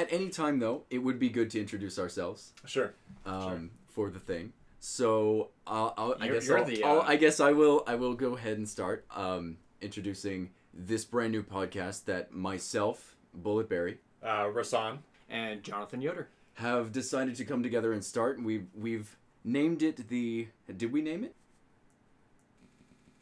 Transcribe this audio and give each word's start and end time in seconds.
at 0.00 0.12
any 0.12 0.28
time 0.30 0.58
though, 0.58 0.84
it 0.90 0.98
would 0.98 1.18
be 1.18 1.28
good 1.28 1.50
to 1.50 1.60
introduce 1.60 1.98
ourselves 1.98 2.52
Sure. 2.66 2.94
um, 3.26 3.70
for 3.88 4.10
the 4.10 4.18
thing. 4.20 4.52
So 4.80 5.50
I'll, 5.66 5.92
I'll, 5.98 6.16
I 6.20 6.28
guess 6.28 6.48
I'll, 6.50 6.64
the, 6.64 6.82
I'll- 6.84 7.00
uh, 7.00 7.04
I 7.06 7.16
guess 7.16 7.38
I 7.40 7.52
will 7.52 7.84
I 7.86 7.94
will 7.96 8.14
go 8.14 8.34
ahead 8.36 8.56
and 8.56 8.68
start 8.68 9.04
um, 9.14 9.58
introducing 9.80 10.50
this 10.72 11.04
brand 11.04 11.32
new 11.32 11.42
podcast 11.42 12.04
that 12.06 12.32
myself, 12.32 13.16
Bulletberry, 13.38 13.98
Uh, 14.22 14.44
Rasan. 14.46 14.98
And 15.28 15.62
Jonathan 15.62 16.00
Yoder. 16.00 16.28
have 16.54 16.90
decided 16.92 17.36
to 17.36 17.44
come 17.44 17.62
together 17.62 17.92
and 17.92 18.02
start. 18.04 18.36
And 18.38 18.44
we've 18.46 18.66
we've 18.74 19.16
named 19.44 19.82
it 19.82 20.08
the. 20.08 20.48
Did 20.76 20.90
we 20.92 21.02
name 21.02 21.22
it? 21.24 21.34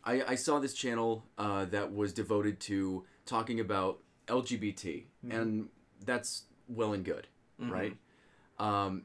I 0.05 0.23
I 0.29 0.35
saw 0.37 0.59
this 0.59 0.75
channel 0.75 1.25
uh, 1.37 1.65
that 1.67 1.93
was 1.95 2.13
devoted 2.13 2.61
to 2.61 3.05
talking 3.27 3.61
about 3.61 3.99
LGBT, 4.27 5.05
and 5.31 5.69
that's 6.05 6.45
well 6.69 6.93
and 6.93 7.05
good, 7.05 7.27
Mhm. 7.61 7.71
right? 7.71 7.97
Um, 8.59 9.05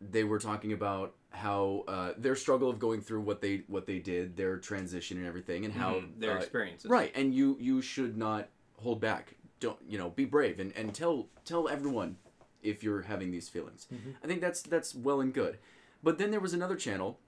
they 0.00 0.24
were 0.24 0.38
talking 0.38 0.72
about 0.72 1.14
how 1.30 1.84
uh, 1.88 2.12
their 2.16 2.34
struggle 2.36 2.70
of 2.70 2.78
going 2.78 3.00
through 3.00 3.20
what 3.20 3.40
they 3.40 3.64
what 3.66 3.86
they 3.86 3.98
did, 3.98 4.36
their 4.36 4.58
transition 4.58 5.18
and 5.18 5.26
everything, 5.26 5.64
and 5.64 5.74
how 5.74 5.94
Mhm. 6.00 6.20
their 6.20 6.32
uh, 6.32 6.36
experiences. 6.38 6.90
Right, 6.90 7.12
and 7.14 7.34
you 7.34 7.56
you 7.60 7.82
should 7.82 8.16
not 8.16 8.48
hold 8.76 9.00
back. 9.00 9.34
Don't 9.60 9.78
you 9.88 9.98
know? 9.98 10.10
Be 10.10 10.24
brave 10.24 10.60
and, 10.60 10.72
and 10.76 10.94
tell 10.94 11.28
tell 11.44 11.68
everyone 11.68 12.16
if 12.62 12.82
you're 12.82 13.02
having 13.02 13.30
these 13.30 13.48
feelings. 13.48 13.86
I 14.22 14.26
think 14.26 14.40
that's 14.40 14.62
that's 14.62 14.94
well 14.94 15.20
and 15.20 15.32
good. 15.34 15.58
But 16.02 16.18
then 16.18 16.30
there 16.30 16.40
was 16.40 16.54
another 16.54 16.76
channel 16.76 17.18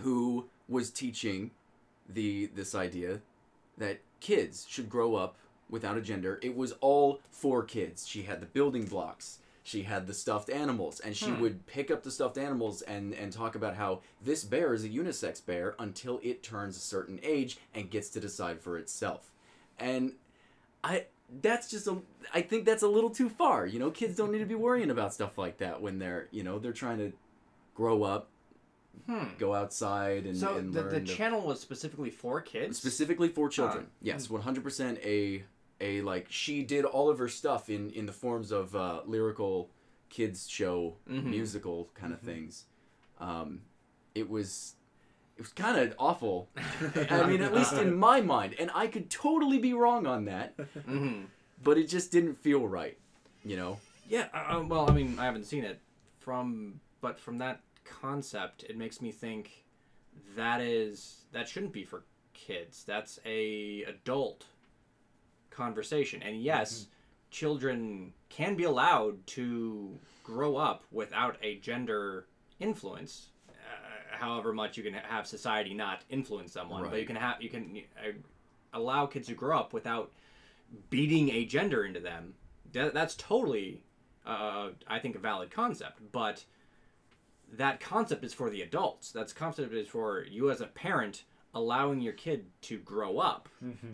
who 0.00 0.48
was 0.68 0.90
teaching 0.90 1.52
the 2.08 2.46
this 2.46 2.74
idea 2.74 3.22
that 3.78 4.00
kids 4.20 4.66
should 4.68 4.88
grow 4.88 5.14
up 5.16 5.36
without 5.70 5.96
a 5.96 6.00
gender. 6.00 6.38
It 6.42 6.56
was 6.56 6.72
all 6.80 7.20
for 7.30 7.62
kids. 7.62 8.06
She 8.06 8.22
had 8.22 8.40
the 8.40 8.46
building 8.46 8.84
blocks. 8.86 9.38
She 9.62 9.84
had 9.84 10.06
the 10.06 10.12
stuffed 10.12 10.50
animals, 10.50 11.00
and 11.00 11.16
she 11.16 11.30
Hmm. 11.30 11.40
would 11.40 11.66
pick 11.66 11.90
up 11.90 12.02
the 12.02 12.10
stuffed 12.10 12.36
animals 12.36 12.82
and, 12.82 13.14
and 13.14 13.32
talk 13.32 13.54
about 13.54 13.76
how 13.76 14.02
this 14.22 14.44
bear 14.44 14.74
is 14.74 14.84
a 14.84 14.88
unisex 14.90 15.44
bear 15.44 15.74
until 15.78 16.20
it 16.22 16.42
turns 16.42 16.76
a 16.76 16.80
certain 16.80 17.18
age 17.22 17.56
and 17.74 17.90
gets 17.90 18.10
to 18.10 18.20
decide 18.20 18.60
for 18.60 18.76
itself. 18.76 19.30
And 19.78 20.12
I 20.84 21.06
that's 21.40 21.70
just 21.70 21.86
a 21.86 21.96
I 22.34 22.42
think 22.42 22.66
that's 22.66 22.82
a 22.82 22.88
little 22.88 23.08
too 23.08 23.30
far. 23.30 23.64
You 23.66 23.78
know, 23.78 23.90
kids 23.90 24.16
don't 24.16 24.30
need 24.30 24.40
to 24.40 24.44
be 24.44 24.54
worrying 24.54 24.90
about 24.90 25.14
stuff 25.14 25.38
like 25.38 25.56
that 25.58 25.80
when 25.80 25.98
they're 25.98 26.28
you 26.30 26.42
know 26.42 26.58
they're 26.58 26.72
trying 26.74 26.98
to 26.98 27.12
grow 27.74 28.02
up, 28.02 28.28
Hmm. 29.06 29.28
go 29.38 29.54
outside, 29.54 30.26
and, 30.26 30.36
So 30.36 30.58
and 30.58 30.72
the, 30.74 30.82
the 30.82 31.00
to- 31.00 31.06
channel 31.06 31.40
was 31.40 31.58
specifically 31.60 32.10
for 32.10 32.40
kids. 32.42 32.76
specifically 32.78 33.28
for 33.30 33.48
children. 33.48 33.86
Ah. 33.88 33.94
yes, 34.02 34.28
one 34.28 34.42
hundred 34.42 34.62
percent 34.62 34.98
a 35.02 35.44
a 35.80 36.00
like 36.02 36.26
she 36.30 36.62
did 36.62 36.84
all 36.84 37.08
of 37.10 37.18
her 37.18 37.28
stuff 37.28 37.68
in 37.68 37.90
in 37.90 38.06
the 38.06 38.12
forms 38.12 38.50
of 38.52 38.74
uh, 38.76 39.02
lyrical 39.06 39.70
kids 40.08 40.48
show 40.48 40.96
Mhm. 41.08 41.24
musical 41.24 41.90
kind 41.94 42.12
of 42.12 42.20
things. 42.20 42.66
Um, 43.18 43.62
it 44.14 44.28
was 44.30 44.74
it 45.36 45.42
was 45.42 45.52
kind 45.52 45.76
of 45.78 45.94
awful. 45.98 46.48
I 47.10 47.26
mean, 47.26 47.42
at 47.42 47.52
least 47.52 47.72
in 47.74 47.96
my 47.96 48.20
mind, 48.20 48.54
and 48.58 48.70
I 48.74 48.86
could 48.86 49.10
totally 49.10 49.58
be 49.58 49.72
wrong 49.74 50.06
on 50.06 50.24
that, 50.26 50.54
hmm 50.86 51.24
but 51.62 51.78
it 51.78 51.88
just 51.88 52.12
didn't 52.12 52.34
feel 52.34 52.66
right. 52.66 52.98
You 53.44 53.56
know. 53.56 53.78
Yeah. 54.08 54.28
Uh, 54.32 54.58
uh, 54.58 54.64
well, 54.66 54.88
I 54.88 54.92
mean, 54.92 55.18
I 55.18 55.24
haven't 55.24 55.44
seen 55.46 55.64
it 55.64 55.80
from, 56.20 56.80
but 57.00 57.18
from 57.18 57.38
that 57.38 57.60
concept, 57.84 58.62
it 58.64 58.76
makes 58.76 59.00
me 59.02 59.10
think 59.10 59.64
that 60.36 60.60
is 60.60 61.24
that 61.32 61.48
shouldn't 61.48 61.72
be 61.72 61.84
for 61.84 62.04
kids. 62.32 62.84
That's 62.84 63.18
a 63.26 63.82
adult 63.84 64.46
conversation, 65.54 66.22
and 66.22 66.42
yes, 66.42 66.86
children 67.30 68.12
can 68.28 68.54
be 68.54 68.64
allowed 68.64 69.26
to 69.26 69.98
grow 70.22 70.56
up 70.56 70.84
without 70.90 71.36
a 71.42 71.56
gender 71.56 72.26
influence. 72.60 73.28
Uh, 73.48 74.16
however 74.16 74.52
much 74.52 74.76
you 74.76 74.82
can 74.82 74.94
have 74.94 75.26
society 75.26 75.74
not 75.74 76.02
influence 76.10 76.52
someone, 76.52 76.82
but 76.90 77.00
you 77.00 77.06
can 77.06 77.16
have 77.16 77.40
you 77.42 77.48
can 77.48 77.82
uh, 77.98 78.12
allow 78.72 79.06
kids 79.06 79.28
to 79.28 79.34
grow 79.34 79.58
up 79.58 79.72
without 79.72 80.12
beating 80.90 81.30
a 81.30 81.44
gender 81.44 81.84
into 81.84 82.00
them. 82.00 82.34
That, 82.72 82.94
that's 82.94 83.14
totally, 83.14 83.82
uh, 84.26 84.70
I 84.86 84.98
think, 84.98 85.14
a 85.14 85.20
valid 85.20 85.50
concept. 85.50 86.00
But 86.12 86.44
that 87.52 87.78
concept 87.80 88.24
is 88.24 88.34
for 88.34 88.50
the 88.50 88.62
adults. 88.62 89.12
That 89.12 89.32
concept 89.34 89.72
is 89.72 89.86
for 89.88 90.24
you 90.24 90.50
as 90.50 90.60
a 90.60 90.66
parent 90.66 91.24
allowing 91.54 92.00
your 92.00 92.14
kid 92.14 92.46
to 92.62 92.78
grow 92.78 93.18
up, 93.18 93.48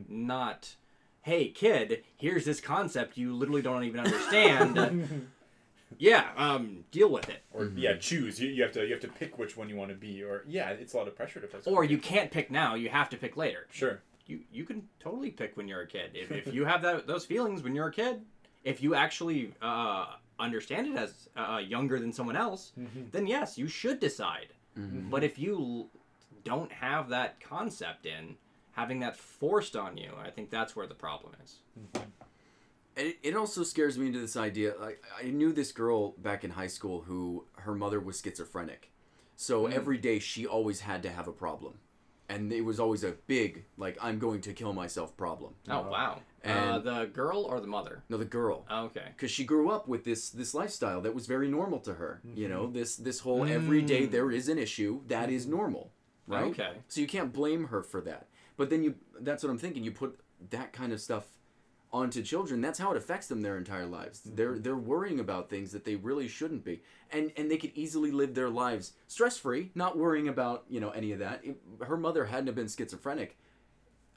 not. 0.09 0.77
Hey 1.23 1.49
kid, 1.49 2.03
here's 2.17 2.45
this 2.45 2.61
concept 2.61 3.17
you 3.19 3.35
literally 3.35 3.63
don't 3.63 3.85
even 3.85 4.01
understand. 4.01 5.29
yeah, 5.99 6.29
um, 6.37 6.85
deal 6.91 7.11
with 7.11 7.29
it. 7.29 7.43
Or 7.53 7.71
yeah, 7.77 7.97
choose. 7.97 8.41
You, 8.41 8.49
you 8.49 8.63
have 8.63 8.73
to 8.73 8.85
you 8.87 8.93
have 8.93 9.03
to 9.03 9.09
pick 9.09 9.39
which 9.39 9.57
one 9.57 9.69
you 9.69 9.77
want 9.77 9.91
to 9.91 9.97
be. 9.97 10.23
Or 10.23 10.45
yeah, 10.49 10.71
it's 10.71 10.95
a 10.95 10.97
lot 10.97 11.09
of 11.09 11.15
pressure 11.17 11.41
to 11.41 11.47
put. 11.47 11.67
Or 11.67 11.85
you 11.85 11.99
can't 11.99 12.31
pick 12.31 12.51
now; 12.51 12.75
you 12.75 12.89
have 12.89 13.11
to 13.11 13.17
pick 13.19 13.37
later. 13.37 13.67
Sure. 13.71 14.01
you 14.27 14.41
you 14.51 14.65
can 14.65 14.89
totally 14.99 15.31
pick 15.31 15.57
when 15.57 15.69
you're 15.69 15.83
a 15.83 15.87
kid. 15.87 16.13
If, 16.15 16.31
if 16.33 16.55
you 16.55 16.65
have 16.65 16.81
that 16.83 17.07
those 17.07 17.27
feelings 17.27 17.63
when 17.63 17.75
you're 17.75 17.89
a 17.89 17.93
kid, 17.93 18.23
if 18.65 18.83
you 18.83 18.95
actually 18.95 19.53
uh, 19.61 20.07
understand 20.39 20.87
it 20.87 20.97
as 20.97 21.29
uh, 21.37 21.59
younger 21.59 21.99
than 22.01 22.13
someone 22.15 22.37
else, 22.37 22.73
then 23.13 23.27
yes, 23.27 23.59
you 23.59 23.69
should 23.69 24.01
decide. 24.01 24.49
But 25.11 25.23
if 25.23 25.39
you 25.39 25.57
l- 25.59 25.89
don't 26.45 26.73
have 26.73 27.11
that 27.11 27.39
concept 27.41 28.07
in, 28.07 28.37
having 28.81 29.01
that 29.01 29.15
forced 29.17 29.77
on 29.77 29.97
you, 29.99 30.11
I 30.27 30.31
think 30.31 30.49
that's 30.51 30.75
where 30.75 30.87
the 30.87 30.95
problem 30.95 31.33
is. 31.45 31.59
And 32.97 33.07
it, 33.09 33.19
it 33.23 33.37
also 33.37 33.63
scares 33.63 33.97
me 33.99 34.07
into 34.09 34.21
this 34.21 34.37
idea. 34.37 34.75
Like 34.81 35.03
I 35.23 35.25
knew 35.31 35.53
this 35.53 35.73
girl 35.73 36.13
back 36.19 36.45
in 36.45 36.51
high 36.51 36.67
school 36.79 37.03
who 37.03 37.45
her 37.65 37.75
mother 37.75 38.01
was 38.01 38.21
schizophrenic, 38.21 38.91
so 39.37 39.67
every 39.67 39.99
day 39.99 40.19
she 40.19 40.47
always 40.47 40.81
had 40.81 41.03
to 41.05 41.11
have 41.11 41.29
a 41.29 41.33
problem, 41.33 41.75
and 42.29 42.53
it 42.53 42.63
was 42.63 42.81
always 42.81 43.05
a 43.05 43.13
big 43.27 43.65
like 43.77 43.97
I'm 44.03 44.19
going 44.19 44.41
to 44.43 44.53
kill 44.53 44.73
myself 44.73 45.17
problem. 45.17 45.55
Oh 45.69 45.89
wow! 45.89 46.21
uh, 46.45 46.79
the 46.81 47.05
girl 47.13 47.43
or 47.51 47.61
the 47.61 47.67
mother? 47.69 48.03
No, 48.09 48.17
the 48.17 48.25
girl, 48.25 48.67
Okay. 48.71 49.09
because 49.17 49.31
she 49.31 49.45
grew 49.45 49.71
up 49.71 49.87
with 49.89 50.03
this 50.05 50.31
this 50.31 50.53
lifestyle 50.55 51.01
that 51.03 51.15
was 51.15 51.27
very 51.27 51.49
normal 51.49 51.79
to 51.81 51.95
her. 51.95 52.21
You 52.35 52.49
know, 52.49 52.67
this 52.79 52.97
this 52.97 53.21
whole 53.21 53.45
every 53.45 53.83
day 53.83 54.03
Mm. 54.07 54.11
there 54.11 54.31
is 54.33 54.49
an 54.49 54.59
issue 54.59 54.93
that 55.07 55.31
is 55.31 55.47
normal, 55.47 55.93
right? 56.27 56.51
Okay. 56.51 56.73
So 56.89 57.01
you 57.01 57.07
can't 57.07 57.33
blame 57.33 57.69
her 57.69 57.83
for 57.83 58.01
that. 58.03 58.27
But 58.61 58.69
then 58.69 58.83
you 58.83 58.97
that's 59.19 59.43
what 59.43 59.49
I'm 59.49 59.57
thinking. 59.57 59.85
You 59.85 59.91
put 59.91 60.21
that 60.51 60.75
kind 60.75 60.93
of 60.93 61.01
stuff 61.01 61.25
onto 61.93 62.23
children, 62.23 62.61
that's 62.61 62.79
how 62.79 62.91
it 62.91 62.97
affects 62.99 63.27
them 63.27 63.41
their 63.41 63.57
entire 63.57 63.87
lives. 63.87 64.21
They're 64.23 64.53
mm-hmm. 64.53 64.63
they're 64.63 64.77
worrying 64.77 65.19
about 65.19 65.49
things 65.49 65.73
that 65.73 65.87
they 65.87 65.97
really 65.97 66.29
shouldn't 66.29 66.63
be. 66.63 66.83
And 67.11 67.33
and 67.39 67.51
they 67.51 67.57
could 67.57 67.73
easily 67.75 68.11
live 68.13 68.35
their 68.35 68.51
lives 68.51 68.93
stress-free, 69.09 69.71
not 69.75 69.97
worrying 69.97 70.29
about, 70.29 70.65
you 70.69 70.79
know, 70.79 70.91
any 70.91 71.11
of 71.13 71.21
that. 71.21 71.41
If 71.43 71.57
her 71.89 71.97
mother 71.97 72.27
hadn't 72.27 72.49
have 72.49 72.55
been 72.55 72.69
schizophrenic, 72.69 73.39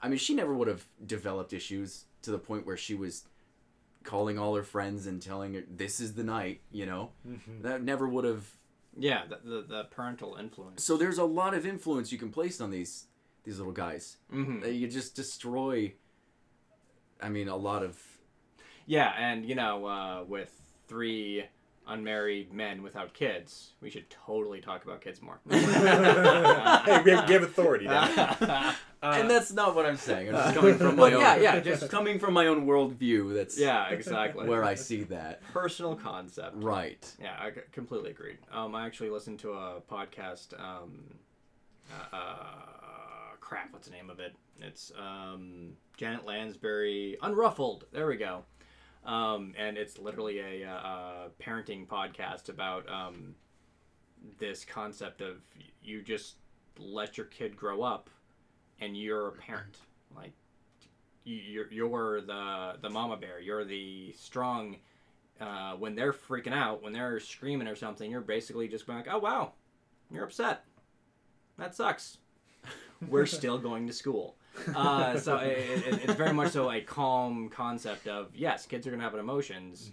I 0.01 0.09
mean, 0.09 0.17
she 0.17 0.35
never 0.35 0.53
would 0.53 0.67
have 0.67 0.85
developed 1.05 1.53
issues 1.53 2.03
to 2.23 2.31
the 2.31 2.37
point 2.37 2.65
where 2.65 2.77
she 2.77 2.95
was 2.95 3.23
calling 4.03 4.37
all 4.37 4.55
her 4.55 4.63
friends 4.63 5.07
and 5.07 5.21
telling 5.21 5.53
her 5.53 5.63
this 5.73 6.01
is 6.01 6.15
the 6.15 6.23
night, 6.25 6.59
you 6.69 6.85
know. 6.85 7.11
Mm-hmm. 7.25 7.61
That 7.61 7.81
never 7.81 8.09
would 8.09 8.25
have 8.25 8.45
Yeah, 8.97 9.21
the, 9.29 9.39
the 9.49 9.61
the 9.61 9.83
parental 9.85 10.35
influence. 10.35 10.83
so 10.83 10.97
there's 10.97 11.17
a 11.17 11.23
lot 11.23 11.53
of 11.53 11.65
influence 11.65 12.11
you 12.11 12.17
can 12.17 12.29
place 12.29 12.59
on 12.59 12.71
these 12.71 13.05
these 13.43 13.57
little 13.57 13.73
guys. 13.73 14.17
hmm 14.31 14.61
Uh, 14.63 14.67
You 14.67 14.87
just 14.87 15.15
destroy. 15.15 15.93
I 17.21 17.29
mean, 17.29 17.47
a 17.47 17.55
lot 17.55 17.83
of. 17.83 17.97
Yeah, 18.85 19.13
and 19.17 19.45
you 19.45 19.55
know, 19.55 19.85
uh, 19.85 20.23
with 20.27 20.51
three 20.87 21.45
unmarried 21.85 22.53
men 22.53 22.81
without 22.81 23.13
kids, 23.13 23.73
we 23.81 23.89
should 23.89 24.09
totally 24.09 24.61
talk 24.61 24.83
about 24.85 25.01
kids 25.01 25.21
more. 25.21 25.39
hey, 25.49 27.01
we 27.03 27.11
have, 27.11 27.27
give 27.27 27.43
authority. 27.43 27.85
Then. 27.87 28.07
and 29.01 29.29
that's 29.29 29.51
not 29.51 29.75
what 29.75 29.85
I'm 29.85 29.97
saying. 29.97 30.29
I'm 30.29 30.35
just 30.35 30.55
coming 30.55 30.77
from 30.77 30.95
my 30.95 31.01
Well, 31.03 31.15
own. 31.15 31.21
yeah, 31.21 31.35
yeah, 31.35 31.59
just- 31.59 31.89
coming 31.89 32.19
from 32.19 32.33
my 32.33 32.47
own 32.47 32.65
worldview. 32.65 33.33
That's 33.33 33.59
yeah, 33.59 33.89
exactly. 33.89 34.47
where 34.47 34.63
I 34.63 34.75
see 34.75 35.03
that. 35.03 35.41
personal 35.51 35.95
concept. 35.95 36.55
Right. 36.63 37.05
Yeah, 37.21 37.35
I 37.37 37.51
completely 37.73 38.11
agreed. 38.11 38.37
Um, 38.51 38.75
I 38.75 38.85
actually 38.85 39.09
listened 39.09 39.39
to 39.39 39.51
a 39.53 39.81
podcast. 39.91 40.57
Um, 40.59 41.03
uh, 41.91 42.15
uh, 42.15 42.45
crap, 43.43 43.73
what's 43.73 43.87
the 43.87 43.93
name 43.93 44.09
of 44.09 44.19
it? 44.19 44.33
It's 44.61 44.91
um, 44.97 45.73
Janet 45.97 46.25
Lansbury, 46.25 47.17
Unruffled. 47.21 47.83
There 47.91 48.07
we 48.07 48.15
go. 48.15 48.43
Um, 49.05 49.53
and 49.57 49.77
it's 49.77 49.99
literally 49.99 50.39
a, 50.39 50.65
uh, 50.69 50.75
uh 50.75 51.27
parenting 51.41 51.85
podcast 51.85 52.47
about 52.47 52.87
um, 52.89 53.35
this 54.39 54.63
concept 54.63 55.19
of 55.19 55.41
you 55.81 56.01
just 56.01 56.35
let 56.79 57.17
your 57.17 57.25
kid 57.25 57.57
grow 57.57 57.83
up, 57.83 58.09
and 58.79 58.95
you're 58.95 59.27
a 59.27 59.31
parent. 59.33 59.77
Like 60.15 60.31
you- 61.25 61.35
you're 61.35 61.67
you're 61.71 62.21
the 62.21 62.77
the 62.81 62.89
mama 62.89 63.17
bear. 63.17 63.41
You're 63.41 63.65
the 63.65 64.13
strong 64.13 64.77
uh, 65.41 65.73
when 65.73 65.95
they're 65.95 66.13
freaking 66.13 66.53
out, 66.53 66.81
when 66.81 66.93
they're 66.93 67.19
screaming 67.19 67.67
or 67.67 67.75
something, 67.75 68.09
you're 68.09 68.21
basically 68.21 68.69
just 68.69 68.87
going 68.87 68.99
like, 68.99 69.09
"Oh 69.11 69.19
wow, 69.19 69.51
you're 70.09 70.23
upset. 70.23 70.63
That 71.57 71.75
sucks. 71.75 72.19
We're 73.07 73.25
still 73.25 73.57
going 73.57 73.87
to 73.87 73.93
school." 73.93 74.35
Uh, 74.75 75.17
so 75.19 75.37
it, 75.37 75.57
it, 75.57 76.01
it's 76.03 76.13
very 76.13 76.31
much 76.33 76.51
so 76.51 76.69
a 76.71 76.79
calm 76.81 77.49
concept 77.49 78.07
of 78.07 78.35
yes, 78.35 78.65
kids 78.67 78.85
are 78.85 78.91
gonna 78.91 79.01
have 79.03 79.15
emotions. 79.15 79.91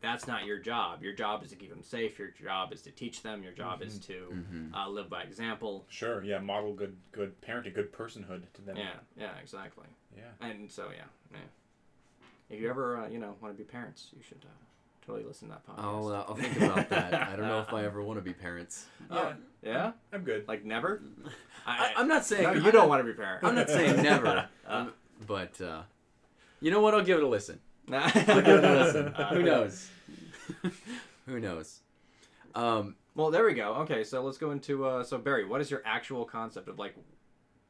that's 0.00 0.26
not 0.26 0.46
your 0.46 0.58
job. 0.58 1.02
Your 1.02 1.12
job 1.12 1.44
is 1.44 1.50
to 1.50 1.56
keep 1.56 1.70
them 1.70 1.82
safe. 1.82 2.18
Your 2.18 2.28
job 2.42 2.72
is 2.72 2.80
to 2.82 2.90
teach 2.90 3.22
them. 3.22 3.42
Your 3.42 3.52
job 3.52 3.82
is 3.82 3.98
to 4.00 4.32
Mhm. 4.32 4.74
uh, 4.74 4.88
live 4.88 5.10
by 5.10 5.22
example. 5.22 5.84
Sure. 5.88 6.24
Yeah. 6.24 6.38
Model 6.38 6.72
good 6.74 6.96
good 7.12 7.38
parenting, 7.42 7.74
good 7.74 7.92
personhood 7.92 8.42
to 8.54 8.62
them. 8.62 8.76
Yeah, 8.76 8.94
yeah, 9.16 9.36
exactly. 9.42 9.86
Yeah. 10.16 10.30
And 10.40 10.70
so 10.70 10.88
yeah, 10.90 11.04
yeah. 11.32 11.38
If 12.48 12.60
you 12.60 12.68
ever 12.70 12.96
uh, 12.96 13.08
you 13.08 13.18
know 13.18 13.36
want 13.40 13.54
to 13.56 13.58
be 13.62 13.64
parents, 13.64 14.08
you 14.16 14.22
should 14.22 14.44
uh, 14.44 14.64
totally 15.06 15.24
listen 15.26 15.48
to 15.48 15.54
that 15.54 15.66
podcast. 15.66 15.84
I'll 15.84 16.08
uh, 16.08 16.24
I'll 16.28 16.34
think 16.34 16.56
about 16.60 16.88
that. 16.90 17.14
I 17.14 17.36
don't 17.36 17.46
know 17.48 17.60
if 17.60 17.72
I 17.72 17.84
ever 17.84 18.02
want 18.02 18.18
to 18.18 18.22
be 18.22 18.32
parents. 18.32 18.86
Oh, 19.10 19.32
yeah, 19.62 19.92
I'm 20.12 20.22
good. 20.22 20.46
like 20.46 20.64
never. 20.64 21.02
I, 21.66 21.92
I'm 21.96 22.06
not 22.08 22.24
saying 22.24 22.44
no, 22.44 22.50
I'm 22.50 22.56
you 22.64 22.70
don't 22.70 22.82
not- 22.82 22.88
want 22.88 23.00
to 23.00 23.04
be 23.04 23.12
parent. 23.12 23.44
I'm 23.44 23.54
not 23.56 23.68
saying 23.68 23.96
never, 24.02 24.26
Uh, 24.28 24.46
I'm- 24.68 24.92
but 25.26 25.60
uh, 25.60 25.82
you 26.60 26.70
know 26.70 26.80
what? 26.80 26.94
I'll 26.94 27.02
give 27.02 27.18
it 27.18 27.24
a 27.24 27.28
listen. 27.28 27.58
I'll 27.92 27.96
I'll 28.04 28.12
give 28.42 28.46
it 28.48 28.64
a 28.64 28.84
listen. 28.84 29.12
Who 29.30 29.42
knows? 29.42 29.88
Who 31.26 31.40
knows? 31.40 31.80
Um, 32.54 32.94
Well, 33.16 33.30
there 33.30 33.44
we 33.44 33.54
go. 33.54 33.74
Okay, 33.82 34.04
so 34.04 34.22
let's 34.22 34.38
go 34.38 34.52
into 34.52 34.84
uh, 34.86 35.02
so 35.04 35.18
Barry, 35.18 35.44
what 35.44 35.60
is 35.60 35.70
your 35.70 35.82
actual 35.84 36.24
concept 36.24 36.68
of 36.68 36.78
like, 36.78 36.94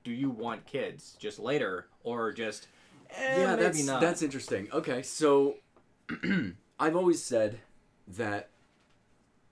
do 0.05 0.12
you 0.12 0.31
want 0.31 0.65
kids 0.67 1.17
just 1.19 1.38
later 1.38 1.87
or 2.05 2.33
just 2.33 2.69
eh, 3.11 3.41
yeah, 3.41 3.47
maybe 3.50 3.62
that's 3.62 3.87
not? 3.87 4.00
that's 4.00 4.23
interesting. 4.23 4.69
Okay, 4.73 5.03
so 5.03 5.56
I've 6.81 6.97
always 6.97 7.23
said 7.23 7.61
that, 8.09 8.49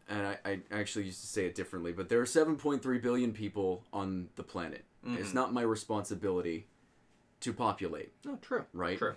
and 0.08 0.26
I, 0.26 0.38
I 0.44 0.60
actually 0.72 1.04
used 1.04 1.20
to 1.20 1.26
say 1.26 1.44
it 1.44 1.54
differently, 1.54 1.92
but 1.92 2.08
there 2.08 2.20
are 2.20 2.24
7.3 2.24 3.00
billion 3.02 3.32
people 3.32 3.84
on 3.92 4.30
the 4.36 4.42
planet. 4.42 4.84
It's 5.04 5.30
Mhm. 5.30 5.34
not 5.34 5.52
my 5.52 5.62
responsibility 5.62 6.66
to 7.40 7.52
populate, 7.52 8.12
no 8.24 8.36
true, 8.36 8.64
right? 8.72 8.98
true. 8.98 9.14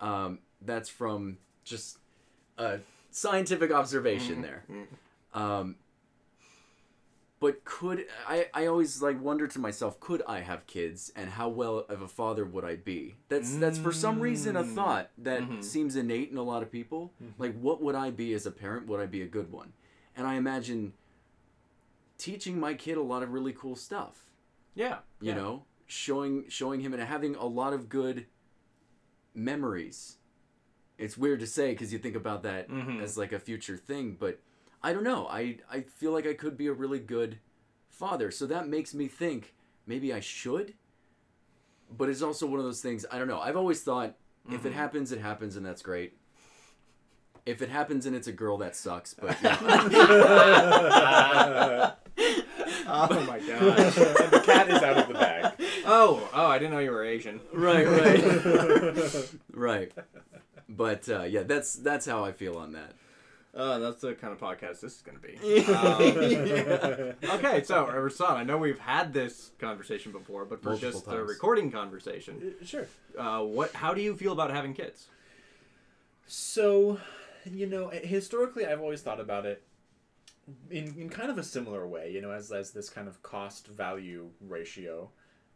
Um, 0.00 0.38
that's 0.62 0.88
from 0.88 1.38
just 1.64 1.98
a 2.56 2.80
scientific 3.10 3.70
observation 3.72 4.40
there. 4.40 4.64
Mhm. 4.70 4.86
Um, 5.38 5.76
but 7.40 7.64
could 7.64 8.06
I? 8.26 8.48
I 8.52 8.66
always 8.66 9.00
like 9.02 9.20
wonder 9.20 9.46
to 9.46 9.58
myself, 9.58 10.00
could 10.00 10.22
I 10.26 10.40
have 10.40 10.66
kids, 10.66 11.12
and 11.14 11.30
how 11.30 11.48
well 11.48 11.80
of 11.88 12.02
a 12.02 12.08
father 12.08 12.44
would 12.44 12.64
I 12.64 12.76
be? 12.76 13.16
That's 13.28 13.56
that's 13.56 13.78
for 13.78 13.92
some 13.92 14.20
reason 14.20 14.56
a 14.56 14.64
Mm. 14.64 14.74
thought 14.74 15.10
that 15.18 15.42
Mhm. 15.42 15.62
seems 15.62 15.94
innate 15.96 16.30
in 16.30 16.36
a 16.36 16.42
lot 16.42 16.62
of 16.62 16.70
people. 16.70 17.12
Like, 17.38 17.58
what 17.60 17.80
would 17.82 17.94
I 17.94 18.10
be 18.10 18.32
as 18.34 18.44
a 18.46 18.50
parent? 18.50 18.86
Would 18.88 19.00
I 19.00 19.06
be 19.06 19.22
a 19.22 19.26
good 19.26 19.52
one? 19.52 19.72
And 20.16 20.26
I 20.26 20.34
imagine 20.34 20.94
teaching 22.16 22.58
my 22.58 22.74
kid 22.74 22.96
a 22.96 23.02
lot 23.02 23.22
of 23.22 23.32
really 23.32 23.52
cool 23.52 23.76
stuff. 23.76 24.24
Yeah, 24.74 24.98
You 25.20 25.28
yeah. 25.30 25.34
know, 25.36 25.64
showing 25.86 26.48
showing 26.48 26.80
him 26.80 26.92
and 26.92 27.02
having 27.02 27.34
a 27.36 27.46
lot 27.46 27.72
of 27.72 27.88
good 27.88 28.26
memories. 29.34 30.16
It's 30.96 31.16
weird 31.16 31.40
to 31.40 31.46
say 31.46 31.70
because 31.72 31.92
you 31.92 31.98
think 31.98 32.16
about 32.16 32.42
that 32.42 32.68
Mhm. 32.68 33.00
as 33.00 33.16
like 33.16 33.32
a 33.32 33.38
future 33.38 33.76
thing, 33.76 34.16
but 34.18 34.40
I 34.82 34.92
don't 34.92 35.04
know. 35.04 35.26
I 35.28 35.58
I 35.70 35.80
feel 35.82 36.12
like 36.12 36.26
I 36.26 36.34
could 36.34 36.56
be 36.56 36.66
a 36.68 36.72
really 36.72 36.98
good 37.00 37.38
father, 37.88 38.30
so 38.30 38.46
that 38.46 38.68
makes 38.68 38.94
me 38.94 39.08
think 39.08 39.54
maybe 39.86 40.12
I 40.12 40.20
should. 40.20 40.74
But 41.96 42.08
it's 42.08 42.22
also 42.22 42.46
one 42.46 42.58
of 42.60 42.64
those 42.64 42.80
things. 42.82 43.04
I 43.10 43.18
don't 43.18 43.28
know. 43.28 43.40
I've 43.40 43.56
always 43.56 43.82
thought 43.82 44.14
if 44.50 44.64
it 44.66 44.72
Mhm. 44.72 44.76
happens, 44.76 45.12
it 45.12 45.20
happens, 45.20 45.56
and 45.56 45.64
that's 45.66 45.82
great. 45.82 46.16
If 47.46 47.62
it 47.62 47.70
happens 47.70 48.04
and 48.06 48.14
it's 48.14 48.28
a 48.28 48.32
girl, 48.32 48.58
that 48.58 48.76
sucks. 48.76 49.14
But 49.14 49.36
Oh 52.90 53.20
my 53.26 53.38
gosh. 53.38 53.94
the 53.94 54.42
cat 54.44 54.68
is 54.70 54.82
out 54.82 54.96
of 54.98 55.08
the 55.08 55.14
bag. 55.14 55.52
oh, 55.86 56.28
oh, 56.32 56.46
I 56.46 56.58
didn't 56.58 56.72
know 56.72 56.78
you 56.78 56.90
were 56.90 57.04
Asian. 57.04 57.40
right, 57.52 57.86
right, 57.86 59.28
right. 59.52 59.92
But 60.68 61.08
uh, 61.08 61.22
yeah, 61.22 61.42
that's 61.44 61.74
that's 61.74 62.06
how 62.06 62.24
I 62.24 62.32
feel 62.32 62.56
on 62.56 62.72
that. 62.72 62.92
Uh, 63.58 63.78
that's 63.80 64.00
the 64.00 64.14
kind 64.14 64.32
of 64.32 64.38
podcast 64.38 64.80
this 64.80 64.94
is 64.96 65.02
going 65.02 65.18
to 65.18 65.26
be. 65.26 65.36
Um, 65.74 67.16
Yeah. 67.22 67.34
okay, 67.34 67.62
so 67.64 67.86
Rasan, 67.86 68.30
I 68.36 68.44
know 68.44 68.56
we've 68.56 68.78
had 68.78 69.12
this 69.12 69.50
conversation 69.58 70.12
before, 70.12 70.44
but 70.44 70.62
for 70.62 70.70
Multiple 70.70 70.92
just 70.92 71.04
the 71.06 71.16
times. 71.16 71.28
recording 71.28 71.70
conversation, 71.72 72.54
sure. 72.64 72.86
uh, 73.18 73.40
what? 73.42 73.72
How 73.74 73.92
do 73.94 74.00
you 74.00 74.16
feel 74.16 74.32
about 74.32 74.50
having 74.52 74.74
kids? 74.74 75.08
So, 76.26 77.00
you 77.44 77.66
know, 77.66 77.88
historically, 77.88 78.66
I've 78.66 78.80
always 78.80 79.00
thought 79.02 79.20
about 79.20 79.44
it 79.46 79.62
in, 80.70 80.94
in 80.98 81.08
kind 81.08 81.30
of 81.30 81.38
a 81.38 81.42
similar 81.42 81.86
way, 81.86 82.10
you 82.12 82.20
know, 82.20 82.30
as, 82.30 82.52
as 82.52 82.70
this 82.70 82.88
kind 82.90 83.08
of 83.08 83.22
cost 83.22 83.66
value 83.66 84.28
ratio, 84.40 85.10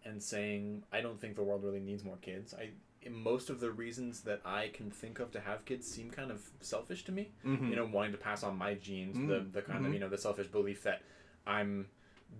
and 0.05 0.20
saying, 0.22 0.82
I 0.93 1.00
don't 1.00 1.20
think 1.20 1.37
the 1.37 1.43
world 1.44 1.62
really 1.62 1.81
needs 1.81 2.05
more 2.05 2.16
kids. 2.16 2.52
I 2.55 2.70
most 3.10 3.50
of 3.50 3.60
the 3.60 3.70
reasons 3.70 4.20
that 4.22 4.40
I 4.44 4.69
can 4.69 4.90
think 4.90 5.19
of 5.19 5.31
to 5.32 5.40
have 5.40 5.64
kids 5.64 5.87
seem 5.87 6.10
kind 6.10 6.31
of 6.31 6.43
selfish 6.60 7.04
to 7.04 7.12
me. 7.12 7.31
Mm-hmm. 7.44 7.69
You 7.69 7.76
know, 7.76 7.84
wanting 7.87 8.12
to 8.12 8.19
pass 8.19 8.43
on 8.43 8.56
my 8.56 8.75
genes, 8.75 9.16
the 9.16 9.40
Mm, 9.40 9.52
the 9.52 9.62
kind 9.62 9.81
mhm. 9.82 9.87
of 9.88 9.94
you 9.94 10.00
know 10.00 10.08
the 10.08 10.19
selfish 10.19 10.46
belief 10.49 10.82
that 10.84 11.02
I'm 11.46 11.88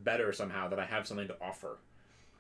better 0.05 0.33
somehow, 0.33 0.69
that 0.69 0.79
I 0.79 0.85
have 0.87 1.07
something 1.07 1.29
to 1.29 1.37
offer. 1.41 1.79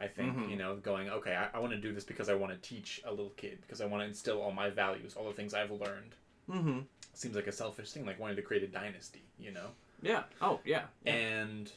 I 0.00 0.08
think 0.08 0.36
Mhm. 0.36 0.50
you 0.50 0.56
know, 0.56 0.76
going 0.76 1.08
okay, 1.10 1.34
I, 1.36 1.48
I 1.56 1.58
want 1.60 1.72
to 1.72 1.78
do 1.78 1.92
this 1.92 2.04
because 2.04 2.28
I 2.28 2.34
want 2.34 2.52
to 2.52 2.58
teach 2.68 3.00
a 3.04 3.10
little 3.10 3.32
kid 3.36 3.58
because 3.62 3.80
I 3.80 3.86
want 3.86 4.02
to 4.02 4.06
instill 4.08 4.40
all 4.40 4.52
my 4.52 4.70
values, 4.70 5.14
all 5.14 5.26
the 5.28 5.34
things 5.34 5.54
I've 5.54 5.70
learned 5.70 6.14
Mm-hmm. 6.50 6.80
seems 7.14 7.36
like 7.36 7.46
a 7.46 7.52
selfish 7.52 7.92
thing, 7.92 8.04
like 8.04 8.18
wanting 8.18 8.36
to 8.36 8.42
create 8.42 8.64
a 8.64 8.66
dynasty, 8.66 9.22
you 9.38 9.52
know? 9.52 9.68
Yeah. 10.02 10.24
Oh, 10.40 10.58
yeah. 10.64 10.86
yeah. 11.04 11.12
And 11.12 11.70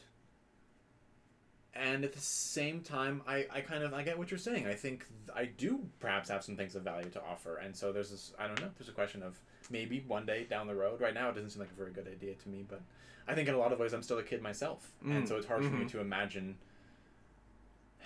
and 1.78 2.04
at 2.04 2.12
the 2.12 2.20
same 2.20 2.80
time, 2.80 3.22
I, 3.26 3.46
I 3.52 3.60
kind 3.60 3.82
of 3.82 3.94
I 3.94 4.02
get 4.02 4.18
what 4.18 4.30
you're 4.30 4.38
saying. 4.38 4.66
I 4.66 4.74
think 4.74 5.06
th- 5.26 5.36
I 5.36 5.46
do 5.46 5.80
perhaps 6.00 6.28
have 6.28 6.44
some 6.44 6.56
things 6.56 6.74
of 6.74 6.82
value 6.82 7.10
to 7.10 7.22
offer, 7.22 7.56
and 7.58 7.74
so 7.76 7.92
there's 7.92 8.10
this 8.10 8.32
I 8.38 8.46
don't 8.46 8.60
know. 8.60 8.70
There's 8.78 8.88
a 8.88 8.92
question 8.92 9.22
of 9.22 9.38
maybe 9.70 10.04
one 10.06 10.26
day 10.26 10.44
down 10.48 10.66
the 10.66 10.74
road. 10.74 11.00
Right 11.00 11.14
now, 11.14 11.28
it 11.28 11.34
doesn't 11.34 11.50
seem 11.50 11.60
like 11.60 11.70
a 11.70 11.74
very 11.74 11.92
good 11.92 12.08
idea 12.08 12.34
to 12.34 12.48
me, 12.48 12.64
but 12.68 12.80
I 13.28 13.34
think 13.34 13.48
in 13.48 13.54
a 13.54 13.58
lot 13.58 13.72
of 13.72 13.78
ways 13.78 13.92
I'm 13.92 14.02
still 14.02 14.18
a 14.18 14.22
kid 14.22 14.42
myself, 14.42 14.92
and 15.10 15.24
Mm, 15.24 15.28
so 15.28 15.36
it's 15.36 15.46
hard 15.46 15.64
for 15.64 15.74
me 15.74 15.84
mhm. 15.84 15.90
to 15.90 16.00
imagine 16.00 16.56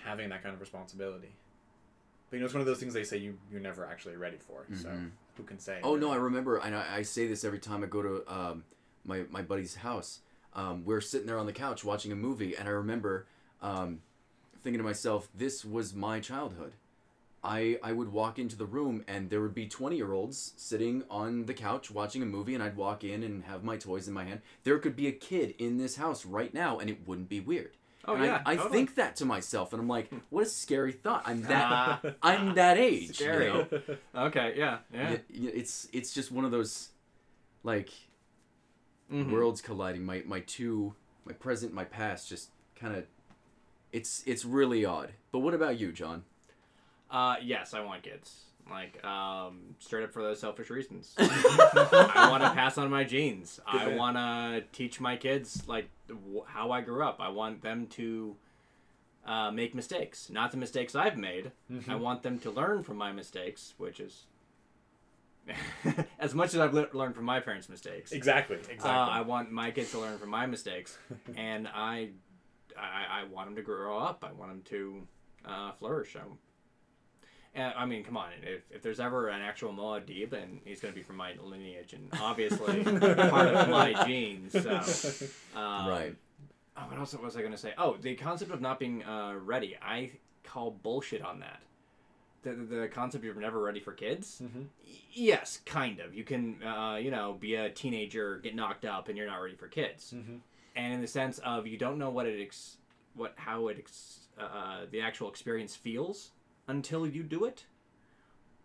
having 0.03 0.29
that 0.29 0.43
kind 0.43 0.53
of 0.53 0.61
responsibility. 0.61 1.29
But 2.29 2.37
you 2.37 2.39
know, 2.41 2.45
it's 2.45 2.53
one 2.53 2.61
of 2.61 2.67
those 2.67 2.79
things 2.79 2.93
they 2.93 3.03
say 3.03 3.17
you 3.17 3.37
you're 3.51 3.61
never 3.61 3.85
actually 3.85 4.15
ready 4.15 4.37
for. 4.37 4.65
So 4.73 4.89
Mhm. 4.89 5.11
who 5.37 5.43
can 5.43 5.59
say? 5.59 5.79
Oh 5.83 5.95
no, 5.95 6.11
I 6.11 6.15
remember, 6.15 6.57
and 6.57 6.75
I, 6.75 6.97
I 6.97 7.01
say 7.01 7.27
this 7.27 7.43
every 7.43 7.59
time 7.59 7.83
I 7.83 7.87
go 7.87 8.01
to 8.01 8.33
um, 8.33 8.63
my 9.05 9.23
my 9.29 9.41
buddy's 9.41 9.75
house. 9.75 10.19
Um, 10.53 10.83
we're 10.83 11.01
sitting 11.01 11.27
there 11.27 11.37
on 11.39 11.45
the 11.45 11.53
couch 11.53 11.83
watching 11.83 12.11
a 12.11 12.15
movie, 12.15 12.55
and 12.57 12.67
I 12.67 12.71
remember 12.71 13.25
um, 13.61 14.01
thinking 14.61 14.79
to 14.79 14.83
myself, 14.83 15.29
"This 15.33 15.63
was 15.65 15.93
my 15.93 16.19
childhood." 16.19 16.73
I 17.43 17.79
I 17.81 17.91
would 17.93 18.11
walk 18.11 18.37
into 18.37 18.55
the 18.55 18.65
room, 18.67 19.03
and 19.07 19.29
there 19.29 19.41
would 19.41 19.55
be 19.55 19.67
twenty 19.67 19.95
year 19.97 20.13
olds 20.13 20.53
sitting 20.57 21.03
on 21.09 21.45
the 21.47 21.53
couch 21.55 21.89
watching 21.89 22.21
a 22.21 22.25
movie, 22.25 22.53
and 22.53 22.63
I'd 22.63 22.75
walk 22.75 23.03
in 23.03 23.23
and 23.23 23.43
have 23.45 23.63
my 23.63 23.77
toys 23.77 24.07
in 24.07 24.13
my 24.13 24.25
hand. 24.25 24.41
There 24.63 24.77
could 24.77 24.95
be 24.95 25.07
a 25.07 25.11
kid 25.11 25.55
in 25.57 25.77
this 25.77 25.95
house 25.95 26.25
right 26.25 26.53
now, 26.53 26.77
and 26.79 26.89
it 26.89 27.07
wouldn't 27.07 27.29
be 27.29 27.39
weird. 27.39 27.71
Oh 28.07 28.13
And 28.15 28.25
yeah. 28.25 28.41
I, 28.45 28.53
I 28.53 28.55
totally. 28.57 28.77
think 28.77 28.95
that 28.95 29.15
to 29.17 29.25
myself, 29.25 29.73
and 29.73 29.81
I'm 29.81 29.87
like, 29.87 30.11
"What 30.29 30.43
a 30.43 30.49
scary 30.49 30.91
thought." 30.91 31.23
I'm 31.25 31.41
that 31.43 32.17
I'm 32.21 32.53
that 32.55 32.77
age. 32.77 33.15
Scary. 33.17 33.45
You 33.47 33.53
know? 33.53 33.67
okay. 34.27 34.53
Yeah. 34.55 34.79
Yeah. 34.93 35.17
It's 35.29 35.87
it's 35.93 36.13
just 36.13 36.31
one 36.31 36.45
of 36.45 36.51
those 36.51 36.89
like 37.63 37.89
Mhm. 39.11 39.31
worlds 39.31 39.61
colliding 39.61 40.05
my 40.05 40.23
my 40.25 40.39
two 40.41 40.93
my 41.25 41.33
present 41.33 41.73
my 41.73 41.83
past 41.83 42.29
just 42.29 42.49
kind 42.75 42.95
of 42.95 43.05
it's 43.91 44.23
it's 44.25 44.45
really 44.45 44.85
odd 44.85 45.11
but 45.31 45.39
what 45.39 45.53
about 45.53 45.79
you 45.79 45.91
john 45.91 46.23
Uh, 47.09 47.35
yes, 47.43 47.73
I 47.73 47.81
want 47.81 48.03
kids. 48.03 48.45
Like, 48.69 49.03
um, 49.03 49.75
straight 49.79 50.03
up 50.05 50.13
for 50.13 50.21
those 50.23 50.39
selfish 50.39 50.69
reasons. 50.69 51.13
I 51.17 52.27
want 52.31 52.41
to 52.43 52.51
pass 52.51 52.77
on 52.77 52.89
my 52.89 53.03
genes. 53.03 53.59
I 53.67 53.89
want 53.97 54.15
to 54.15 54.63
teach 54.71 55.01
my 55.01 55.17
kids 55.17 55.63
like 55.67 55.89
w- 56.07 56.45
how 56.47 56.71
I 56.71 56.79
grew 56.79 57.03
up. 57.03 57.17
I 57.19 57.27
want 57.27 57.61
them 57.63 57.87
to 57.99 58.37
uh, 59.25 59.51
make 59.51 59.75
mistakes, 59.75 60.29
not 60.29 60.51
the 60.51 60.57
mistakes 60.57 60.95
I've 60.95 61.17
made. 61.17 61.51
I 61.89 61.95
want 61.95 62.23
them 62.23 62.39
to 62.39 62.49
learn 62.49 62.81
from 62.83 62.95
my 62.95 63.11
mistakes, 63.11 63.73
which 63.77 63.99
is 63.99 64.25
as 66.19 66.33
much 66.33 66.53
as 66.53 66.59
I've 66.61 66.73
le- 66.73 66.87
learned 66.93 67.15
from 67.15 67.25
my 67.25 67.39
parents' 67.39 67.67
mistakes. 67.67 68.11
exactly, 68.11 68.55
exactly. 68.57 68.89
Uh, 68.89 69.07
I 69.07 69.21
want 69.21 69.51
my 69.51 69.71
kids 69.71 69.91
to 69.91 69.99
learn 69.99 70.17
from 70.17 70.29
my 70.29 70.45
mistakes, 70.45 70.97
and 71.35 71.67
I, 71.67 72.09
I, 72.77 73.21
I 73.21 73.23
want 73.25 73.49
him 73.49 73.55
to 73.55 73.61
grow 73.61 73.97
up. 73.97 74.23
I 74.27 74.31
want 74.33 74.51
him 74.51 74.61
to 74.65 75.07
uh, 75.45 75.71
flourish. 75.73 76.15
I, 76.15 76.21
and, 77.53 77.73
I 77.75 77.85
mean, 77.85 78.03
come 78.03 78.15
on. 78.17 78.29
If, 78.43 78.61
if 78.71 78.81
there's 78.81 78.99
ever 78.99 79.27
an 79.27 79.41
actual 79.41 79.73
Muad'Dib, 79.73 80.29
then 80.29 80.61
he's 80.63 80.79
going 80.79 80.93
to 80.93 80.97
be 80.97 81.03
from 81.03 81.17
my 81.17 81.33
lineage, 81.43 81.93
and 81.93 82.07
obviously 82.21 82.83
part 82.83 83.47
of 83.49 83.69
my 83.69 83.93
genes. 84.05 84.53
So, 84.53 84.69
um, 85.55 85.87
right 85.87 86.15
Oh, 86.77 86.83
what 86.87 86.97
else 86.97 87.13
was 87.15 87.35
I 87.35 87.41
going 87.41 87.51
to 87.51 87.57
say? 87.57 87.73
Oh, 87.77 87.97
the 87.99 88.15
concept 88.15 88.49
of 88.51 88.61
not 88.61 88.79
being 88.79 89.03
uh, 89.03 89.33
ready. 89.43 89.75
I 89.81 90.11
call 90.45 90.71
bullshit 90.71 91.21
on 91.21 91.39
that. 91.41 91.59
The, 92.43 92.53
the, 92.53 92.75
the 92.81 92.87
concept 92.87 93.25
of 93.25 93.35
never 93.37 93.61
ready 93.61 93.81
for 93.81 93.91
kids. 93.91 94.41
Mhm. 94.43 94.67
Y- 94.85 94.93
Yes, 95.13 95.59
kind 95.65 95.99
of. 95.99 96.15
You 96.15 96.23
can, 96.23 96.63
uh, 96.63 96.95
you 96.95 97.11
know, 97.11 97.33
be 97.33 97.55
a 97.55 97.69
teenager, 97.69 98.37
get 98.37 98.55
knocked 98.55 98.85
up, 98.85 99.09
and 99.09 99.17
you're 99.17 99.27
not 99.27 99.35
ready 99.41 99.55
for 99.55 99.67
kids. 99.67 100.13
Mhm. 100.15 100.39
And 100.75 100.93
in 100.93 101.01
the 101.01 101.07
sense 101.07 101.39
of 101.39 101.67
you 101.67 101.77
don't 101.77 101.97
know 101.97 102.09
what 102.09 102.25
it, 102.25 102.41
ex- 102.41 102.77
what 103.15 103.33
how 103.35 103.67
it, 103.67 103.77
ex- 103.79 104.27
uh, 104.39 104.85
the 104.89 105.01
actual 105.01 105.29
experience 105.29 105.75
feels 105.75 106.31
until 106.67 107.05
you 107.05 107.23
do 107.23 107.45
it. 107.45 107.65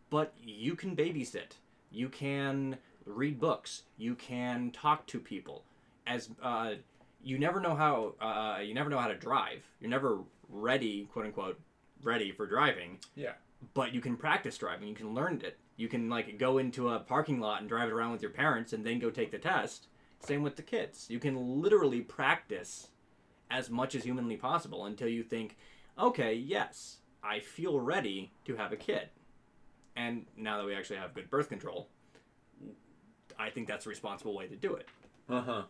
But 0.09 0.33
you 0.41 0.77
can 0.77 0.95
babysit. 0.95 1.53
You 1.91 2.09
can 2.09 2.79
read 3.05 3.41
books. 3.41 3.83
You 3.97 4.15
can 4.15 4.71
talk 4.71 5.07
to 5.09 5.19
people. 5.19 5.65
As 6.07 6.29
uh, 6.43 6.75
you 7.25 7.39
never 7.39 7.61
know 7.61 7.75
how 7.75 8.15
uh, 8.21 8.61
you 8.61 8.75
never 8.75 8.89
know 8.89 8.99
how 8.99 9.09
to 9.09 9.17
drive. 9.17 9.65
You're 9.81 9.91
never 9.91 10.21
ready, 10.49 11.09
quote 11.13 11.27
unquote, 11.27 11.59
ready 12.03 12.31
for 12.31 12.47
driving. 12.47 12.99
Yeah. 13.17 13.33
But 13.75 13.93
you 13.93 14.01
can 14.01 14.17
practice 14.17 14.57
driving. 14.59 14.89
You 14.89 14.95
can 14.95 15.15
learn 15.15 15.41
it. 15.45 15.59
You 15.77 15.89
can 15.89 16.09
like 16.09 16.39
go 16.39 16.59
into 16.59 16.91
a 16.91 17.01
parking 17.01 17.41
lot 17.41 17.61
and 17.61 17.69
drive 17.69 17.89
it 17.89 17.93
around 17.93 18.13
with 18.13 18.23
your 18.23 18.31
parents, 18.31 18.73
and 18.73 18.85
then 18.85 18.99
go 18.99 19.11
take 19.11 19.33
the 19.33 19.39
test. 19.39 19.89
Same 20.21 20.43
with 20.43 20.57
the 20.57 20.63
kids. 20.63 21.07
You 21.09 21.19
can 21.19 21.61
literally 21.63 22.01
practice 22.01 22.89
as 23.51 23.71
much 23.71 23.95
as 23.95 24.05
humanly 24.05 24.37
possible 24.37 24.87
until 24.87 25.09
you 25.09 25.23
think, 25.23 25.57
okay, 25.99 26.35
yes, 26.35 26.99
I 27.23 27.41
feel 27.41 27.81
ready 27.81 28.33
to 28.45 28.57
have 28.57 28.73
a 28.73 28.77
kid. 28.77 29.09
And 29.95 30.27
now 30.37 30.59
that 30.59 30.67
we 30.67 30.75
actually 30.75 30.97
have 30.97 31.15
good 31.15 31.31
birth 31.31 31.49
control, 31.49 31.89
I 33.39 33.51
think 33.51 33.69
that's 33.69 33.87
a 33.87 33.89
responsible 33.89 34.35
way 34.35 34.47
to 34.47 34.57
do 34.57 34.75
it. 34.75 34.89
Uh 35.29 35.41
huh. 35.43 35.63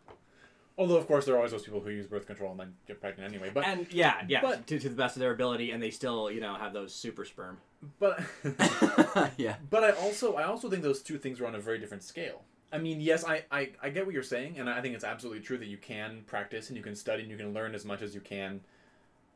Although, 0.78 0.96
of 0.96 1.06
course, 1.06 1.24
there 1.24 1.34
are 1.34 1.38
always 1.38 1.52
those 1.52 1.62
people 1.62 1.80
who 1.80 1.88
use 1.90 2.06
birth 2.06 2.26
control 2.26 2.50
and 2.50 2.60
then 2.60 2.74
get 2.86 3.00
pregnant 3.00 3.32
anyway. 3.32 3.50
But 3.52 3.66
And 3.66 3.86
yeah, 3.90 4.22
yeah, 4.28 4.42
But- 4.42 4.66
to, 4.66 4.78
to 4.78 4.88
the 4.88 4.94
best 4.94 5.16
of 5.16 5.20
their 5.20 5.32
ability, 5.32 5.70
and 5.70 5.82
they 5.82 5.90
still, 5.90 6.30
you 6.30 6.40
know, 6.40 6.54
have 6.54 6.72
those 6.74 6.94
super 6.94 7.24
sperm. 7.24 7.58
but 7.98 8.20
yeah. 9.36 9.56
but 9.70 9.84
I 9.84 9.90
also 9.92 10.34
I 10.34 10.44
also 10.44 10.68
think 10.70 10.82
those 10.82 11.02
two 11.02 11.18
things 11.18 11.40
are 11.40 11.46
on 11.46 11.54
a 11.54 11.60
very 11.60 11.78
different 11.78 12.02
scale. 12.02 12.42
I 12.72 12.78
mean, 12.78 13.00
yes, 13.00 13.24
I, 13.24 13.44
I, 13.50 13.70
I 13.82 13.90
get 13.90 14.04
what 14.06 14.12
you're 14.14 14.22
saying, 14.22 14.58
and 14.58 14.68
I 14.68 14.80
think 14.82 14.94
it's 14.94 15.04
absolutely 15.04 15.40
true 15.42 15.56
that 15.58 15.66
you 15.68 15.76
can 15.76 16.22
practice 16.26 16.68
and 16.68 16.76
you 16.76 16.82
can 16.82 16.96
study 16.96 17.22
and 17.22 17.30
you 17.30 17.36
can 17.36 17.54
learn 17.54 17.74
as 17.74 17.84
much 17.84 18.02
as 18.02 18.14
you 18.14 18.20
can, 18.20 18.60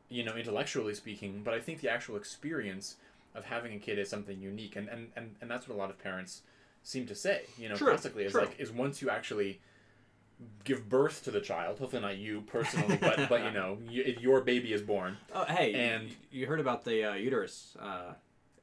you 0.09 0.23
know, 0.23 0.35
intellectually 0.35 0.93
speaking. 0.93 1.41
But 1.43 1.53
I 1.53 1.59
think 1.59 1.79
the 1.81 1.89
actual 1.89 2.17
experience 2.17 2.97
of 3.33 3.45
having 3.45 3.73
a 3.73 3.79
kid 3.79 3.97
is 3.97 4.09
something 4.09 4.39
unique, 4.41 4.75
and, 4.75 4.89
and, 4.89 5.07
and, 5.15 5.35
and 5.41 5.49
that's 5.49 5.67
what 5.69 5.75
a 5.75 5.77
lot 5.77 5.89
of 5.89 5.97
parents 5.97 6.41
seem 6.83 7.05
to 7.07 7.15
say. 7.15 7.43
You 7.57 7.69
know, 7.69 7.75
True, 7.75 7.87
classically, 7.87 8.25
is 8.25 8.33
true. 8.33 8.41
like 8.41 8.59
is 8.59 8.71
once 8.71 9.01
you 9.01 9.09
actually 9.09 9.61
give 10.63 10.89
birth 10.89 11.23
to 11.23 11.31
the 11.31 11.39
child, 11.39 11.79
hopefully 11.79 12.01
not 12.01 12.17
you 12.17 12.41
personally, 12.41 12.97
but 12.99 13.29
but 13.29 13.43
you 13.45 13.51
know, 13.59 13.77
y 13.87 14.15
your 14.19 14.41
baby 14.41 14.73
is 14.73 14.81
born. 14.81 15.15
Oh, 15.33 15.45
hey, 15.45 15.73
And- 15.73 16.03
and 16.07 16.15
you 16.31 16.47
heard 16.47 16.59
about 16.59 16.83
the 16.83 17.11
uh, 17.11 17.13
uterus 17.13 17.77
uh, 17.79 18.13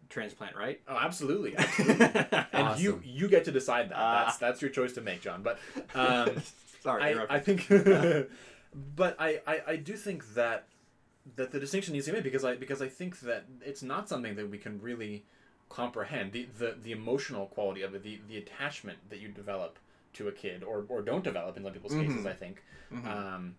transplant, 0.09 0.57
right? 0.57 0.81
Oh, 0.89 0.97
absolutely, 0.97 1.57
absolutely. 1.59 2.05
and 2.53 2.81
you 2.81 2.93
Awesome. 2.95 3.03
you 3.05 3.29
get 3.29 3.45
to 3.47 3.53
decide 3.53 3.91
that. 3.91 3.97
Ah. 3.99 4.25
that's 4.27 4.39
that's 4.39 4.63
your 4.63 4.71
choice 4.71 4.93
to 4.95 5.01
make, 5.01 5.21
John. 5.21 5.43
But 5.43 5.59
um, 5.95 6.31
Sorry, 6.83 7.03
I. 7.03 7.37
I 7.37 7.39
think, 7.41 7.67
but 8.97 9.17
I, 9.19 9.41
I, 9.47 9.61
I 9.69 9.77
do 9.77 9.95
think 9.97 10.35
that 10.35 10.67
that 11.37 11.51
the 11.53 11.61
distinction 11.61 11.93
needs 11.93 12.07
to 12.07 12.13
be 12.13 12.17
made 12.19 12.25
because 12.25 12.45
I 12.45 12.55
because 12.57 12.81
I 12.81 12.89
think 12.89 13.21
that 13.21 13.45
it's 13.65 13.83
not 13.83 14.09
something 14.09 14.35
that 14.37 14.49
we 14.51 14.59
can 14.59 14.81
really 14.81 15.25
comprehend 15.69 16.33
the 16.33 16.47
the, 16.59 16.77
the 16.83 16.93
emotional 16.93 17.47
quality 17.47 17.83
of 17.83 17.95
it, 17.95 18.03
the 18.03 18.21
the 18.29 18.39
attachment 18.39 18.99
that 19.11 19.19
you 19.19 19.29
develop 19.29 19.79
to 20.15 20.29
a 20.29 20.33
kid 20.33 20.63
or, 20.63 20.85
or 20.89 21.03
don't 21.03 21.23
develop 21.23 21.57
in 21.57 21.63
some 21.65 21.73
people's 21.73 21.93
cases. 21.95 22.25
I 22.25 22.33
think 22.33 22.63
Mhm. 22.93 23.07
um, 23.07 23.55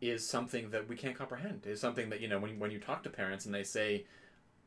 is 0.00 0.26
something 0.26 0.70
that 0.70 0.88
we 0.88 0.96
can't 0.96 1.14
comprehend. 1.16 1.66
Is 1.66 1.80
something 1.80 2.08
that 2.10 2.20
you 2.20 2.28
know 2.28 2.38
when 2.38 2.58
when 2.58 2.70
you 2.70 2.78
talk 2.78 3.02
to 3.02 3.10
parents 3.10 3.44
and 3.46 3.54
they 3.54 3.64
say. 3.64 4.04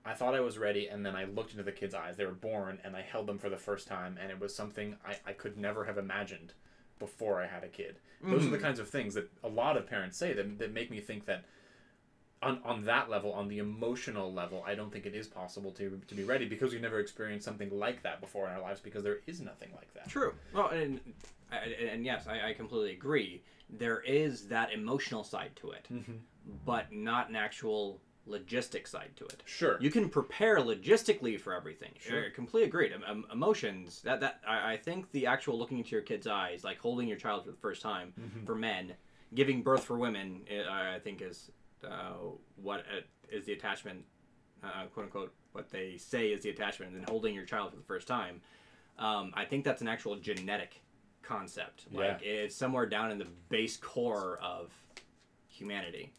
I 0.05 0.13
thought 0.13 0.33
I 0.33 0.39
was 0.39 0.57
ready, 0.57 0.87
and 0.87 1.05
then 1.05 1.15
I 1.15 1.25
looked 1.25 1.51
into 1.51 1.63
the 1.63 1.71
kids' 1.71 1.93
eyes. 1.93 2.17
They 2.17 2.25
were 2.25 2.31
born, 2.31 2.79
and 2.83 2.95
I 2.95 3.01
held 3.01 3.27
them 3.27 3.37
for 3.37 3.49
the 3.49 3.57
first 3.57 3.87
time, 3.87 4.17
and 4.21 4.31
it 4.31 4.39
was 4.39 4.55
something 4.55 4.95
I, 5.05 5.17
I 5.27 5.33
could 5.33 5.57
never 5.57 5.85
have 5.85 5.97
imagined 5.97 6.53
before 6.99 7.41
I 7.41 7.45
had 7.47 7.63
a 7.63 7.67
kid. 7.67 7.97
Those 8.23 8.45
are 8.45 8.49
the 8.49 8.57
Mhm. 8.57 8.61
kinds 8.61 8.79
of 8.79 8.89
things 8.89 9.13
that 9.15 9.29
a 9.43 9.47
lot 9.47 9.77
of 9.77 9.87
parents 9.87 10.17
say 10.17 10.33
that, 10.33 10.59
that 10.59 10.71
make 10.71 10.89
me 10.91 11.01
think 11.01 11.25
that 11.25 11.43
on, 12.43 12.59
on 12.63 12.83
that 12.85 13.09
level, 13.09 13.31
on 13.33 13.47
the 13.47 13.59
emotional 13.59 14.33
level, 14.33 14.63
I 14.65 14.73
don't 14.73 14.91
think 14.91 15.05
it 15.05 15.13
is 15.13 15.27
possible 15.27 15.71
to, 15.73 16.01
to 16.07 16.15
be 16.15 16.23
ready 16.23 16.47
because 16.47 16.71
we've 16.71 16.81
never 16.81 16.99
experienced 16.99 17.45
something 17.45 17.69
like 17.69 18.01
that 18.01 18.19
before 18.21 18.47
in 18.47 18.53
our 18.53 18.61
lives 18.61 18.79
because 18.79 19.03
there 19.03 19.19
is 19.27 19.39
nothing 19.41 19.69
like 19.75 19.93
that. 19.93 20.09
True. 20.09 20.33
Well, 20.53 20.69
and 20.69 20.99
and, 21.51 21.71
and 21.73 22.05
yes, 22.05 22.27
I, 22.27 22.49
I 22.49 22.53
completely 22.53 22.93
agree. 22.93 23.43
There 23.69 23.99
is 24.01 24.47
that 24.47 24.71
emotional 24.71 25.23
side 25.23 25.51
to 25.57 25.71
it, 25.71 25.87
Mm-hmm. 25.93 26.13
but 26.65 26.91
not 26.91 27.29
an 27.29 27.35
actual 27.35 27.99
logistic 28.29 28.87
side 28.87 29.11
to 29.15 29.25
it. 29.25 29.41
Sure. 29.45 29.77
You 29.81 29.89
can 29.91 30.09
prepare 30.09 30.57
logistically 30.57 31.39
for 31.39 31.53
everything. 31.53 31.91
Sure. 31.99 32.25
Uh, 32.25 32.29
completely 32.33 32.67
agreed. 32.69 32.91
Em- 32.93 33.03
em- 33.07 33.25
emotions. 33.31 34.01
That 34.03 34.19
that 34.21 34.41
I, 34.47 34.73
I 34.73 34.77
think 34.77 35.11
the 35.11 35.25
actual 35.27 35.57
looking 35.57 35.77
into 35.79 35.91
your 35.91 36.01
kid's 36.01 36.27
eyes, 36.27 36.63
like 36.63 36.79
holding 36.79 37.07
your 37.07 37.17
child 37.17 37.43
for 37.45 37.51
the 37.51 37.57
first 37.57 37.81
time, 37.81 38.13
Mhm. 38.19 38.45
for 38.45 38.55
men, 38.55 38.93
giving 39.33 39.63
birth 39.63 39.83
for 39.83 39.97
women, 39.97 40.41
i 40.51 40.95
I 40.95 40.99
think 40.99 41.21
is 41.21 41.51
uh, 41.83 42.13
what 42.57 42.81
uh, 42.81 43.01
is 43.31 43.45
the 43.45 43.53
attachment, 43.53 44.05
uh, 44.63 44.85
quote 44.93 45.05
unquote, 45.07 45.33
what 45.53 45.69
they 45.71 45.97
say 45.97 46.27
is 46.31 46.43
the 46.43 46.49
attachment, 46.51 46.91
and 46.91 47.01
then 47.01 47.07
holding 47.09 47.33
your 47.33 47.45
child 47.45 47.71
for 47.71 47.77
the 47.77 47.83
first 47.83 48.07
time. 48.07 48.39
Um, 48.99 49.31
I 49.33 49.45
think 49.45 49.65
that's 49.65 49.81
an 49.81 49.87
actual 49.87 50.15
genetic 50.17 50.79
concept. 51.23 51.85
Like 51.91 52.21
it's 52.21 52.55
somewhere 52.55 52.85
down 52.85 53.09
in 53.11 53.17
the 53.17 53.27
base 53.49 53.77
core 53.77 54.37
of 54.43 54.71
humanity. 55.47 56.13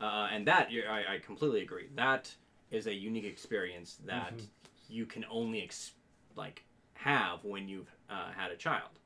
Uh, 0.00 0.28
and 0.32 0.46
that 0.46 0.68
I, 0.88 1.14
I 1.14 1.18
completely 1.18 1.62
agree. 1.62 1.88
That 1.96 2.32
is 2.70 2.86
a 2.86 2.94
unique 2.94 3.24
experience 3.24 3.96
that 4.06 4.36
Mhm. 4.36 4.46
you 4.88 5.06
can 5.06 5.24
only 5.30 5.62
ex- 5.62 5.92
like 6.36 6.64
have 6.94 7.44
when 7.44 7.68
you've 7.68 7.90
uh, 8.08 8.30
had 8.32 8.50
a 8.50 8.56
child. 8.56 8.98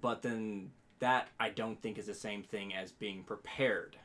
But 0.00 0.22
then 0.22 0.72
that 0.98 1.28
I 1.40 1.50
don't 1.50 1.80
think 1.80 1.98
is 1.98 2.06
the 2.06 2.14
same 2.14 2.42
thing 2.42 2.74
as 2.74 2.92
being 2.92 3.24
prepared. 3.24 3.96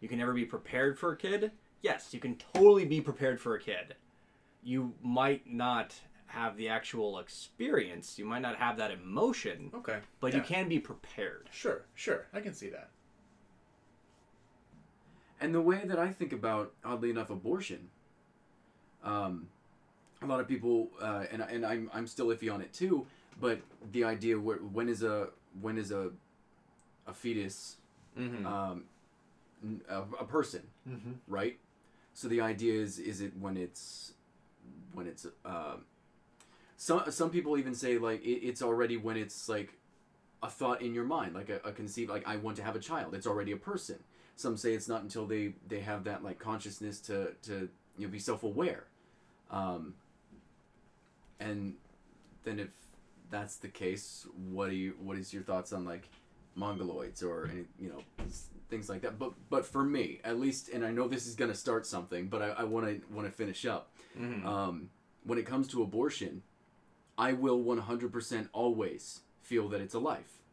You 0.00 0.08
can 0.08 0.18
never 0.18 0.32
be 0.32 0.44
prepared 0.44 0.98
for 0.98 1.12
a 1.12 1.16
kid. 1.16 1.52
Yes, 1.82 2.12
you 2.14 2.20
can 2.20 2.36
totally 2.36 2.84
be 2.84 3.00
prepared 3.00 3.40
for 3.40 3.54
a 3.54 3.60
kid. 3.60 3.96
You 4.62 4.94
might 5.02 5.46
not 5.46 5.94
have 6.26 6.56
the 6.56 6.68
actual 6.68 7.18
experience. 7.18 8.18
You 8.18 8.24
might 8.24 8.40
not 8.42 8.56
have 8.56 8.76
that 8.78 8.90
emotion, 8.90 9.70
Okay. 9.74 10.00
but 10.20 10.32
you 10.34 10.40
can 10.40 10.68
be 10.68 10.78
prepared. 10.78 11.48
Sure, 11.52 11.84
sure. 11.94 12.26
I 12.32 12.40
can 12.40 12.54
see 12.54 12.70
that. 12.70 12.90
And 15.44 15.54
the 15.54 15.60
way 15.60 15.82
that 15.84 15.98
I 15.98 16.08
think 16.08 16.32
about, 16.32 16.72
oddly 16.82 17.10
enough, 17.10 17.28
abortion, 17.28 17.90
um, 19.02 19.48
a 20.22 20.26
lot 20.26 20.40
of 20.40 20.48
people, 20.48 20.88
uh, 21.02 21.24
and 21.30 21.42
and 21.42 21.66
I'm 21.66 21.90
I'm 21.92 22.06
still 22.06 22.28
iffy 22.28 22.50
on 22.50 22.62
it 22.62 22.72
too. 22.72 23.06
But 23.38 23.60
the 23.92 24.04
idea 24.04 24.40
where 24.40 24.56
when 24.56 24.88
is 24.88 25.02
a 25.02 25.28
when 25.60 25.76
is 25.76 25.90
a 25.90 26.12
a 27.06 27.12
fetus 27.12 27.76
Mm-hmm. 28.18 28.46
um, 28.46 28.84
a, 29.88 30.02
a 30.20 30.24
person, 30.24 30.62
mm-hmm. 30.88 31.12
right? 31.26 31.58
So 32.12 32.28
the 32.28 32.40
idea 32.40 32.74
is 32.80 32.98
is 32.98 33.20
it 33.20 33.32
when 33.40 33.56
it's 33.56 34.12
when 34.92 35.08
it's 35.08 35.26
um 35.44 35.84
some 36.76 37.10
some 37.10 37.30
people 37.30 37.58
even 37.58 37.74
say 37.74 37.98
like 37.98 38.24
it, 38.24 38.46
it's 38.46 38.62
already 38.62 38.96
when 38.96 39.16
it's 39.16 39.48
like 39.48 39.74
a 40.44 40.48
thought 40.48 40.80
in 40.80 40.94
your 40.94 41.04
mind 41.04 41.34
like 41.34 41.50
a, 41.50 41.56
a 41.64 41.72
conceive 41.72 42.08
like 42.08 42.26
I 42.26 42.36
want 42.36 42.56
to 42.58 42.62
have 42.62 42.76
a 42.76 42.78
child 42.78 43.14
it's 43.14 43.26
already 43.26 43.50
a 43.50 43.56
person 43.56 43.98
some 44.36 44.56
say 44.56 44.72
it's 44.74 44.88
not 44.88 45.02
until 45.02 45.26
they 45.26 45.54
they 45.68 45.80
have 45.80 46.04
that 46.04 46.22
like 46.24 46.38
consciousness 46.38 47.00
to 47.00 47.32
to 47.42 47.68
you 47.98 48.06
know 48.06 48.08
be 48.08 48.18
self-aware. 48.18 48.84
Um 49.50 49.94
and 51.40 51.74
then 52.44 52.58
if 52.58 52.68
that's 53.30 53.56
the 53.56 53.68
case 53.68 54.26
what 54.50 54.70
do 54.70 54.76
you 54.76 54.94
what 55.00 55.16
is 55.18 55.32
your 55.32 55.42
thoughts 55.42 55.72
on 55.72 55.84
like 55.84 56.08
mongoloids 56.56 57.22
or 57.22 57.48
any 57.50 57.64
you 57.80 57.88
know 57.88 58.00
things 58.70 58.88
like 58.88 59.02
that? 59.02 59.18
But 59.18 59.32
but 59.50 59.66
for 59.66 59.84
me 59.84 60.20
at 60.24 60.38
least 60.38 60.68
and 60.68 60.84
i 60.84 60.90
know 60.90 61.08
this 61.08 61.26
is 61.26 61.34
going 61.34 61.50
to 61.50 61.56
start 61.56 61.86
something 61.86 62.28
but 62.28 62.42
i 62.42 62.64
want 62.64 62.86
to 62.86 63.00
want 63.12 63.26
to 63.26 63.32
finish 63.32 63.66
up. 63.66 63.90
Mm-hmm. 64.18 64.46
um, 64.46 64.90
when 65.24 65.38
it 65.40 65.46
comes 65.46 65.66
to 65.68 65.82
abortion 65.82 66.42
i 67.18 67.32
will 67.32 67.60
100% 67.64 68.48
always 68.52 69.22
feel 69.42 69.68
that 69.70 69.80
it's 69.80 69.94
a 69.94 69.98
life 69.98 70.43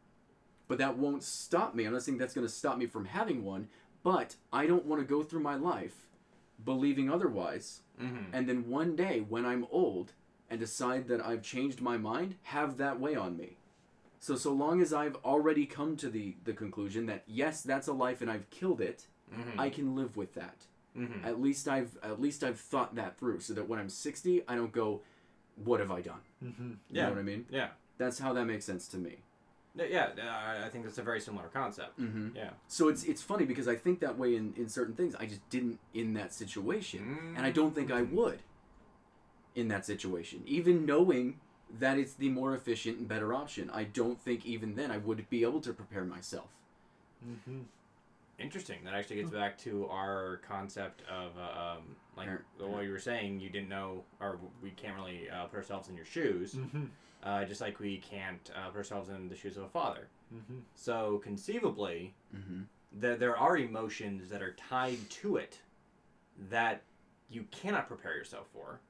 but 0.72 0.78
that 0.78 0.96
won't 1.04 1.22
stop 1.22 1.74
me 1.74 1.84
i'm 1.84 1.92
not 1.92 2.02
saying 2.02 2.18
that's 2.18 2.34
going 2.38 2.46
to 2.46 2.52
stop 2.60 2.76
me 2.82 2.86
from 2.94 3.04
having 3.18 3.38
one 3.44 3.68
but 4.02 4.28
i 4.60 4.62
don't 4.70 4.86
want 4.90 5.00
to 5.02 5.14
go 5.14 5.22
through 5.22 5.44
my 5.52 5.56
life 5.72 5.96
believing 6.72 7.10
otherwise 7.10 7.80
Mm-hmm. 8.02 8.34
and 8.34 8.48
then 8.48 8.68
one 8.68 8.96
day 8.96 9.16
when 9.32 9.44
I'm 9.44 9.66
old 9.70 10.08
and 10.50 10.58
decide 10.58 11.06
that 11.08 11.24
I've 11.24 11.42
changed 11.42 11.80
my 11.82 11.96
mind, 11.98 12.30
have 12.54 12.78
that 12.78 12.98
weigh 12.98 13.14
on 13.14 13.36
me. 13.36 13.50
So 14.18 14.34
so 14.34 14.50
long 14.52 14.80
as 14.80 14.92
I've 15.02 15.16
already 15.32 15.66
come 15.66 15.96
to 15.98 16.08
the 16.08 16.34
the 16.48 16.54
conclusion 16.54 17.06
that 17.06 17.22
yes, 17.26 17.60
that's 17.62 17.88
a 17.88 17.92
life 17.92 18.20
and 18.22 18.30
I've 18.30 18.48
killed 18.50 18.80
it, 18.80 19.06
Mm-hmm. 19.32 19.60
I 19.60 19.68
can 19.76 19.94
live 19.94 20.16
with 20.16 20.32
that. 20.34 20.58
mm-hmm. 20.98 21.24
At 21.24 21.40
least 21.40 21.68
I've 21.68 21.92
at 22.02 22.18
least 22.20 22.42
I've 22.42 22.58
thought 22.72 22.94
that 22.96 23.18
through 23.18 23.40
so 23.40 23.52
that 23.54 23.68
when 23.68 23.78
I'm 23.78 23.90
60, 23.90 24.42
I 24.48 24.54
don't 24.56 24.72
go 24.72 25.02
what 25.66 25.78
have 25.80 25.92
I 25.98 26.00
done? 26.00 26.22
Mm-hmm. 26.42 26.68
You 26.70 26.76
Yeah. 26.90 27.02
know 27.04 27.10
what 27.10 27.18
I 27.18 27.28
mean? 27.32 27.44
Yeah. 27.50 27.68
That's 27.98 28.18
how 28.18 28.32
that 28.32 28.46
makes 28.46 28.64
sense 28.64 28.88
to 28.88 28.98
me. 28.98 29.14
Yeah, 29.74 30.10
I- 30.64 30.68
think 30.68 30.84
that's 30.84 30.98
a 30.98 31.02
very 31.02 31.20
similar 31.20 31.48
concept. 31.48 31.98
Mhm. 31.98 32.34
Yeah. 32.36 32.50
So 32.68 32.88
it's 32.88 33.04
it's 33.04 33.22
funny 33.22 33.44
because 33.46 33.68
I 33.68 33.76
think 33.76 34.00
that 34.00 34.18
way 34.18 34.36
in 34.36 34.52
in 34.56 34.68
certain 34.68 34.94
things. 34.94 35.14
I 35.14 35.26
just 35.26 35.48
didn't 35.50 35.78
in 35.94 36.14
that 36.14 36.32
situation. 36.32 37.34
and 37.36 37.46
I 37.46 37.50
don't 37.50 37.74
think 37.74 37.90
I 37.90 38.02
would 38.02 38.40
in 39.54 39.68
that 39.68 39.84
situation. 39.86 40.42
Even 40.46 40.84
knowing 40.86 41.40
that 41.78 41.98
it's 41.98 42.14
the 42.14 42.28
more 42.28 42.54
efficient 42.54 42.98
and 42.98 43.08
better 43.08 43.32
option, 43.32 43.70
I 43.70 43.84
don't 43.84 44.20
think 44.20 44.44
even 44.44 44.74
then 44.74 44.90
I 44.90 44.98
would 44.98 45.28
be 45.30 45.42
able 45.42 45.60
to 45.62 45.72
prepare 45.72 46.04
myself. 46.04 46.50
Mm-hmm. 47.26 47.60
Interesting. 48.38 48.78
That 48.84 48.94
actually 48.94 49.16
gets 49.16 49.30
back 49.30 49.56
to 49.58 49.86
our 49.88 50.40
concept 50.48 51.02
of 51.08 51.32
uh, 51.38 51.76
um, 51.76 51.96
like 52.16 52.26
Parent- 52.26 52.44
the 52.58 52.66
way 52.66 52.84
you 52.86 52.90
were 52.92 52.98
saying. 52.98 53.40
You 53.40 53.50
didn't 53.50 53.68
know, 53.68 54.04
or 54.20 54.38
we 54.62 54.70
can't 54.70 54.96
really 54.96 55.28
uh, 55.30 55.44
put 55.46 55.56
ourselves 55.58 55.88
in 55.88 55.96
your 55.96 56.04
shoes. 56.04 56.54
Mm-hmm. 56.54 56.84
uh, 57.22 57.44
just 57.44 57.60
like 57.60 57.78
we 57.78 57.98
can't 57.98 58.50
uh, 58.56 58.68
put 58.70 58.78
ourselves 58.78 59.08
in 59.10 59.28
the 59.28 59.36
shoes 59.36 59.56
of 59.56 59.62
a 59.64 59.68
father. 59.68 60.08
Mm-hmm. 60.34 60.58
So 60.74 61.20
conceivably, 61.22 62.14
Mm-hmm. 62.34 62.62
there 62.92 63.16
there 63.16 63.36
are 63.36 63.56
emotions 63.58 64.28
that 64.30 64.42
are 64.42 64.54
tied 64.54 64.98
to 65.10 65.36
it 65.36 65.58
that 66.50 66.82
you 67.30 67.44
cannot 67.50 67.86
prepare 67.86 68.16
yourself 68.16 68.46
for 68.52 68.80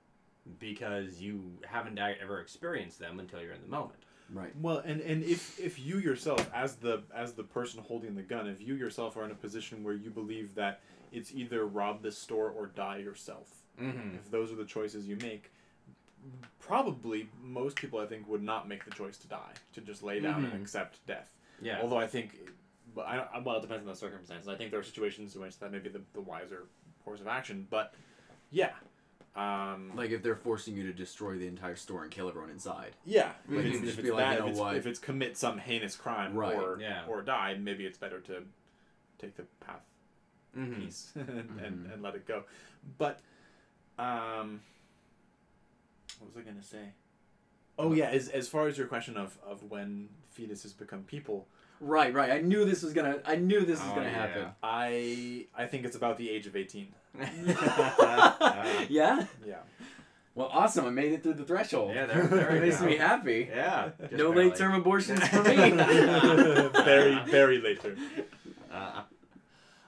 because 0.58 1.20
you 1.20 1.42
haven't 1.66 1.98
ever 1.98 2.40
experienced 2.40 2.98
them 2.98 3.18
until 3.20 3.40
you're 3.42 3.52
in 3.52 3.60
the 3.62 3.68
moment. 3.68 4.00
Right. 4.32 4.52
Well, 4.60 4.78
and 4.78 5.00
and 5.00 5.22
if 5.24 5.58
if 5.60 5.78
you 5.78 5.98
yourself, 5.98 6.48
as 6.54 6.76
the 6.76 7.02
as 7.14 7.32
the 7.34 7.42
person 7.44 7.80
holding 7.82 8.14
the 8.14 8.22
gun, 8.22 8.48
if 8.48 8.60
you 8.60 8.74
yourself 8.74 9.16
are 9.16 9.24
in 9.24 9.30
a 9.30 9.34
position 9.34 9.84
where 9.84 9.94
you 9.94 10.10
believe 10.10 10.54
that 10.54 10.80
it's 11.12 11.32
either 11.34 11.66
rob 11.66 12.02
this 12.02 12.16
store 12.18 12.48
or 12.50 12.66
die 12.66 12.98
yourself, 12.98 13.48
Mm-hmm. 13.80 14.16
if 14.16 14.30
those 14.30 14.52
are 14.52 14.56
the 14.56 14.64
choices 14.66 15.06
you 15.08 15.16
make, 15.16 15.50
probably 16.60 17.28
most 17.42 17.76
people 17.76 17.98
I 17.98 18.06
think 18.06 18.28
would 18.28 18.42
not 18.42 18.68
make 18.68 18.84
the 18.84 18.90
choice 18.92 19.16
to 19.18 19.28
die, 19.28 19.52
to 19.74 19.80
just 19.80 20.02
lay 20.02 20.20
down 20.20 20.42
Mhm. 20.44 20.52
and 20.52 20.62
accept 20.62 21.04
death. 21.06 21.30
Yeah. 21.60 21.80
Although 21.80 21.98
I 21.98 22.06
think, 22.06 22.38
but 22.94 23.06
I 23.06 23.38
well, 23.40 23.56
it 23.56 23.62
depends 23.62 23.82
on 23.86 23.88
the 23.92 23.96
circumstances. 23.98 24.48
I 24.48 24.56
think 24.56 24.70
there 24.70 24.80
are 24.80 24.84
situations 24.84 25.34
in 25.34 25.42
which 25.42 25.58
that 25.58 25.72
may 25.72 25.78
be 25.78 25.88
the, 25.88 26.02
the 26.12 26.20
wiser 26.20 26.64
course 27.04 27.20
of 27.20 27.26
action. 27.26 27.66
But 27.70 27.94
yeah, 28.50 28.72
um, 29.34 29.92
Like 29.96 30.10
if 30.10 30.22
they're 30.22 30.36
forcing 30.36 30.76
you 30.76 30.82
to 30.84 30.92
destroy 30.92 31.38
the 31.38 31.46
entire 31.46 31.76
store 31.76 32.02
and 32.02 32.10
kill 32.10 32.28
everyone 32.28 32.50
inside. 32.50 32.92
yeah, 33.04 33.32
Like, 33.48 33.64
if 33.64 33.72
it's, 33.72 33.80
just 33.80 33.98
if 33.98 34.02
be 34.02 34.08
it's 34.08 34.16
like, 34.16 34.18
that, 34.18 34.32
you 34.44 34.50
if 34.50 34.56
know 34.56 34.66
it's, 34.68 34.76
if 34.78 34.86
it's 34.86 34.98
commit 34.98 35.36
some 35.38 35.58
heinous 35.58 35.96
crime 35.96 36.34
Right, 36.34 36.54
or 36.54 36.78
yeah. 36.80 37.02
or 37.08 37.22
die, 37.22 37.56
maybe 37.58 37.86
it's 37.86 37.98
better 37.98 38.20
to 38.20 38.42
take 39.18 39.36
the 39.36 39.44
path 39.60 39.80
Mhm. 40.56 40.76
peace 40.80 41.12
and, 41.16 41.28
and, 41.60 41.86
Mhm. 41.86 41.92
and 41.94 42.02
let 42.02 42.14
it 42.14 42.26
go. 42.26 42.44
But 42.98 43.20
um, 43.98 44.60
what 46.18 46.34
was 46.34 46.36
I 46.36 46.48
gonna 46.48 46.62
say? 46.62 46.92
Oh 47.78 47.92
yeah, 47.94 48.10
as, 48.10 48.28
as 48.28 48.48
far 48.48 48.66
as 48.68 48.76
your 48.76 48.86
question 48.86 49.16
of, 49.16 49.38
of 49.46 49.62
when 49.70 50.10
fetuses 50.36 50.76
become 50.76 51.02
people, 51.04 51.46
Right, 51.80 52.14
right. 52.14 52.30
I 52.30 52.40
knew 52.40 52.64
this 52.64 52.82
was 52.84 52.92
gonna. 52.92 53.18
I 53.26 53.34
knew 53.34 53.64
this 53.64 53.80
was 53.80 53.88
Oh, 53.90 53.94
gonna 53.96 54.06
yeah. 54.06 54.12
happen. 54.26 54.46
I 54.62 55.46
I 55.56 55.66
think 55.66 55.84
it's 55.84 55.96
about 55.96 56.16
the 56.16 56.30
age 56.30 56.46
of 56.46 56.54
eighteen. 56.54 56.94
yeah. 58.88 59.26
Yeah. 59.44 59.56
Well, 60.34 60.48
awesome. 60.52 60.86
I 60.86 60.90
made 60.90 61.12
it 61.12 61.22
through 61.22 61.34
the 61.34 61.44
threshold. 61.44 61.92
Yeah, 61.94 62.06
there, 62.06 62.26
there 62.26 62.50
It 62.56 62.60
makes 62.60 62.78
go. 62.80 62.86
me 62.86 62.96
happy. 62.96 63.48
Yeah. 63.50 63.90
just 64.00 64.12
no 64.12 64.30
late 64.30 64.54
term 64.56 64.74
abortions 64.74 65.26
for 65.28 65.42
me. 65.42 65.56
very 66.84 67.18
very 67.26 67.60
late 67.60 67.82
term. 67.82 67.96
Uh, 68.72 69.02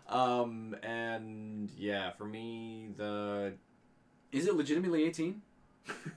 um, 0.08 0.76
and 0.82 1.70
yeah, 1.78 2.10
for 2.10 2.24
me, 2.26 2.88
the 2.96 3.54
Is 4.32 4.46
it 4.48 4.54
legitimately 4.54 5.04
18? 5.04 5.40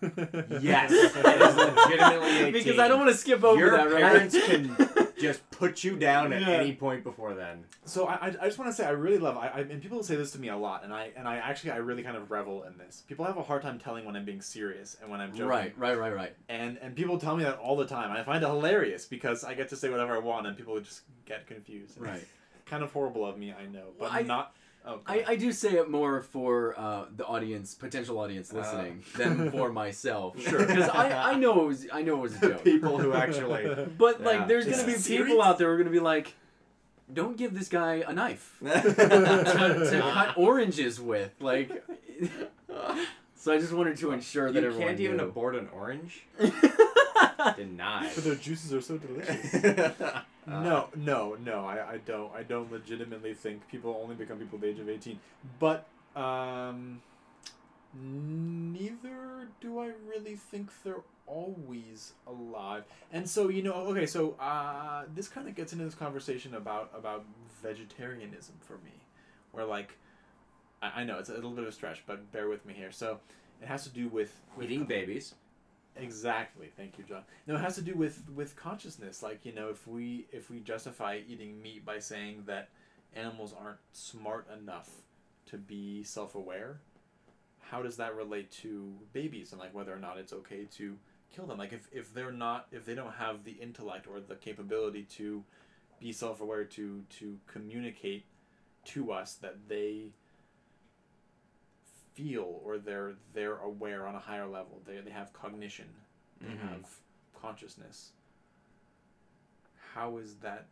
Yes, 0.01 0.91
it 0.91 1.41
is 1.41 1.55
legitimately 1.55 2.37
18. 2.37 2.53
Because 2.53 2.79
I 2.79 2.87
don't 2.87 2.99
want 2.99 3.11
to 3.11 3.17
skip 3.17 3.43
over 3.43 3.59
Your 3.59 3.71
that, 3.71 3.91
right? 3.91 4.01
parents 4.01 4.37
can 4.45 4.75
just 5.19 5.49
put 5.51 5.83
you 5.83 5.97
down 5.97 6.31
at 6.33 6.41
Yeah. 6.41 6.49
any 6.49 6.73
point 6.73 7.03
before 7.03 7.33
then. 7.33 7.65
So 7.85 8.05
I, 8.07 8.27
I, 8.27 8.45
just 8.45 8.59
want 8.59 8.69
to 8.71 8.75
say 8.75 8.85
I 8.85 8.91
really 8.91 9.17
love 9.17 9.37
I, 9.37 9.47
I 9.47 9.59
and 9.61 9.81
people 9.81 10.01
say 10.03 10.15
this 10.15 10.31
to 10.31 10.39
me 10.39 10.49
a 10.49 10.57
lot 10.57 10.83
and 10.83 10.93
I 10.93 11.11
and 11.15 11.27
I 11.27 11.37
actually 11.37 11.71
I 11.71 11.77
really 11.77 12.03
kind 12.03 12.15
of 12.17 12.29
revel 12.31 12.63
in 12.63 12.77
this. 12.77 13.03
People 13.07 13.25
have 13.25 13.37
a 13.37 13.43
hard 13.43 13.61
time 13.61 13.79
telling 13.79 14.05
when 14.05 14.15
I'm 14.15 14.25
being 14.25 14.41
serious 14.41 14.97
and 15.01 15.09
when 15.09 15.19
I'm 15.19 15.31
joking. 15.31 15.47
Right, 15.47 15.77
right, 15.77 15.97
right, 15.97 16.13
right. 16.15 16.35
And 16.49 16.77
and 16.81 16.95
people 16.95 17.17
tell 17.17 17.35
me 17.35 17.43
that 17.43 17.57
all 17.57 17.75
the 17.75 17.87
time. 17.87 18.11
I 18.11 18.23
find 18.23 18.43
it 18.43 18.47
hilarious 18.47 19.05
because 19.05 19.43
I 19.43 19.53
get 19.53 19.69
to 19.69 19.75
say 19.75 19.89
whatever 19.89 20.15
I 20.15 20.19
want 20.19 20.47
and 20.47 20.55
people 20.55 20.79
just 20.79 21.01
get 21.25 21.47
confused. 21.47 21.97
And 21.97 22.05
Right. 22.05 22.27
kind 22.65 22.83
of 22.83 22.91
horrible 22.93 23.25
of 23.25 23.37
me, 23.37 23.53
I 23.53 23.65
know, 23.65 23.85
but 23.97 24.09
Well, 24.09 24.11
I- 24.13 24.21
not. 24.21 24.53
Oh, 24.85 24.95
go 24.97 25.01
I. 25.05 25.23
I 25.29 25.35
do 25.35 25.51
say 25.51 25.71
it 25.73 25.89
more 25.89 26.21
for 26.21 26.73
uh, 26.79 27.05
the 27.15 27.25
audience, 27.25 27.73
potential 27.75 28.19
audience 28.19 28.53
Uh. 28.53 28.57
listening, 28.59 29.03
than 29.17 29.51
for 29.55 29.71
myself. 29.71 30.39
Sure. 30.41 30.59
Because 30.65 30.87
I, 30.89 31.31
I 31.31 31.35
know 31.35 31.61
it 31.63 31.67
was 31.67 31.87
I 31.91 32.01
know 32.03 32.15
it 32.19 32.21
was 32.21 32.35
a 32.35 32.39
joke. 32.49 32.63
People 32.63 32.97
who 32.97 33.13
actually. 33.13 33.65
But 33.97 34.19
Yeah. 34.21 34.25
like, 34.25 34.47
there's 34.47 34.65
gonna 34.65 34.77
be 34.85 34.93
people 34.93 35.01
serious? 35.01 35.43
out 35.45 35.57
there 35.57 35.67
who 35.67 35.73
are 35.73 35.77
gonna 35.77 35.89
be 35.89 35.99
like, 35.99 36.33
"Don't 37.13 37.35
give 37.37 37.53
this 37.53 37.67
guy 37.69 38.03
a 38.07 38.13
knife 38.13 38.57
to, 38.63 38.69
to 38.81 39.89
to 39.91 39.99
cut 40.13 40.37
oranges 40.37 41.01
with." 41.01 41.31
Like, 41.41 41.83
so 43.35 43.53
I 43.53 43.59
just 43.59 43.73
wanted 43.73 43.97
to 43.97 44.11
ensure 44.11 44.51
that 44.51 44.61
you 44.61 44.67
everyone 44.67 44.87
can't 44.89 44.99
even 45.01 45.17
knew. 45.17 45.23
abort 45.23 45.55
an 45.55 45.67
orange. 45.73 46.23
Denied. 47.55 48.11
But 48.15 48.23
their 48.23 48.35
juices 48.35 48.73
are 48.73 48.81
so 48.81 48.97
delicious. 48.97 49.53
Uh, 50.47 50.61
no, 50.61 50.87
no, 50.95 51.37
no. 51.43 51.65
I, 51.65 51.93
I 51.93 51.97
don't. 51.97 52.33
I 52.33 52.43
don't 52.43 52.71
legitimately 52.71 53.33
think 53.33 53.67
people 53.67 53.99
only 54.01 54.15
become 54.15 54.37
people 54.37 54.55
at 54.57 54.61
the 54.61 54.67
age 54.69 54.79
of 54.79 54.89
eighteen. 54.89 55.19
But 55.59 55.85
um, 56.15 57.01
neither 57.93 59.49
do 59.59 59.79
I 59.79 59.91
really 60.07 60.35
think 60.35 60.69
they're 60.83 61.03
always 61.25 62.13
alive. 62.25 62.85
And 63.11 63.29
so 63.29 63.49
you 63.49 63.61
know, 63.61 63.73
okay, 63.73 64.05
so 64.05 64.35
uh, 64.39 65.03
this 65.13 65.27
kind 65.27 65.49
of 65.49 65.55
gets 65.55 65.73
into 65.73 65.83
this 65.83 65.95
conversation 65.95 66.55
about 66.55 66.91
about 66.95 67.25
vegetarianism 67.61 68.55
for 68.61 68.77
me, 68.85 68.93
where 69.51 69.65
like, 69.65 69.97
I, 70.81 71.01
I 71.01 71.03
know 71.03 71.19
it's 71.19 71.29
a 71.29 71.33
little 71.33 71.51
bit 71.51 71.63
of 71.63 71.69
a 71.69 71.73
stretch, 71.73 72.03
but 72.07 72.31
bear 72.31 72.47
with 72.47 72.65
me 72.65 72.73
here. 72.73 72.91
So 72.91 73.19
it 73.61 73.67
has 73.67 73.83
to 73.83 73.89
do 73.89 74.07
with, 74.07 74.31
with 74.55 74.65
Eating 74.65 74.85
babies. 74.85 75.33
Exactly. 75.99 76.69
Thank 76.75 76.97
you, 76.97 77.03
John. 77.03 77.23
No, 77.47 77.55
it 77.55 77.59
has 77.61 77.75
to 77.75 77.81
do 77.81 77.95
with 77.95 78.23
with 78.35 78.55
consciousness. 78.55 79.23
Like 79.23 79.45
you 79.45 79.53
know, 79.53 79.69
if 79.69 79.87
we 79.87 80.27
if 80.31 80.49
we 80.49 80.59
justify 80.59 81.19
eating 81.27 81.61
meat 81.61 81.85
by 81.85 81.99
saying 81.99 82.43
that 82.45 82.69
animals 83.15 83.53
aren't 83.59 83.79
smart 83.93 84.47
enough 84.61 84.89
to 85.47 85.57
be 85.57 86.03
self 86.03 86.35
aware, 86.35 86.79
how 87.59 87.81
does 87.81 87.97
that 87.97 88.15
relate 88.15 88.51
to 88.63 88.93
babies 89.13 89.51
and 89.51 89.59
like 89.59 89.73
whether 89.73 89.93
or 89.93 89.99
not 89.99 90.17
it's 90.17 90.33
okay 90.33 90.65
to 90.77 90.97
kill 91.35 91.47
them? 91.47 91.57
Like 91.57 91.73
if 91.73 91.87
if 91.91 92.13
they're 92.13 92.31
not 92.31 92.67
if 92.71 92.85
they 92.85 92.95
don't 92.95 93.13
have 93.13 93.43
the 93.43 93.53
intellect 93.53 94.07
or 94.07 94.19
the 94.19 94.35
capability 94.35 95.03
to 95.17 95.43
be 95.99 96.11
self 96.11 96.41
aware 96.41 96.63
to 96.63 97.03
to 97.19 97.37
communicate 97.47 98.25
to 98.85 99.11
us 99.11 99.33
that 99.35 99.55
they 99.67 100.11
feel 102.17 102.59
or 102.63 102.77
they're 102.79 103.13
they're 103.33 103.57
aware 103.57 104.07
on 104.07 104.15
a 104.15 104.19
higher 104.19 104.47
level. 104.47 104.81
They 104.85 104.99
they 105.01 105.11
have 105.11 105.31
cognition. 105.33 105.87
They 106.41 106.47
Mhm. 106.53 106.59
have 106.69 106.85
consciousness. 107.39 108.11
How 109.93 110.17
is 110.17 110.35
that 110.37 110.67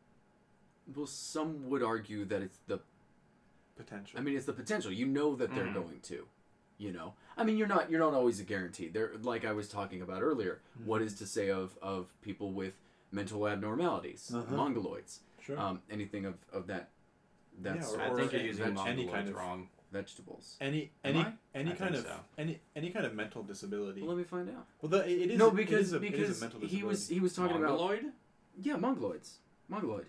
Well, 0.95 1.07
some 1.07 1.69
would 1.69 1.81
argue 1.83 2.25
that 2.25 2.41
it's 2.41 2.59
the. 2.67 2.79
potential? 3.75 4.19
I 4.19 4.23
mean, 4.23 4.35
it's 4.37 4.45
the 4.45 4.53
potential. 4.53 4.91
You 4.91 5.05
know 5.07 5.35
that 5.35 5.53
they're 5.53 5.65
Mhm. 5.65 5.73
going 5.73 5.99
to. 6.01 6.27
You 6.77 6.91
know. 6.91 7.15
I 7.37 7.43
mean, 7.43 7.57
you're 7.57 7.67
not. 7.67 7.89
You're 7.89 7.99
not 7.99 8.13
always 8.13 8.39
a 8.39 8.43
guarantee. 8.43 8.87
There, 8.89 9.11
like 9.17 9.45
I 9.45 9.51
was 9.53 9.67
talking 9.69 10.01
about 10.01 10.21
earlier. 10.21 10.61
What 10.83 11.01
is 11.01 11.15
to 11.19 11.25
say 11.27 11.49
of 11.49 11.77
of 11.81 12.13
people 12.21 12.51
with 12.51 12.75
mental 13.11 13.47
abnormalities, 13.47 14.33
Uh-huh. 14.33 14.55
mongoloids, 14.55 15.19
sure. 15.41 15.57
um, 15.59 15.81
anything 15.89 16.25
of 16.25 16.35
of 16.51 16.67
that. 16.67 16.89
That 17.61 17.77
Yeah, 17.77 17.81
sort 17.83 18.01
I 18.01 18.07
of 18.07 18.17
think 18.17 18.33
you're 18.33 18.41
using 18.41 18.65
any 18.65 18.75
mongoloids 19.07 19.11
kind 19.11 19.29
of- 19.29 19.35
wrong. 19.35 19.69
Vegetables. 19.99 20.57
any 20.59 20.81
am 21.03 21.15
any 21.15 21.19
I? 21.19 21.33
any 21.59 21.71
I 21.71 21.75
kind 21.75 21.95
think 21.95 22.05
of 22.05 22.11
so. 22.11 22.19
any 22.37 22.53
any 22.75 22.89
kind 22.95 23.05
of 23.05 23.13
mental 23.13 23.43
disability. 23.43 24.01
Well, 24.01 24.09
let 24.13 24.17
me 24.17 24.23
find 24.35 24.49
out. 24.49 24.65
Well, 24.81 24.89
the, 24.89 24.99
it 25.09 25.31
is 25.31 25.37
no, 25.39 25.47
it 25.49 25.55
because 25.55 25.87
is 25.87 25.93
a, 25.93 25.97
it 25.97 26.03
is 26.03 26.09
a 26.09 26.11
because 26.11 26.41
mental 26.41 26.59
he 26.61 26.83
was 26.83 27.07
he 27.09 27.19
was 27.19 27.33
talking 27.33 27.57
about 27.57 27.69
Mongoloid? 27.79 28.05
yeah 28.61 28.75
mongoloids, 28.75 29.29
mongoloid. 29.69 30.07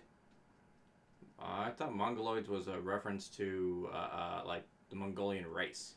Uh, 1.39 1.67
I 1.67 1.69
thought 1.77 1.93
Mongoloids 1.95 2.47
was 2.47 2.67
a 2.67 2.79
reference 2.79 3.27
to 3.39 3.89
uh, 3.93 3.95
uh, 3.97 4.41
like 4.45 4.63
the 4.89 4.95
Mongolian 4.95 5.45
race. 5.59 5.93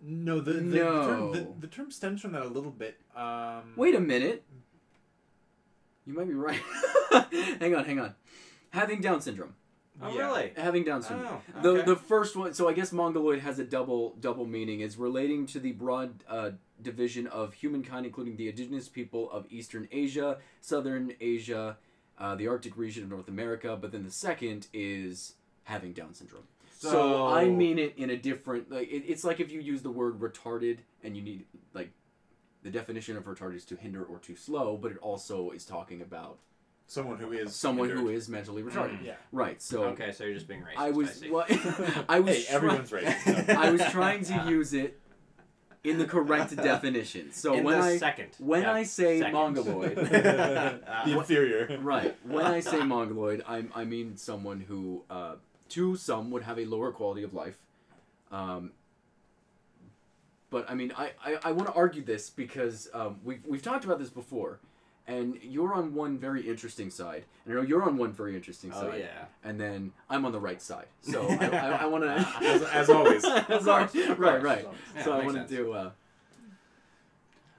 no 0.00 0.40
the 0.40 0.52
the, 0.54 0.60
No. 0.60 1.06
term, 1.08 1.32
the 1.32 1.42
the 1.66 1.66
term 1.76 1.90
stems 1.90 2.20
from 2.22 2.32
that 2.32 2.42
a 2.42 2.52
little 2.58 2.70
bit. 2.70 3.00
Um, 3.16 3.72
Wait 3.76 3.94
a 3.94 4.00
minute. 4.00 4.44
You 6.06 6.14
might 6.14 6.28
be 6.28 6.34
right. 6.34 6.60
hang 7.60 7.74
on, 7.74 7.84
hang 7.84 8.00
on. 8.00 8.14
Having 8.70 9.00
Down 9.02 9.20
syndrome. 9.20 9.54
Oh, 10.02 10.12
Yeah. 10.12 10.26
really? 10.26 10.52
Having 10.56 10.84
Down 10.84 11.02
syndrome. 11.02 11.40
Oh, 11.56 11.62
The 11.62 11.68
okay. 11.70 11.82
the 11.82 11.96
first 11.96 12.36
one. 12.36 12.52
So 12.54 12.68
I 12.68 12.72
guess 12.72 12.92
mongoloid 12.92 13.40
has 13.40 13.58
a 13.58 13.64
double 13.64 14.16
double 14.20 14.46
meaning. 14.46 14.80
It's 14.80 14.96
relating 14.96 15.46
to 15.46 15.60
the 15.60 15.72
broad 15.72 16.24
uh, 16.28 16.50
division 16.80 17.26
of 17.28 17.54
humankind, 17.54 18.06
including 18.06 18.36
the 18.36 18.48
indigenous 18.48 18.88
people 18.88 19.30
of 19.30 19.46
Eastern 19.50 19.88
Asia, 19.92 20.38
Southern 20.60 21.12
Asia, 21.20 21.76
uh, 22.18 22.34
the 22.34 22.48
Arctic 22.48 22.76
region 22.76 23.04
of 23.04 23.10
North 23.10 23.28
America. 23.28 23.76
But 23.80 23.92
then 23.92 24.02
the 24.04 24.10
second 24.10 24.66
is 24.72 25.34
having 25.64 25.92
Down 25.92 26.14
syndrome. 26.14 26.44
So, 26.78 27.28
I 27.28 27.44
mean 27.44 27.78
it 27.78 27.94
in 27.96 28.10
a 28.10 28.16
different 28.16 28.68
like 28.70 28.88
it, 28.90 29.04
it's 29.06 29.22
like 29.22 29.38
if 29.38 29.52
you 29.52 29.60
use 29.60 29.82
the 29.82 29.90
word 29.90 30.18
retarded 30.18 30.78
and 31.04 31.16
you 31.16 31.22
need 31.22 31.44
like 31.74 31.90
the 32.64 32.70
definition 32.70 33.16
of 33.16 33.24
retarded 33.24 33.54
is 33.56 33.64
to 33.66 33.76
hinder 33.76 34.02
or 34.02 34.18
too 34.18 34.34
slow, 34.34 34.76
but 34.76 34.90
it 34.90 34.98
also 34.98 35.50
is 35.50 35.64
talking 35.64 36.02
about 36.02 36.38
someone 36.92 37.18
who 37.18 37.32
is 37.32 37.54
someone 37.54 37.88
who 37.88 38.06
hindered. 38.08 38.28
mentally 38.28 38.62
retarded. 38.62 38.98
Mm. 39.00 39.04
yeah. 39.06 39.14
Right. 39.32 39.60
So 39.62 39.84
okay, 39.84 40.12
so 40.12 40.24
you're 40.24 40.34
just 40.34 40.48
being 40.48 40.60
racist. 40.60 40.78
I 40.78 40.90
was 40.90 41.10
see. 41.14 41.30
well, 41.30 41.46
I 42.08 42.20
was 42.20 42.36
hey, 42.36 42.44
try- 42.44 42.54
everyone's 42.54 42.90
racist. 42.90 43.48
no. 43.48 43.54
I 43.60 43.70
was 43.70 43.82
trying 43.90 44.24
to 44.24 44.44
use 44.48 44.74
it 44.74 44.98
in 45.84 45.98
the 45.98 46.04
correct 46.04 46.54
definition. 46.54 47.32
So 47.32 47.54
In 47.54 47.64
when 47.64 47.78
the 47.80 47.84
I 47.84 47.96
second. 47.98 48.28
when 48.38 48.62
Yeah, 48.62 48.72
I 48.72 48.82
say 48.84 49.18
second. 49.18 49.32
mongoloid, 49.34 49.96
the 49.96 50.80
inferior. 51.06 51.78
right? 51.80 52.14
When 52.24 52.44
I 52.46 52.60
say 52.60 52.80
mongoloid, 52.84 53.42
I 53.48 53.64
I 53.74 53.84
mean 53.84 54.16
someone 54.16 54.60
who 54.60 55.02
uh, 55.10 55.36
to 55.70 55.96
some 55.96 56.30
would 56.30 56.42
have 56.44 56.58
a 56.58 56.66
lower 56.66 56.92
quality 56.92 57.22
of 57.22 57.32
life, 57.34 57.58
um, 58.30 58.72
but 60.50 60.70
I 60.70 60.74
mean, 60.74 60.92
I, 60.96 61.12
I, 61.24 61.38
I 61.44 61.52
want 61.52 61.68
to 61.68 61.74
argue 61.74 62.04
this 62.04 62.28
because 62.28 62.88
um, 62.92 63.18
we've, 63.24 63.40
we've 63.46 63.62
talked 63.62 63.86
about 63.86 63.98
this 63.98 64.10
before, 64.10 64.60
and 65.06 65.38
you're 65.42 65.74
on 65.74 65.94
one 65.94 66.18
very 66.18 66.42
interesting 66.48 66.90
side, 66.90 67.24
and 67.44 67.52
I 67.52 67.56
know 67.56 67.62
you're 67.66 67.82
on 67.82 67.96
one 67.96 68.12
very 68.12 68.34
interesting 68.36 68.70
side. 68.72 68.84
Oh 68.86 68.90
side, 68.92 69.00
yeah. 69.00 69.24
and 69.44 69.58
then 69.60 69.92
I'm 70.08 70.24
on 70.24 70.32
the 70.32 70.40
right 70.40 70.60
side. 70.62 70.86
So 71.00 71.26
I, 71.40 71.46
I, 71.48 71.68
I 71.82 71.86
want 71.86 72.04
to. 72.04 72.28
As, 72.42 72.62
as 72.62 72.90
always. 72.90 73.24
As 73.24 73.48
Of 73.50 73.68
always. 73.68 73.90
course, 73.92 74.08
of 74.10 74.18
Right, 74.18 74.40
course. 74.40 74.42
right. 74.44 74.66
Yeah, 74.96 75.04
so 75.04 75.12
I 75.12 75.14
want 75.16 75.26
wanted 75.26 75.48
sense. 75.48 75.50
to. 75.60 75.72
Uh, 75.72 75.90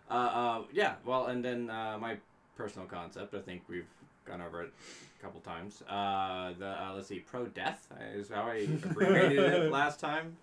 Uh, 0.09 0.13
uh, 0.13 0.61
yeah. 0.71 0.95
Well, 1.05 1.25
and 1.27 1.43
then 1.43 1.69
uh, 1.69 1.97
my 1.99 2.17
personal 2.55 2.87
concept. 2.87 3.33
I 3.33 3.39
think 3.39 3.63
we've 3.67 3.87
gone 4.25 4.41
over 4.41 4.61
it 4.61 4.71
a 5.19 5.23
couple 5.23 5.41
times. 5.41 5.81
Uh, 5.89 6.53
the 6.59 6.67
uh, 6.67 6.91
let's 6.95 7.07
see, 7.07 7.19
pro 7.19 7.45
death 7.47 7.87
is 8.15 8.29
how 8.29 8.43
I 8.43 8.67
abbreviated 8.85 9.39
it 9.39 9.71
last 9.81 9.99
time. 9.99 10.37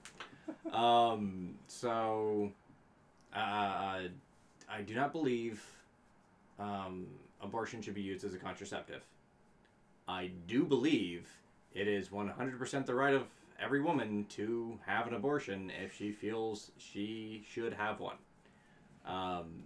Um, 0.73 1.55
so, 1.69 2.51
uh, 3.35 3.39
I 3.39 4.83
do 4.85 4.95
not 4.95 5.13
believe 5.13 5.63
um, 6.61 7.07
abortion 7.41 7.83
should 7.83 7.95
be 7.95 8.03
used 8.03 8.25
as 8.25 8.35
a 8.35 8.39
contraceptive. 8.39 9.03
I 10.07 10.31
do 10.47 10.65
believe 10.65 11.29
it 11.75 11.89
is 11.89 12.09
100% 12.09 12.87
the 12.87 12.95
right 12.95 13.15
of 13.15 13.25
every 13.61 13.81
woman 13.81 14.27
to 14.31 14.79
have 14.87 15.07
an 15.07 15.15
abortion 15.15 15.71
if 15.83 15.95
she 15.95 16.13
feels 16.13 16.71
she 16.79 17.45
should 17.51 17.73
have 17.73 18.01
one. 18.01 18.17
Um, 19.07 19.65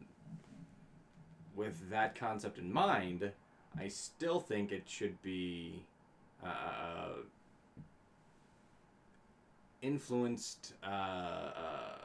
with 1.56 1.90
that 1.90 2.14
concept 2.14 2.58
in 2.58 2.72
mind, 2.72 3.30
I 3.78 3.88
still 3.88 4.40
think 4.40 4.72
it 4.72 4.84
should 4.86 5.20
be 5.22 5.84
uh, 6.44 7.22
influenced, 9.82 10.74
uh, 10.82 10.86
uh, 10.86 11.98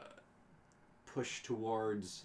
pushed 1.06 1.44
towards 1.44 2.24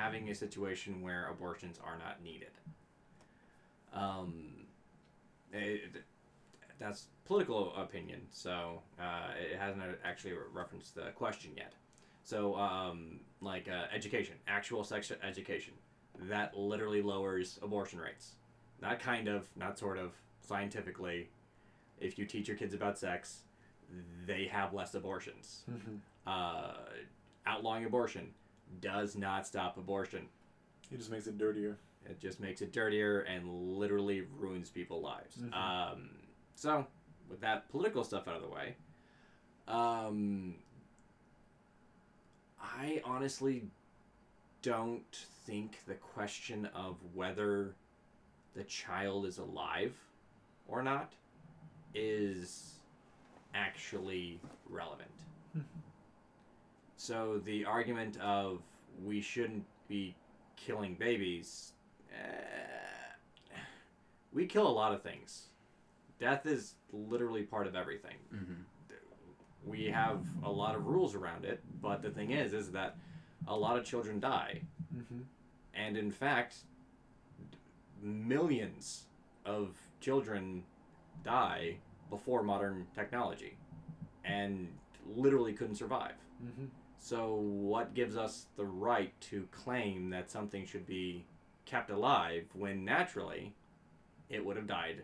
having 0.00 0.30
a 0.30 0.34
situation 0.34 1.02
where 1.02 1.28
abortions 1.28 1.78
are 1.84 1.98
not 1.98 2.22
needed. 2.22 2.52
Um, 3.92 4.44
it, 5.52 6.04
that's 6.78 7.06
political 7.26 7.74
opinion, 7.76 8.22
so 8.30 8.82
uh, 8.98 9.28
it 9.38 9.58
hasn't 9.58 9.82
actually 10.04 10.32
referenced 10.52 10.94
the 10.94 11.10
question 11.14 11.50
yet. 11.56 11.74
So, 12.24 12.56
um, 12.56 13.20
like 13.40 13.68
uh, 13.68 13.94
education, 13.94 14.36
actual 14.46 14.84
sex 14.84 15.12
education, 15.22 15.74
that 16.28 16.56
literally 16.56 17.02
lowers 17.02 17.58
abortion 17.62 17.98
rates. 17.98 18.36
Not 18.80 19.00
kind 19.00 19.28
of, 19.28 19.48
not 19.56 19.78
sort 19.78 19.98
of, 19.98 20.12
scientifically. 20.40 21.28
If 22.00 22.18
you 22.18 22.24
teach 22.24 22.48
your 22.48 22.56
kids 22.56 22.72
about 22.72 22.98
sex, 22.98 23.40
they 24.26 24.46
have 24.46 24.72
less 24.72 24.94
abortions. 24.94 25.64
Mhm. 25.70 25.98
Uh, 26.26 26.74
outlawing 27.46 27.84
abortion 27.84 28.32
does 28.80 29.16
not 29.16 29.46
stop 29.46 29.76
abortion. 29.76 30.28
It 30.90 30.98
just 30.98 31.10
makes 31.10 31.26
it 31.26 31.38
dirtier. 31.38 31.78
It 32.06 32.20
just 32.20 32.40
makes 32.40 32.62
it 32.62 32.72
dirtier 32.72 33.20
and 33.20 33.48
literally 33.78 34.22
ruins 34.38 34.70
people's 34.70 35.04
lives. 35.04 35.36
Mhm. 35.36 35.54
Um, 35.54 36.10
so, 36.54 36.86
with 37.28 37.40
that 37.40 37.68
political 37.68 38.04
stuff 38.04 38.26
out 38.26 38.36
of 38.36 38.42
the 38.42 38.48
way, 38.48 38.76
um, 39.68 40.56
I 42.60 43.00
honestly 43.04 43.70
don't 44.62 45.10
think 45.46 45.84
the 45.86 45.94
question 45.94 46.66
of 46.66 46.96
whether 47.14 47.74
the 48.54 48.64
child 48.64 49.26
is 49.26 49.38
alive 49.38 49.96
or 50.66 50.82
not 50.82 51.14
is 51.94 52.80
actually 53.54 54.40
relevant. 54.68 55.10
so 57.00 57.40
the 57.46 57.64
argument 57.64 58.18
of 58.20 58.60
we 59.02 59.22
shouldn't 59.22 59.64
be 59.88 60.14
killing 60.56 60.94
babies, 60.96 61.72
eh, 62.12 63.56
we 64.34 64.44
kill 64.44 64.66
a 64.68 64.76
lot 64.82 64.92
of 64.92 65.02
things. 65.02 65.46
Death 66.18 66.44
is 66.44 66.74
literally 66.92 67.42
part 67.42 67.66
of 67.66 67.74
everything 67.74 68.16
mhm. 68.34 68.56
we 69.64 69.86
have 69.86 70.20
a 70.44 70.50
lot 70.50 70.74
of 70.74 70.86
rules 70.86 71.14
around 71.14 71.44
it 71.44 71.60
but 71.80 72.02
the 72.02 72.10
thing 72.10 72.32
is 72.32 72.52
is 72.52 72.70
that 72.72 72.96
a 73.48 73.56
lot 73.56 73.78
of 73.78 73.84
children 73.84 74.20
die 74.20 74.60
Mm-hmm. 74.94 75.20
and 75.74 75.96
in 75.96 76.10
fact 76.10 76.56
millions 78.02 79.04
of 79.46 79.76
children 80.00 80.64
die 81.24 81.76
before 82.10 82.42
modern 82.42 82.86
technology 82.94 83.56
and 84.24 84.68
literally 85.16 85.52
couldn't 85.52 85.76
survive 85.76 86.14
Mm-hmm. 86.44 86.66
So 87.00 87.34
what 87.34 87.94
gives 87.94 88.16
us 88.16 88.46
the 88.56 88.64
right 88.64 89.12
to 89.22 89.48
claim 89.50 90.10
that 90.10 90.30
something 90.30 90.66
should 90.66 90.86
be 90.86 91.24
kept 91.64 91.90
alive 91.90 92.44
when 92.52 92.84
naturally 92.84 93.54
it 94.28 94.44
would 94.44 94.56
have 94.56 94.66
died? 94.66 95.02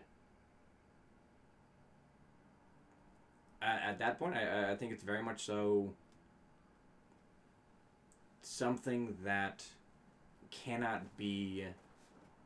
At, 3.61 3.81
at 3.83 3.99
that 3.99 4.19
point 4.19 4.35
I, 4.35 4.71
I 4.71 4.75
think 4.75 4.91
it's 4.91 5.03
very 5.03 5.23
much 5.23 5.43
so 5.43 5.91
something 8.41 9.17
that 9.23 9.65
cannot 10.51 11.01
be 11.17 11.65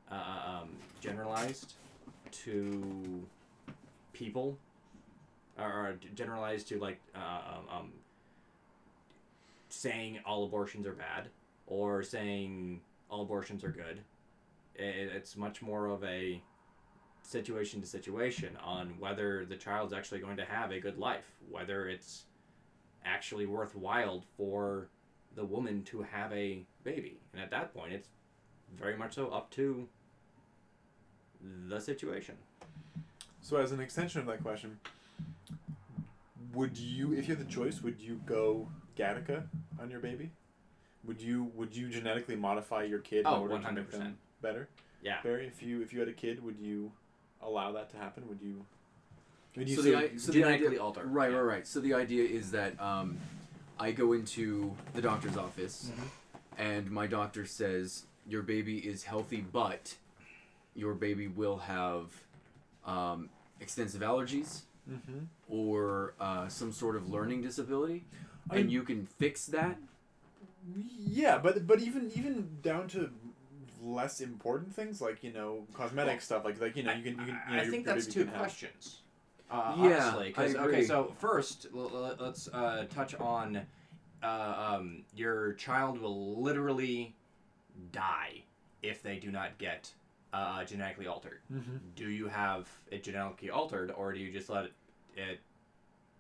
uh, 0.10 0.62
um, 0.62 0.70
generalized 1.02 1.74
to 2.32 3.22
people 4.14 4.58
or, 5.60 5.66
or 5.66 5.96
generalized 6.16 6.70
to 6.70 6.80
like 6.80 7.00
uh, 7.14 7.20
um, 7.58 7.78
um, 7.78 7.92
saying 9.74 10.20
all 10.26 10.46
abortions 10.46 10.86
are 10.86 10.94
bad 10.94 11.30
or 11.68 12.04
saying 12.04 12.82
all 13.10 13.22
abortions 13.22 13.64
are 13.64 13.72
good. 13.72 14.02
It's 14.76 15.36
much 15.36 15.62
more 15.62 15.88
of 15.88 16.04
a 16.04 16.42
situation 17.24 17.82
to 17.82 17.88
situation 17.88 18.58
on 18.64 18.96
whether 19.00 19.46
the 19.46 19.56
child's 19.56 19.94
actually 19.94 20.20
going 20.20 20.38
to 20.38 20.46
have 20.46 20.72
a 20.72 20.80
good 20.80 20.98
life, 20.98 21.26
whether 21.50 21.88
it's 21.88 22.24
actually 23.06 23.46
worthwhile 23.46 24.24
for 24.38 24.90
the 25.36 25.46
woman 25.46 25.84
to 25.84 26.02
have 26.02 26.32
a 26.34 26.66
baby. 26.84 27.20
And 27.34 27.42
at 27.42 27.52
that 27.52 27.74
point, 27.74 27.94
it's 27.94 28.10
very 28.78 28.98
much 28.98 29.16
so 29.16 29.28
up 29.30 29.50
to 29.52 29.88
the 31.68 31.80
situation. 31.80 32.36
So, 33.42 33.58
as 33.58 33.72
an 33.72 33.80
extension 33.80 34.22
of 34.22 34.28
that 34.28 34.44
question, 34.44 34.80
would 36.54 36.78
you, 36.78 37.14
if 37.14 37.28
you 37.28 37.36
had 37.36 37.46
the 37.46 37.52
choice, 37.52 37.82
would 37.82 38.00
you 38.00 38.22
go 38.26 38.68
Gattaca 39.02 39.44
on 39.82 39.90
your 39.90 40.00
baby? 40.00 40.32
Would 41.06 41.20
you 41.22 41.52
would 41.56 41.76
you 41.76 41.90
genetically 41.90 42.36
modify 42.36 42.84
your 42.84 43.00
kid 43.00 43.20
in 43.22 43.26
Oh, 43.28 43.42
order 43.42 43.60
to 43.60 43.72
make 43.72 43.90
them 43.92 44.18
better? 44.42 44.68
Yeah. 45.02 45.18
Barry, 45.24 45.48
if 45.48 45.64
you 45.64 45.82
if 45.82 45.92
you 45.94 46.00
had 46.00 46.10
a 46.10 46.14
kid, 46.14 46.44
would 46.44 46.60
you 46.60 46.92
allow 47.42 47.72
that 47.72 47.90
to 47.92 47.98
happen? 47.98 48.28
Would 48.30 48.40
you? 48.42 48.64
Would 49.56 49.68
you 49.68 49.76
So 49.76 49.82
so, 49.82 49.90
the, 49.90 49.98
i- 49.98 50.18
so 50.18 50.28
the 50.32 50.40
genetically 50.40 50.68
idea, 50.68 50.82
alter. 50.84 51.04
Right, 51.06 51.32
Yeah. 51.32 51.38
right, 51.38 51.44
right. 51.56 51.68
So 51.68 51.80
the 51.80 51.94
idea 51.96 52.24
is 52.24 52.52
that 52.52 52.80
um, 52.80 53.18
I 53.80 53.92
go 53.92 54.14
into 54.14 54.76
the 54.94 55.02
doctor's 55.02 55.38
office, 55.38 55.90
Mm-hmm. 55.92 56.62
and 56.62 56.92
my 56.92 57.08
doctor 57.08 57.46
says 57.46 58.06
your 58.28 58.44
baby 58.44 58.78
is 58.78 59.04
healthy, 59.04 59.44
but 59.52 59.96
your 60.76 60.94
baby 60.94 61.28
will 61.28 61.58
have 61.58 62.06
um, 62.86 63.30
extensive 63.60 64.02
allergies 64.02 64.62
mm-hmm. 64.90 65.20
or 65.50 66.14
uh, 66.20 66.48
some 66.48 66.72
sort 66.72 66.96
of 66.96 67.10
learning 67.10 67.42
disability, 67.42 68.06
I 68.50 68.56
and 68.56 68.66
mean- 68.66 68.72
you 68.74 68.84
can 68.84 69.06
fix 69.06 69.46
that. 69.48 69.78
Yeah, 70.98 71.38
but 71.40 71.66
but 71.66 71.80
even 71.82 72.12
even 72.16 72.58
down 72.62 72.88
to 72.90 73.10
less 73.82 74.22
important 74.22 74.74
things 74.76 75.02
like 75.02 75.24
you 75.24 75.34
know 75.34 75.66
cosmetic 75.74 76.14
Well, 76.14 76.20
stuff 76.22 76.46
like 76.46 76.62
like 76.62 76.76
you 76.78 76.84
know 76.84 76.92
you 76.94 77.02
can 77.04 77.14
you 77.20 77.26
can 77.26 77.40
you 77.50 77.56
know, 77.56 77.62
I 77.64 77.68
think 77.68 77.86
that's 77.86 78.06
two 78.06 78.26
questions. 78.26 79.02
Uh, 79.50 79.76
Yeah, 79.80 80.08
honestly, 80.12 80.32
'cause- 80.32 80.56
I 80.56 80.60
okay, 80.66 80.84
so 80.86 81.14
first 81.20 81.66
l- 81.74 81.90
l- 81.94 82.16
let's 82.20 82.48
uh, 82.50 82.86
touch 82.90 83.16
on 83.16 83.66
uh, 84.24 84.76
um, 84.78 85.04
your 85.16 85.54
child 85.54 86.00
will 86.00 86.40
literally 86.42 87.16
die 87.92 88.44
if 88.84 89.02
they 89.02 89.18
do 89.18 89.32
not 89.32 89.58
get 89.58 89.92
uh, 90.32 90.64
genetically 90.64 91.08
altered. 91.08 91.42
Mhm. 91.52 91.80
Do 91.96 92.08
you 92.08 92.28
have 92.28 92.70
it 92.92 93.04
genetically 93.04 93.50
altered, 93.50 93.92
or 93.92 94.14
do 94.14 94.20
you 94.20 94.32
just 94.32 94.50
let 94.50 94.66
it, 94.66 94.74
it 95.18 95.40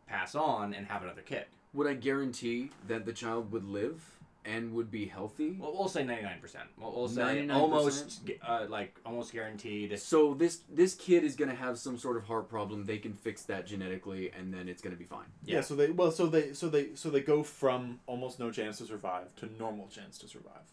pass 0.07 0.33
on 0.35 0.73
and 0.73 0.87
have 0.87 1.03
another 1.03 1.21
kid? 1.21 1.45
Would 1.73 1.87
I 1.87 1.93
guarantee 1.93 2.71
that 2.87 3.05
the 3.05 3.13
child 3.13 3.51
would 3.51 3.63
live 3.65 4.03
and 4.43 4.73
would 4.73 4.89
be 4.89 5.05
healthy? 5.05 5.55
Well, 5.59 5.73
we'll 5.73 5.87
say 5.87 6.03
ninety 6.03 6.23
nine 6.23 6.39
percent. 6.41 6.65
We'll, 6.77 6.91
we'll 6.91 7.07
say 7.07 7.21
99%? 7.21 7.53
almost 7.53 8.21
uh, 8.45 8.65
like 8.69 8.99
almost 9.05 9.31
guaranteed. 9.31 9.97
So 9.99 10.33
this 10.33 10.61
this 10.69 10.95
kid 10.95 11.23
is 11.23 11.35
gonna 11.35 11.55
have 11.55 11.77
some 11.77 11.97
sort 11.97 12.17
of 12.17 12.25
heart 12.25 12.49
problem. 12.49 12.85
They 12.85 12.97
can 12.97 13.13
fix 13.13 13.43
that 13.43 13.65
genetically, 13.67 14.31
and 14.37 14.53
then 14.53 14.67
it's 14.67 14.81
gonna 14.81 14.95
be 14.95 15.05
fine. 15.05 15.27
Yeah. 15.45 15.57
Yeah. 15.57 15.61
so 15.61 15.75
they 15.75 15.91
well 15.91 16.11
so 16.11 16.27
they 16.27 16.53
so 16.53 16.69
they 16.69 16.89
so 16.95 17.09
they 17.09 17.21
go 17.21 17.43
from 17.43 17.99
almost 18.07 18.39
no 18.39 18.51
chance 18.51 18.79
to 18.79 18.85
survive 18.85 19.33
to 19.37 19.49
normal 19.59 19.87
chance 19.87 20.17
to 20.19 20.27
survive. 20.27 20.63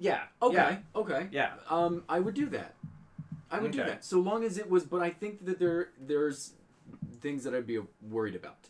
Yeah. 0.00 0.22
Okay. 0.40 0.54
Yeah. 0.54 0.78
Okay. 0.94 1.28
Yeah. 1.32 1.52
Um, 1.68 2.04
I 2.08 2.20
would 2.20 2.34
do 2.34 2.46
that. 2.50 2.74
I 3.50 3.58
would 3.60 3.72
do 3.72 3.78
that 3.78 4.04
so 4.04 4.20
long 4.20 4.44
as 4.44 4.58
it 4.58 4.70
was. 4.70 4.84
But 4.84 5.02
I 5.02 5.10
think 5.10 5.44
that 5.46 5.58
there 5.58 5.90
there's 6.00 6.52
things 7.20 7.44
that 7.44 7.54
I'd 7.54 7.66
be 7.66 7.80
worried 8.08 8.36
about. 8.36 8.68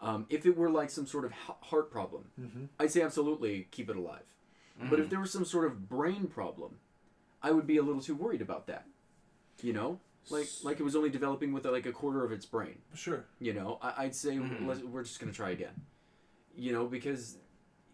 Um, 0.00 0.26
if 0.28 0.44
it 0.44 0.56
were 0.56 0.68
like 0.70 0.90
some 0.90 1.06
sort 1.06 1.24
of 1.24 1.32
heart 1.32 1.90
problem, 1.90 2.24
Mm-hmm. 2.40 2.64
I'd 2.78 2.90
say 2.90 3.00
absolutely 3.02 3.68
keep 3.70 3.88
it 3.90 3.96
alive. 3.96 4.24
But 4.90 5.00
if 5.00 5.08
there 5.08 5.20
was 5.20 5.32
some 5.32 5.46
sort 5.46 5.64
of 5.64 5.88
brain 5.88 6.26
problem, 6.26 6.76
I 7.42 7.50
would 7.50 7.66
be 7.66 7.78
a 7.78 7.82
little 7.82 8.02
too 8.02 8.14
worried 8.14 8.42
about 8.42 8.66
that. 8.66 8.86
You 9.62 9.72
know, 9.72 10.00
like 10.28 10.48
like 10.62 10.78
it 10.80 10.82
was 10.82 10.94
only 10.94 11.08
developing 11.08 11.54
with 11.54 11.64
like 11.64 11.86
a 11.86 11.92
quarter 11.92 12.22
of 12.24 12.30
its 12.30 12.44
brain. 12.44 12.76
Sure. 12.94 13.24
You 13.40 13.54
know, 13.54 13.78
I, 13.80 14.04
I'd 14.04 14.14
say 14.14 14.36
Mhm. 14.36 14.66
let's, 14.66 14.82
we're 14.82 15.02
just 15.02 15.18
gonna 15.18 15.32
try 15.32 15.50
again. 15.50 15.72
You 16.54 16.72
know, 16.72 16.86
because 16.86 17.38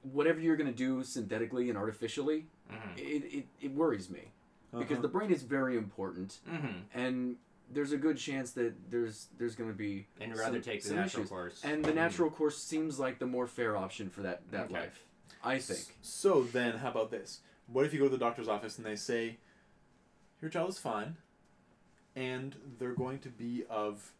whatever 0.02 0.40
you're 0.40 0.56
gonna 0.56 0.72
do 0.72 1.04
synthetically 1.04 1.68
and 1.68 1.78
artificially, 1.78 2.46
Mhm. 2.68 2.98
it, 2.98 3.24
it, 3.38 3.46
it 3.60 3.72
worries 3.72 4.10
me 4.10 4.32
because 4.76 4.94
Uh-huh. 4.94 5.02
the 5.02 5.08
brain 5.08 5.30
is 5.30 5.44
very 5.44 5.76
important, 5.76 6.40
Mhm. 6.50 6.82
and 6.94 7.36
there's 7.72 7.92
a 7.92 7.96
good 7.96 8.16
chance 8.18 8.52
that 8.52 8.90
there's 8.90 9.28
there's 9.38 9.54
gonna 9.54 9.72
be 9.72 10.06
And 10.20 10.30
you'd 10.30 10.38
rather 10.38 10.56
some- 10.56 10.62
take 10.62 10.82
the 10.84 10.94
natural 10.94 11.22
issues. 11.22 11.30
course. 11.30 11.60
and 11.64 11.84
the 11.84 11.88
mm-hmm. 11.88 11.96
natural 11.98 12.30
course 12.30 12.58
seems 12.62 12.98
like 12.98 13.18
the 13.18 13.26
more 13.26 13.46
fair 13.46 13.76
option 13.76 14.10
for 14.10 14.22
that 14.22 14.50
that 14.50 14.64
Okay. 14.66 14.74
life. 14.74 15.04
I 15.44 15.58
think. 15.58 15.96
So 16.02 16.44
then, 16.44 16.78
how 16.78 16.90
about 16.90 17.10
this? 17.10 17.40
What 17.66 17.84
if 17.84 17.92
you 17.92 17.98
go 17.98 18.04
to 18.06 18.10
the 18.10 18.18
doctor's 18.18 18.48
office 18.48 18.76
and 18.76 18.86
they 18.86 18.94
say, 18.96 19.38
"Your 20.40 20.50
child 20.50 20.70
is 20.70 20.78
fine," 20.78 21.16
and 22.14 22.54
they're 22.78 22.94
going 22.94 23.18
to 23.20 23.28
be 23.28 23.64
of 23.68 24.12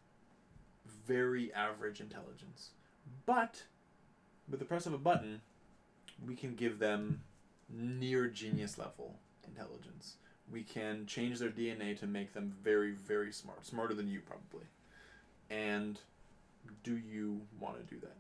very 1.07 1.53
average 1.53 2.01
intelligence, 2.01 2.71
but 3.27 3.65
with 4.49 4.59
the 4.59 4.67
press 4.67 4.87
of 4.87 4.93
a 4.93 4.99
button, 4.99 5.43
we 6.27 6.35
can 6.35 6.55
give 6.57 6.79
them 6.79 7.23
near 7.69 8.27
genius 8.29 8.77
level 8.79 9.19
intelligence. 9.47 10.17
We 10.51 10.63
can 10.63 11.07
change 11.07 11.39
their 11.39 11.51
DNA 11.51 11.99
to 12.01 12.07
make 12.07 12.35
them 12.35 12.55
very, 12.63 12.93
very 12.93 13.33
smart, 13.33 13.65
smarter 13.65 13.95
than 13.95 14.09
you 14.09 14.21
probably. 14.21 14.67
And 15.51 15.99
do 16.83 16.97
you 16.97 17.43
want 17.61 17.77
to 17.77 17.95
do 17.95 18.01
that? 18.01 18.17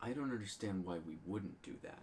I 0.00 0.10
don't 0.10 0.30
understand 0.30 0.84
why 0.84 0.98
we 1.06 1.18
wouldn't 1.26 1.62
do 1.62 1.74
that. 1.82 1.98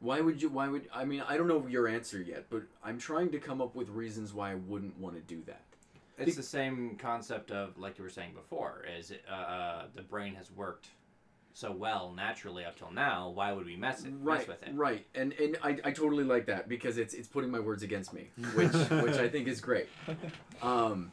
Why 0.00 0.20
would 0.20 0.42
you? 0.42 0.48
Why 0.48 0.68
would 0.68 0.88
I 0.94 1.04
mean? 1.04 1.22
I 1.26 1.36
don't 1.36 1.48
know 1.48 1.66
your 1.66 1.88
answer 1.88 2.20
yet, 2.20 2.46
but 2.50 2.62
I'm 2.84 2.98
trying 2.98 3.30
to 3.30 3.38
come 3.38 3.60
up 3.62 3.74
with 3.74 3.88
reasons 3.88 4.34
why 4.34 4.52
I 4.52 4.54
wouldn't 4.54 4.98
want 4.98 5.16
to 5.16 5.22
do 5.22 5.42
that. 5.46 5.62
It's 6.18 6.36
the 6.36 6.42
same 6.42 6.96
concept 6.96 7.50
of 7.50 7.76
like 7.78 7.98
you 7.98 8.04
were 8.04 8.10
saying 8.10 8.32
before. 8.34 8.84
Is 8.98 9.12
uh, 9.30 9.34
uh, 9.34 9.82
the 9.94 10.02
brain 10.02 10.34
has 10.34 10.50
worked 10.52 10.88
so 11.56 11.72
well 11.72 12.12
naturally 12.14 12.66
up 12.66 12.76
till 12.76 12.92
now? 12.92 13.30
Why 13.30 13.50
would 13.50 13.64
we 13.64 13.76
mess 13.76 14.04
it 14.04 14.12
right, 14.20 14.40
mess 14.40 14.48
with 14.48 14.62
it? 14.62 14.74
right, 14.74 15.06
and 15.14 15.32
and 15.34 15.56
I, 15.62 15.78
I 15.84 15.90
totally 15.90 16.24
like 16.24 16.46
that 16.46 16.68
because 16.68 16.98
it's 16.98 17.14
it's 17.14 17.26
putting 17.26 17.50
my 17.50 17.58
words 17.60 17.82
against 17.82 18.12
me, 18.12 18.28
which 18.54 18.72
which 19.04 19.16
I 19.16 19.28
think 19.28 19.48
is 19.48 19.60
great. 19.60 19.88
Um, 20.60 21.12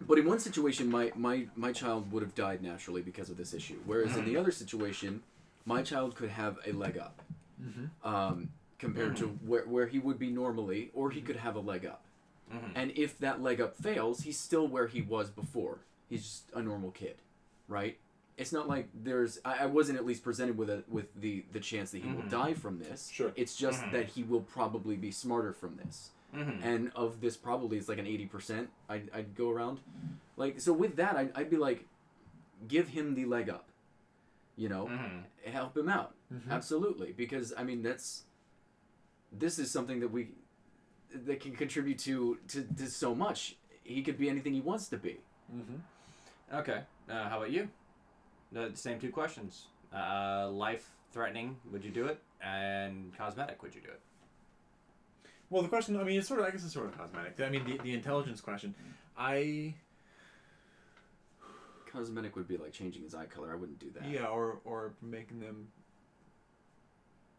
but 0.00 0.18
in 0.18 0.24
one 0.24 0.38
situation, 0.38 0.90
my 0.90 1.12
my 1.14 1.46
my 1.54 1.72
child 1.72 2.10
would 2.12 2.22
have 2.22 2.34
died 2.34 2.62
naturally 2.62 3.02
because 3.02 3.28
of 3.28 3.36
this 3.36 3.52
issue, 3.52 3.78
whereas 3.84 4.16
in 4.16 4.24
the 4.24 4.38
other 4.38 4.50
situation, 4.50 5.22
my 5.66 5.82
child 5.82 6.16
could 6.16 6.30
have 6.30 6.58
a 6.66 6.72
leg 6.72 6.96
up. 6.96 7.20
Mm-hmm. 7.60 8.08
um, 8.08 8.50
compared 8.78 9.16
to 9.16 9.26
where, 9.44 9.64
where 9.64 9.88
he 9.88 9.98
would 9.98 10.16
be 10.16 10.30
normally, 10.30 10.92
or 10.94 11.10
he 11.10 11.20
could 11.20 11.34
have 11.34 11.56
a 11.56 11.60
leg 11.60 11.84
up. 11.84 12.04
Mhm. 12.54 12.70
And 12.76 12.92
if 12.92 13.18
that 13.18 13.42
leg 13.42 13.60
up 13.60 13.74
fails, 13.76 14.20
he's 14.20 14.38
still 14.38 14.68
where 14.68 14.86
he 14.86 15.02
was 15.02 15.28
before. 15.28 15.80
He's 16.08 16.22
just 16.22 16.44
a 16.54 16.62
normal 16.62 16.92
kid, 16.92 17.16
right? 17.66 17.98
It's 18.38 18.52
not 18.52 18.68
like 18.68 18.88
there's. 18.94 19.40
I, 19.44 19.64
I 19.64 19.66
wasn't 19.66 19.98
at 19.98 20.06
least 20.06 20.22
presented 20.22 20.56
with 20.56 20.70
a 20.70 20.84
with 20.88 21.06
the 21.20 21.44
the 21.52 21.60
chance 21.60 21.90
that 21.90 22.02
he 22.02 22.10
will 22.10 22.22
Mhm. 22.22 22.30
die 22.30 22.54
from 22.54 22.78
this. 22.78 23.08
Sure. 23.08 23.32
It's 23.36 23.56
just 23.56 23.82
Mhm. 23.82 23.92
that 23.92 24.06
he 24.06 24.22
will 24.22 24.40
probably 24.42 24.96
be 24.96 25.10
smarter 25.10 25.52
from 25.52 25.76
this. 25.76 26.10
Mhm. 26.34 26.62
And 26.62 26.92
of 26.94 27.20
this, 27.20 27.36
probably 27.36 27.78
it's 27.78 27.88
like 27.88 27.98
an 27.98 28.06
eighty 28.06 28.26
percent. 28.26 28.70
I'd, 28.88 29.10
I'd 29.12 29.34
go 29.34 29.50
around, 29.50 29.80
like 30.36 30.60
so. 30.60 30.72
With 30.72 30.96
that, 30.96 31.16
I'd, 31.16 31.32
I'd 31.34 31.50
be 31.50 31.56
like, 31.56 31.86
give 32.68 32.88
him 32.90 33.14
the 33.16 33.24
leg 33.24 33.48
up. 33.50 33.66
You 34.56 34.68
know, 34.68 34.86
Mhm. 34.86 35.24
help 35.50 35.76
him 35.76 35.88
out. 35.88 36.14
Mhm. 36.32 36.48
Absolutely, 36.50 37.12
because 37.12 37.52
I 37.56 37.64
mean 37.64 37.82
that's 37.82 38.24
this 39.32 39.58
is 39.58 39.70
something 39.70 39.98
that 40.00 40.08
we 40.08 40.28
that 41.12 41.40
can 41.40 41.56
contribute 41.56 41.98
to 42.00 42.38
to, 42.48 42.62
to 42.76 42.86
so 42.88 43.14
much. 43.16 43.56
He 43.82 44.02
could 44.02 44.16
be 44.18 44.28
anything 44.28 44.52
he 44.54 44.60
wants 44.60 44.86
to 44.88 44.96
be. 44.98 45.18
Mm-hmm. 45.52 46.56
Okay. 46.56 46.82
Uh, 47.08 47.28
how 47.30 47.38
about 47.38 47.50
you? 47.50 47.68
The 48.52 48.70
same 48.74 48.98
two 48.98 49.10
questions. 49.10 49.66
Uh, 49.94 50.48
life 50.50 50.90
threatening, 51.12 51.56
would 51.72 51.84
you 51.84 51.90
do 51.90 52.06
it? 52.06 52.20
And 52.42 53.16
cosmetic, 53.16 53.62
would 53.62 53.74
you 53.74 53.80
do 53.80 53.88
it? 53.88 54.00
Well, 55.50 55.62
the 55.62 55.68
question, 55.68 55.96
I 55.98 56.04
mean, 56.04 56.18
it's 56.18 56.28
sort 56.28 56.40
of, 56.40 56.46
I 56.46 56.50
guess 56.50 56.62
it's 56.64 56.74
sort 56.74 56.86
of 56.86 56.96
cosmetic. 56.96 57.40
I 57.40 57.48
mean, 57.48 57.64
the, 57.64 57.78
the 57.82 57.94
intelligence 57.94 58.40
question, 58.40 58.74
I, 59.16 59.74
Cosmetic 61.90 62.36
would 62.36 62.46
be 62.46 62.58
like 62.58 62.72
changing 62.72 63.02
his 63.02 63.14
eye 63.14 63.24
color. 63.24 63.50
I 63.50 63.56
wouldn't 63.56 63.78
do 63.78 63.90
that. 63.98 64.08
yeah, 64.08 64.26
or, 64.26 64.60
or 64.64 64.92
making 65.00 65.40
them, 65.40 65.68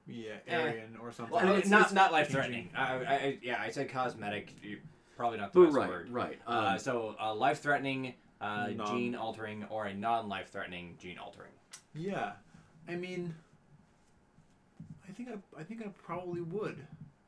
yeah, 0.07 0.37
Eh. 0.47 0.59
Aryan 0.59 0.97
or 1.01 1.11
something. 1.11 1.35
Well, 1.35 1.43
I 1.45 1.49
mean, 1.49 1.57
it's, 1.59 1.67
it's- 1.67 1.69
not 1.71 1.81
it's 1.83 1.93
not 1.93 2.11
life 2.11 2.29
threatening. 2.29 2.69
I, 2.75 2.93
I, 2.95 3.13
I, 3.13 3.37
yeah, 3.43 3.61
I 3.61 3.69
said 3.69 3.89
cosmetic. 3.89 4.55
You, 4.63 4.79
probably 5.15 5.37
not 5.37 5.53
the 5.53 5.59
But 5.59 5.65
best 5.67 5.77
right, 5.77 5.89
word. 5.89 6.09
right. 6.09 6.39
Uh, 6.47 6.69
Um, 6.73 6.79
so 6.79 7.15
uh, 7.21 7.35
life 7.35 7.59
threatening, 7.61 8.15
uh, 8.41 8.67
Non- 8.75 8.87
gene 8.97 9.15
altering, 9.15 9.65
or 9.69 9.85
a 9.87 9.93
non 9.93 10.29
life 10.29 10.49
threatening 10.51 10.95
gene 10.99 11.17
altering. 11.17 11.51
Yeah, 11.93 12.33
I 12.87 12.95
mean, 12.95 13.33
I 15.07 15.11
think 15.11 15.29
I, 15.29 15.59
I 15.59 15.63
think 15.63 15.81
I 15.85 15.89
probably 16.03 16.41
would. 16.41 16.77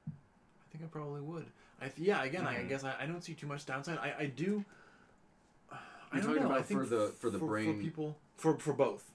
I 0.07 0.71
think 0.71 0.83
I 0.83 0.87
probably 0.87 1.21
would. 1.21 1.45
I 1.81 1.87
th- 1.87 2.07
yeah, 2.07 2.23
again, 2.23 2.45
I, 2.45 2.57
I 2.57 2.59
Mhm. 2.63 2.69
guess 2.69 2.83
I, 2.83 2.93
I 3.01 3.05
don't 3.05 3.23
see 3.23 3.33
too 3.33 3.47
much 3.47 3.65
downside. 3.65 3.97
I, 3.97 4.13
I 4.19 4.25
do. 4.27 4.63
I 5.71 5.77
You're 6.15 6.23
don't 6.23 6.29
talking 6.35 6.43
know. 6.43 6.49
I 6.49 6.55
about 6.57 6.65
think 6.67 6.79
for 6.81 6.85
the- 6.85 7.13
for 7.19 7.29
the 7.29 7.39
for 7.39 7.47
brain- 7.47 7.81
people 7.81 8.17
for 8.37 8.57
for 8.59 8.73
both. 8.73 9.09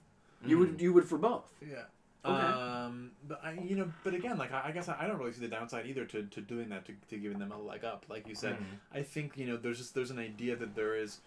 you 0.45 0.57
would 0.59 0.81
you 0.81 0.93
would 0.93 1.05
for 1.05 1.17
both. 1.17 1.51
Yeah. 1.61 1.83
Okay. 2.25 2.35
Um, 2.35 3.11
but 3.25 3.39
I, 3.43 3.53
you 3.53 3.75
know, 3.77 3.89
but 4.03 4.13
again, 4.13 4.37
like 4.37 4.51
I, 4.51 4.63
I 4.65 4.71
guess 4.71 4.89
I, 4.89 4.97
I 4.99 5.07
don't 5.07 5.17
really 5.17 5.31
see 5.31 5.39
the 5.41 5.47
downside 5.47 5.85
either 5.85 6.03
to, 6.05 6.23
to 6.23 6.41
doing 6.41 6.67
that 6.69 6.85
to, 6.87 6.93
to 7.09 7.17
giving 7.17 7.39
them 7.39 7.51
a 7.53 7.57
leg 7.57 7.85
up. 7.85 8.05
Like 8.09 8.27
you 8.27 8.35
said, 8.35 8.57
Mhm. 8.57 8.63
I 8.93 9.01
think 9.03 9.37
you 9.37 9.45
know 9.47 9.55
there's 9.55 9.77
just 9.77 9.93
there's 9.95 10.11
an 10.11 10.19
idea 10.19 10.55
that 10.57 10.75
there 10.75 10.95
is 10.95 11.19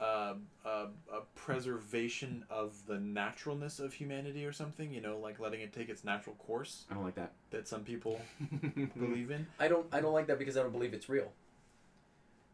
uh, 0.00 0.34
a, 0.64 0.68
a 1.12 1.20
preservation 1.34 2.44
of 2.50 2.74
the 2.86 2.98
naturalness 2.98 3.80
of 3.80 3.92
humanity 3.94 4.44
or 4.44 4.52
something. 4.52 4.92
You 4.92 5.00
know, 5.00 5.18
like 5.18 5.40
letting 5.40 5.60
it 5.60 5.72
take 5.72 5.88
its 5.88 6.04
natural 6.04 6.36
course 6.36 6.84
I 6.90 6.94
don't 6.94 7.04
like 7.04 7.16
that. 7.16 7.32
that 7.50 7.66
some 7.68 7.82
people 7.82 8.20
believe 8.98 9.30
in. 9.30 9.46
I 9.58 9.68
don't 9.68 9.86
I 9.92 10.00
don't 10.00 10.12
like 10.12 10.26
that 10.28 10.38
because 10.38 10.56
I 10.56 10.62
don't 10.62 10.72
believe 10.72 10.94
it's 10.94 11.08
real. 11.08 11.32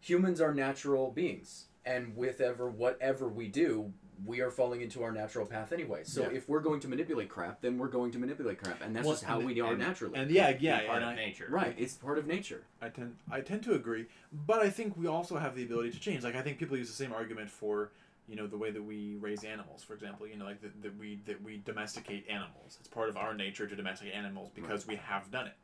Humans 0.00 0.40
are 0.40 0.52
natural 0.52 1.10
beings, 1.10 1.66
and 1.84 2.14
with 2.16 2.40
ever 2.40 2.68
whatever 2.68 3.26
we 3.28 3.48
do, 3.48 3.92
we 4.24 4.40
are 4.40 4.50
falling 4.50 4.80
into 4.80 5.02
our 5.02 5.10
natural 5.12 5.44
path 5.46 5.72
anyway. 5.72 6.02
So 6.04 6.22
Yeah. 6.22 6.36
if 6.36 6.48
we're 6.48 6.60
going 6.60 6.80
to 6.80 6.88
manipulate 6.88 7.28
crap, 7.28 7.60
then 7.60 7.78
we're 7.78 7.88
going 7.88 8.10
to 8.12 8.18
manipulate 8.18 8.58
crap, 8.62 8.80
and 8.82 8.94
that's 8.94 9.04
Well, 9.04 9.14
just 9.14 9.24
how 9.24 9.38
and- 9.38 9.46
we 9.46 9.60
are 9.60 9.72
and- 9.72 9.80
naturally. 9.80 10.16
And 10.18 10.30
yeah, 10.30 10.50
yeah, 10.60 10.86
part 10.86 11.02
and 11.02 11.04
of 11.04 11.10
I, 11.10 11.14
nature. 11.16 11.46
right, 11.50 11.74
it's 11.78 11.94
part 11.94 12.18
of 12.18 12.26
nature. 12.26 12.64
I 12.80 12.88
tend 12.90 13.16
I 13.30 13.40
tend 13.40 13.62
to 13.64 13.74
agree, 13.74 14.06
but 14.32 14.60
I 14.60 14.70
think 14.70 14.96
we 14.96 15.06
also 15.06 15.36
have 15.38 15.56
the 15.56 15.64
ability 15.64 15.90
to 15.92 16.00
change. 16.00 16.22
Like 16.24 16.36
I 16.36 16.42
think 16.42 16.58
people 16.58 16.76
use 16.76 16.88
the 16.88 16.96
same 16.96 17.12
argument 17.12 17.50
for 17.50 17.90
you 18.26 18.36
know 18.36 18.46
the 18.46 18.56
way 18.56 18.70
that 18.70 18.82
we 18.82 19.16
raise 19.16 19.44
animals, 19.44 19.82
for 19.82 19.92
example. 19.94 20.26
You 20.26 20.36
know, 20.36 20.44
like 20.46 20.60
that, 20.62 20.80
that 20.82 20.96
we 20.96 21.16
that 21.26 21.42
we 21.42 21.58
domesticate 21.58 22.26
animals. 22.28 22.76
It's 22.80 22.88
part 22.88 23.08
of 23.08 23.16
our 23.16 23.34
nature 23.34 23.66
to 23.66 23.76
domesticate 23.76 24.14
animals 24.14 24.50
because 24.54 24.86
we 24.86 24.96
have 24.96 25.30
done 25.30 25.46
it. 25.48 25.56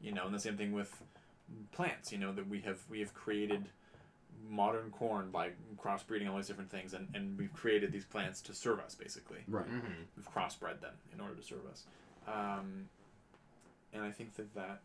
You 0.00 0.12
know, 0.12 0.24
and 0.24 0.34
the 0.34 0.38
same 0.40 0.56
thing 0.56 0.72
with 0.72 1.02
plants. 1.72 2.12
You 2.12 2.18
know 2.18 2.32
that 2.32 2.48
we 2.48 2.60
have 2.60 2.78
we 2.88 3.00
have 3.00 3.12
created 3.12 3.68
modern 4.48 4.90
corn 4.90 5.30
by 5.30 5.50
crossbreeding 5.82 6.28
all 6.30 6.36
these 6.36 6.46
different 6.46 6.70
things, 6.70 6.94
and, 6.94 7.08
and 7.14 7.38
we've 7.38 7.52
created 7.52 7.92
these 7.92 8.04
plants 8.04 8.40
to 8.42 8.54
serve 8.54 8.80
us 8.80 8.94
basically. 8.94 9.38
Right. 9.48 9.66
Mhm. 9.66 10.06
We've 10.16 10.30
crossbred 10.32 10.80
them 10.80 10.94
in 11.12 11.20
order 11.20 11.34
to 11.34 11.42
serve 11.42 11.66
us. 11.70 11.84
Um, 12.26 12.88
and 13.92 14.02
I 14.02 14.10
think 14.10 14.34
that 14.34 14.54
that. 14.54 14.80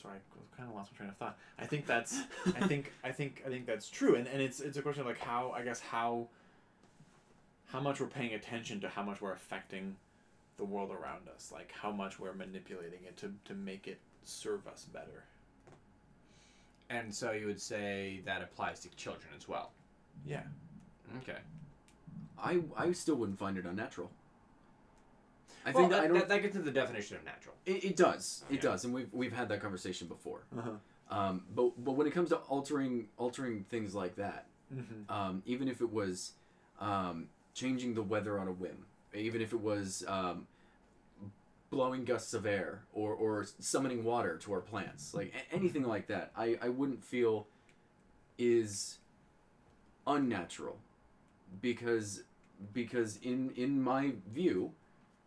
Sorry, 0.00 0.18
I 0.18 0.56
kind 0.56 0.68
of 0.68 0.74
lost 0.74 0.92
my 0.92 0.96
train 0.98 1.08
of 1.08 1.16
thought. 1.16 1.38
I 1.58 1.66
think 1.66 1.86
that's. 1.86 2.18
I 2.54 2.66
think. 2.66 2.92
I 3.04 3.12
think. 3.12 3.42
I 3.46 3.48
think 3.48 3.66
that's 3.66 3.88
true, 3.88 4.14
and, 4.14 4.26
and 4.28 4.40
it's 4.42 4.60
it's 4.60 4.76
a 4.76 4.82
question 4.82 5.00
of 5.00 5.06
like 5.06 5.18
how 5.18 5.52
I 5.56 5.62
guess 5.62 5.80
how. 5.80 6.28
How 7.70 7.80
much 7.80 7.98
we're 8.00 8.06
paying 8.06 8.32
attention 8.32 8.80
to 8.82 8.88
how 8.88 9.02
much 9.02 9.20
we're 9.20 9.32
affecting, 9.32 9.96
the 10.56 10.64
world 10.64 10.90
around 10.92 11.28
us, 11.34 11.50
like 11.52 11.72
how 11.72 11.90
much 11.90 12.20
we're 12.20 12.32
manipulating 12.32 13.00
it 13.04 13.16
to 13.18 13.32
to 13.46 13.54
make 13.54 13.88
it 13.88 13.98
serve 14.24 14.66
us 14.68 14.84
better. 14.84 15.24
And 16.90 17.12
so 17.14 17.32
you 17.32 17.46
would 17.46 17.60
say 17.60 18.20
that 18.24 18.42
applies 18.42 18.80
to 18.80 18.88
children 18.96 19.28
as 19.36 19.48
well. 19.48 19.72
Yeah. 20.24 20.42
Okay. 21.22 21.38
I 22.38 22.60
I 22.76 22.92
still 22.92 23.16
wouldn't 23.16 23.38
find 23.38 23.56
it 23.58 23.64
unnatural. 23.64 24.10
I 25.64 25.70
well, 25.72 25.78
think 25.82 25.90
that, 25.90 25.96
that, 25.96 26.04
I 26.04 26.06
don't. 26.08 26.18
that, 26.18 26.28
that 26.28 26.42
gets 26.42 26.54
into 26.56 26.70
the 26.70 26.78
definition 26.80 27.16
of 27.16 27.24
natural. 27.24 27.54
it, 27.66 27.84
it 27.84 27.96
does. 27.96 28.44
It 28.48 28.56
Yeah. 28.56 28.60
does, 28.70 28.84
and 28.84 28.94
we've 28.94 29.08
we've 29.12 29.32
had 29.32 29.48
that 29.48 29.60
conversation 29.60 30.06
before. 30.06 30.42
Uh-huh. 30.56 30.70
Um, 31.10 31.42
but 31.54 31.72
but 31.84 31.92
when 31.92 32.06
it 32.06 32.12
comes 32.12 32.28
to 32.30 32.36
altering 32.36 33.08
altering 33.16 33.64
things 33.64 33.94
like 33.94 34.16
that, 34.16 34.46
Mm-hmm. 34.74 35.12
um, 35.12 35.42
even 35.46 35.68
if 35.68 35.80
it 35.80 35.92
was 35.92 36.32
um, 36.80 37.28
changing 37.54 37.94
the 37.94 38.02
weather 38.02 38.36
on 38.36 38.48
a 38.48 38.52
whim, 38.52 38.84
even 39.14 39.40
if 39.40 39.52
it 39.52 39.60
was 39.60 40.04
um, 40.08 40.48
blowing 41.76 42.04
gusts 42.06 42.32
of 42.32 42.46
air 42.46 42.84
or, 42.94 43.12
or 43.12 43.44
summoning 43.58 44.02
water 44.02 44.38
to 44.38 44.50
our 44.54 44.60
plants, 44.62 45.12
like 45.12 45.30
a- 45.34 45.54
anything 45.54 45.82
like 45.84 46.06
that, 46.06 46.30
I, 46.34 46.58
I 46.62 46.70
wouldn't 46.70 47.04
feel 47.04 47.46
is 48.38 48.98
unnatural. 50.06 50.78
because 51.60 52.22
because 52.72 53.18
in 53.18 53.50
in 53.56 53.82
my 53.82 54.12
view, 54.32 54.72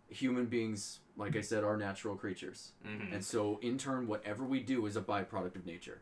human 0.10 0.48
beings, 0.48 1.00
like 1.16 1.36
I 1.36 1.42
said, 1.42 1.64
are 1.64 1.78
natural 1.78 2.16
creatures, 2.16 2.72
Mhm. 2.86 3.14
and 3.14 3.24
so 3.24 3.60
in 3.62 3.78
turn, 3.78 4.08
whatever 4.08 4.44
we 4.44 4.60
do 4.60 4.86
is 4.88 4.96
a 4.98 5.02
byproduct 5.02 5.56
of 5.56 5.66
nature. 5.68 6.02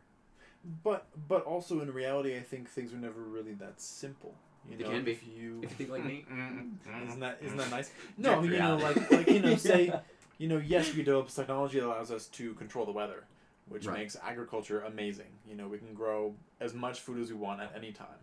But 0.82 1.06
but 1.28 1.44
also 1.44 1.80
in 1.82 1.92
reality, 1.92 2.34
I 2.36 2.40
think 2.40 2.68
things 2.70 2.92
are 2.94 2.96
never 3.08 3.20
really 3.20 3.52
that 3.64 3.80
simple. 3.80 4.34
You 4.68 4.76
They 4.78 4.84
know, 4.84 4.90
can 4.90 5.04
be. 5.04 5.12
if 5.12 5.22
you 5.26 5.60
If 5.62 5.70
you 5.70 5.76
think 5.76 5.90
like 5.90 6.04
me, 6.04 6.24
isn't 7.06 7.20
that 7.20 7.38
isn't 7.42 7.56
that 7.58 7.70
nice? 7.70 7.90
No, 8.16 8.42
you 8.42 8.58
know, 8.58 8.76
like 8.76 9.10
like 9.10 9.28
you 9.28 9.40
know, 9.40 9.56
say, 9.72 9.92
you 10.38 10.48
know, 10.48 10.58
yes, 10.58 10.94
we 10.94 11.02
develop 11.02 11.28
technology 11.28 11.80
that 11.80 11.86
allows 11.86 12.10
us 12.10 12.26
to 12.28 12.54
control 12.54 12.86
the 12.86 12.92
weather, 12.92 13.24
which 13.68 13.86
Right. 13.86 13.98
makes 13.98 14.16
agriculture 14.22 14.80
amazing. 14.82 15.38
You 15.46 15.56
know, 15.56 15.68
we 15.68 15.78
can 15.78 15.94
grow 15.94 16.34
as 16.60 16.72
much 16.74 17.00
food 17.00 17.20
as 17.20 17.30
we 17.30 17.36
want 17.36 17.60
at 17.60 17.74
any 17.76 17.92
time. 17.92 18.20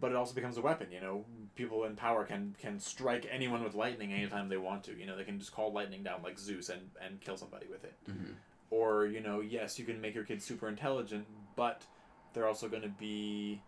But 0.00 0.10
it 0.10 0.16
also 0.16 0.34
becomes 0.34 0.58
a 0.58 0.62
weapon. 0.62 0.92
You 0.92 1.00
know, 1.00 1.24
people 1.54 1.84
in 1.84 1.96
power 1.96 2.24
can 2.24 2.54
can 2.58 2.78
strike 2.78 3.26
anyone 3.30 3.64
with 3.64 3.74
lightning 3.74 4.12
anytime 4.12 4.48
they 4.50 4.58
want 4.58 4.84
to. 4.84 4.94
You 4.94 5.06
know, 5.06 5.16
they 5.16 5.24
can 5.24 5.38
just 5.38 5.52
call 5.52 5.72
lightning 5.72 6.02
down 6.02 6.22
like 6.22 6.38
Zeus 6.38 6.68
and 6.68 6.90
and 7.00 7.20
kill 7.22 7.36
somebody 7.38 7.66
with 7.66 7.84
it. 7.84 7.94
Mhm. 8.06 8.34
Or 8.70 9.06
you 9.06 9.20
know, 9.20 9.40
yes, 9.40 9.78
you 9.78 9.86
can 9.86 10.00
make 10.00 10.14
your 10.14 10.24
kids 10.24 10.44
super 10.44 10.68
intelligent, 10.68 11.26
but 11.56 11.86
they're 12.34 12.46
also 12.46 12.68
going 12.68 12.82
to 12.82 12.88
be 12.88 13.62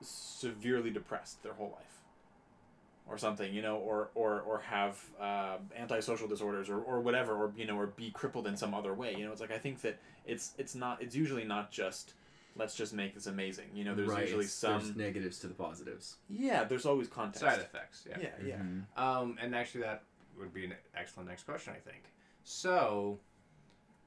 severely 0.00 0.90
depressed 0.90 1.42
their 1.42 1.52
whole 1.52 1.70
life 1.70 1.99
or 3.10 3.18
something 3.18 3.52
you 3.52 3.60
know 3.60 3.76
or 3.76 4.10
or 4.14 4.40
or 4.42 4.60
have 4.60 4.98
uh, 5.20 5.56
antisocial 5.76 6.28
disorders 6.28 6.70
or, 6.70 6.78
or 6.80 7.00
whatever 7.00 7.34
or 7.34 7.52
you 7.56 7.66
know 7.66 7.76
or 7.76 7.88
be 7.88 8.10
crippled 8.12 8.46
in 8.46 8.56
some 8.56 8.72
other 8.72 8.94
way 8.94 9.14
you 9.16 9.24
know 9.24 9.32
it's 9.32 9.40
like 9.40 9.50
i 9.50 9.58
think 9.58 9.80
that 9.82 9.98
it's 10.26 10.52
it's 10.56 10.74
not 10.74 11.02
it's 11.02 11.14
usually 11.16 11.44
not 11.44 11.70
just 11.72 12.14
let's 12.56 12.74
just 12.76 12.92
make 12.94 13.12
this 13.14 13.26
amazing 13.26 13.66
you 13.74 13.84
know 13.84 13.94
there's 13.94 14.08
right? 14.08 14.22
usually 14.22 14.46
some 14.46 14.80
there's 14.80 14.96
negatives 14.96 15.38
to 15.40 15.46
the 15.48 15.54
positives. 15.54 16.16
yeah 16.28 16.62
there's 16.64 16.86
always 16.86 17.08
context 17.08 17.40
Side 17.40 17.58
effects. 17.58 18.06
Yeah. 18.08 18.16
yeah 18.20 18.46
yeah 18.46 18.56
Mhm. 18.56 18.84
Um, 18.96 19.36
and 19.42 19.54
actually, 19.54 19.82
that 19.82 20.02
would 20.38 20.52
be 20.54 20.64
an 20.64 20.74
excellent 20.96 21.28
next 21.28 21.44
question, 21.44 21.72
I 21.76 21.80
think. 21.90 22.02
So, 22.44 23.18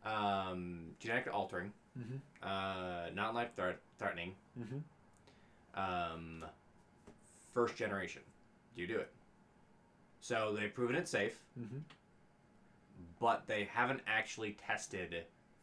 um, 0.06 0.96
genetic 1.00 1.34
altering, 1.34 1.72
Mhm. 1.98 2.20
uh, 2.42 3.10
not 3.14 3.34
life 3.36 3.52
threat- 3.56 3.80
threatening, 4.00 4.36
mm-hmm. 4.60 5.80
um, 5.80 6.46
first 7.54 7.76
generation. 7.76 8.22
Do 8.76 8.82
you 8.82 8.88
do 8.88 8.98
it? 8.98 9.12
So 10.22 10.56
they've 10.58 10.74
proven 10.74 10.96
it's 10.96 11.12
safe, 11.12 11.38
Mm-hmm. 11.60 11.80
but 13.20 13.46
they 13.48 13.66
haven't 13.72 14.02
actually 14.08 14.58
tested 14.66 15.16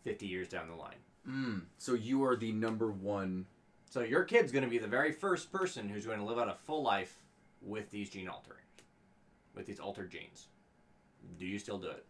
50 0.05 0.27
years 0.27 0.49
down 0.49 0.69
the 0.69 0.75
line. 0.75 0.95
Mm. 1.29 1.63
So 1.79 1.95
you 1.95 2.25
are 2.25 2.37
the 2.37 2.53
number 2.53 2.91
one. 2.91 3.47
So 3.91 4.01
your 4.03 4.23
kid's 4.25 4.53
going 4.53 4.65
to 4.65 4.71
be 4.71 4.79
the 4.79 4.87
very 4.87 5.13
first 5.13 5.51
person 5.53 5.89
who's 5.89 6.07
going 6.07 6.19
to 6.19 6.25
live 6.25 6.39
out 6.39 6.49
a 6.49 6.55
full 6.67 6.83
life 6.83 7.17
with 7.61 7.91
these 7.91 8.09
gene 8.11 8.29
altering, 8.29 8.63
with 9.55 9.67
these 9.67 9.81
altered 9.81 10.11
genes. 10.11 10.47
Do 11.39 11.47
you 11.47 11.59
still 11.59 11.79
do 11.79 11.89
it? 11.89 12.05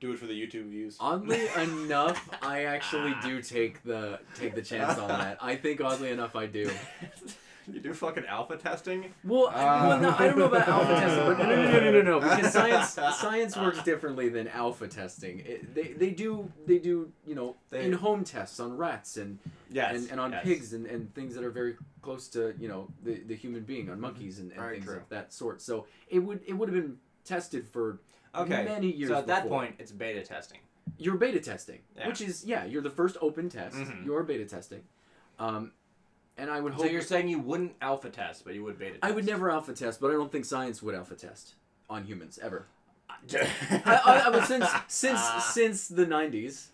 do 0.00 0.12
it 0.12 0.18
for 0.20 0.26
the 0.26 0.32
youtube 0.46 0.68
views 0.70 0.96
Oddly 1.00 1.48
enough, 1.58 2.30
I 2.40 2.66
actually 2.66 3.16
do 3.20 3.42
take 3.42 3.82
the 3.82 4.20
take 4.36 4.54
the 4.54 4.62
chance 4.62 4.96
on 4.96 5.08
that. 5.08 5.38
I 5.40 5.56
think 5.56 5.80
oddly 5.80 6.10
enough, 6.10 6.36
I 6.36 6.46
do. 6.46 6.70
you 7.72 7.80
do 7.80 7.92
fucking 7.94 8.24
alpha 8.26 8.56
testing? 8.56 9.12
Well, 9.24 9.48
I- 9.48 9.86
well 9.88 10.00
no, 10.00 10.14
I 10.18 10.26
don't 10.26 10.38
know 10.38 10.46
about 10.46 10.66
alpha 10.68 10.94
testing, 10.94 11.24
but 11.26 11.38
no, 11.38 11.46
no, 11.46 11.70
no, 11.70 11.80
no, 11.80 11.90
no, 11.90 12.02
no, 12.02 12.20
because 12.20 12.52
science 12.60 12.90
science 13.18 13.56
works 13.56 13.82
differently 13.82 14.28
than 14.28 14.48
alpha 14.48 14.88
testing. 14.88 15.40
It, 15.40 15.74
they 15.74 15.88
they 15.92 16.10
do 16.10 16.50
they 16.66 16.78
do 16.78 17.12
you 17.26 17.34
know 17.34 17.56
They- 17.70 17.84
in 17.84 17.92
home 17.92 18.24
tests 18.24 18.60
on 18.60 18.76
rats 18.76 19.16
and 19.16 19.38
Yes. 19.70 19.94
and, 19.96 20.10
and 20.12 20.20
on 20.20 20.32
yes. 20.32 20.44
pigs 20.44 20.72
and, 20.72 20.86
and 20.86 21.14
things 21.14 21.34
that 21.34 21.44
are 21.44 21.50
very 21.50 21.76
close 22.00 22.28
to 22.28 22.54
you 22.58 22.68
know 22.68 22.88
the, 23.04 23.20
the 23.26 23.34
human 23.36 23.62
being 23.64 23.90
on 23.90 24.00
monkeys 24.00 24.38
and, 24.38 24.50
and 24.52 24.60
Very 24.60 24.74
things 24.76 24.86
true. 24.86 24.96
of 24.96 25.08
that 25.10 25.32
sort. 25.32 25.60
So 25.60 25.86
it 26.08 26.20
would 26.20 26.40
it 26.46 26.54
would 26.54 26.68
have 26.70 26.76
been 26.82 26.96
tested 27.24 27.66
for 27.68 27.98
Okay. 28.34 28.64
many 28.64 28.90
years. 28.90 29.10
so 29.10 29.16
at 29.16 29.26
that 29.26 29.42
before. 29.44 29.60
point, 29.60 29.74
it's 29.78 29.90
beta 29.92 30.22
testing. 30.22 30.58
you're 30.98 31.16
beta 31.16 31.40
testing, 31.40 31.80
Yeah. 31.96 32.06
which 32.08 32.20
is 32.22 32.44
yeah, 32.44 32.64
you're 32.64 32.82
the 32.82 32.90
first 32.90 33.16
open 33.20 33.48
test. 33.50 33.76
Mhm. 33.76 34.04
You're 34.06 34.22
beta 34.22 34.44
testing, 34.46 34.82
um, 35.38 35.72
and 36.38 36.50
I 36.50 36.60
would 36.60 36.78
So 36.78 36.84
you're 36.84 37.02
saying 37.02 37.28
you 37.28 37.38
wouldn't 37.40 37.74
alpha 37.82 38.08
test, 38.10 38.44
but 38.44 38.54
you 38.54 38.62
would 38.64 38.78
beta 38.78 38.92
test? 38.92 39.04
I 39.04 39.10
would 39.10 39.26
never 39.26 39.50
alpha 39.50 39.72
test, 39.74 40.00
but 40.00 40.10
I 40.10 40.14
don't 40.14 40.30
think 40.32 40.44
science 40.44 40.82
would 40.82 40.94
alpha 40.94 41.14
test 41.14 41.54
on 41.90 42.04
humans 42.04 42.38
ever. 42.42 42.66
I, 43.34 43.46
I, 43.84 44.00
I, 44.04 44.38
I 44.38 44.44
since 44.44 44.66
since 44.86 45.20
since 45.52 45.88
the 45.88 46.06
'90s, 46.06 46.68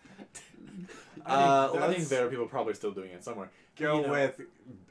Uh, 1.25 1.69
I 1.69 1.71
think, 1.71 1.83
I 1.83 1.93
think 1.93 2.07
there 2.09 2.25
are 2.25 2.29
people 2.29 2.45
probably 2.45 2.73
still 2.75 2.91
doing 2.91 3.09
it 3.11 3.23
somewhere 3.23 3.49
Go 3.77 4.01
You 4.01 4.07
know- 4.07 4.11
with 4.11 4.41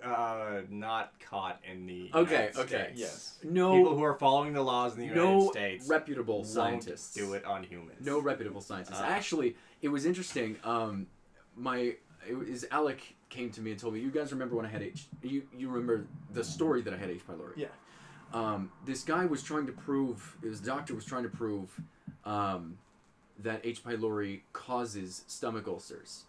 uh, 0.02 0.62
not 0.68 1.12
caught 1.20 1.60
in 1.70 1.87
the 1.87 2.10
Okay, 2.14 2.32
United 2.50 2.58
okay. 2.58 2.66
States. 2.94 3.00
yes 3.00 3.38
no 3.44 3.72
People 3.76 3.96
who 3.96 4.02
are 4.02 4.14
following 4.18 4.52
the 4.52 4.62
laws 4.62 4.94
in 4.94 5.00
the 5.00 5.06
United 5.06 5.22
no 5.24 5.50
States 5.50 5.88
reputable 5.88 6.37
won't 6.37 6.46
scientists 6.48 7.14
do 7.14 7.34
it 7.34 7.44
on 7.44 7.62
humans. 7.62 8.04
No 8.04 8.20
reputable 8.20 8.60
scientists. 8.60 9.00
Uh. 9.00 9.04
Actually, 9.06 9.56
it 9.80 9.88
was 9.88 10.04
interesting. 10.06 10.56
Um, 10.64 11.06
my 11.56 11.94
it 12.28 12.34
was 12.37 12.64
Alec 12.70 13.14
came 13.28 13.50
to 13.50 13.60
me 13.60 13.70
and 13.72 13.80
told 13.80 13.94
me, 13.94 14.00
"You 14.00 14.10
guys 14.10 14.32
remember 14.32 14.56
when 14.56 14.66
I 14.66 14.68
had 14.68 14.82
H? 14.82 15.06
You 15.22 15.42
you 15.56 15.68
remember 15.68 16.06
the 16.32 16.44
story 16.44 16.82
that 16.82 16.92
I 16.94 16.96
had 16.96 17.10
H. 17.10 17.26
pylori? 17.26 17.56
Yeah. 17.56 17.68
Um, 18.32 18.70
this 18.84 19.02
guy 19.02 19.26
was 19.26 19.42
trying 19.42 19.66
to 19.66 19.72
prove. 19.72 20.37
His 20.42 20.60
doctor 20.60 20.94
was 20.94 21.04
trying 21.04 21.22
to 21.24 21.28
prove 21.28 21.80
um, 22.24 22.78
that 23.38 23.60
H. 23.64 23.84
pylori 23.84 24.40
causes 24.52 25.24
stomach 25.26 25.66
ulcers. 25.68 26.24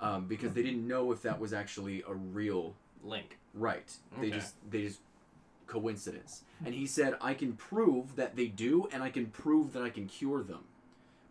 Um, 0.00 0.26
because 0.26 0.52
they 0.52 0.62
didn't 0.62 0.86
know 0.86 1.10
if 1.10 1.22
that 1.22 1.40
was 1.40 1.52
actually 1.52 2.04
a 2.06 2.14
real 2.14 2.74
link. 3.02 3.36
Right. 3.52 3.92
They 4.20 4.30
just 4.30 4.54
they 4.70 4.82
just 4.82 5.00
coincidence. 5.66 6.42
And 6.64 6.74
he 6.74 6.86
said 6.86 7.16
I 7.20 7.34
can 7.34 7.54
prove 7.54 8.16
that 8.16 8.36
they 8.36 8.46
do 8.46 8.88
and 8.92 9.02
I 9.02 9.10
can 9.10 9.26
prove 9.26 9.72
that 9.72 9.82
I 9.82 9.90
can 9.90 10.06
cure 10.06 10.42
them. 10.42 10.64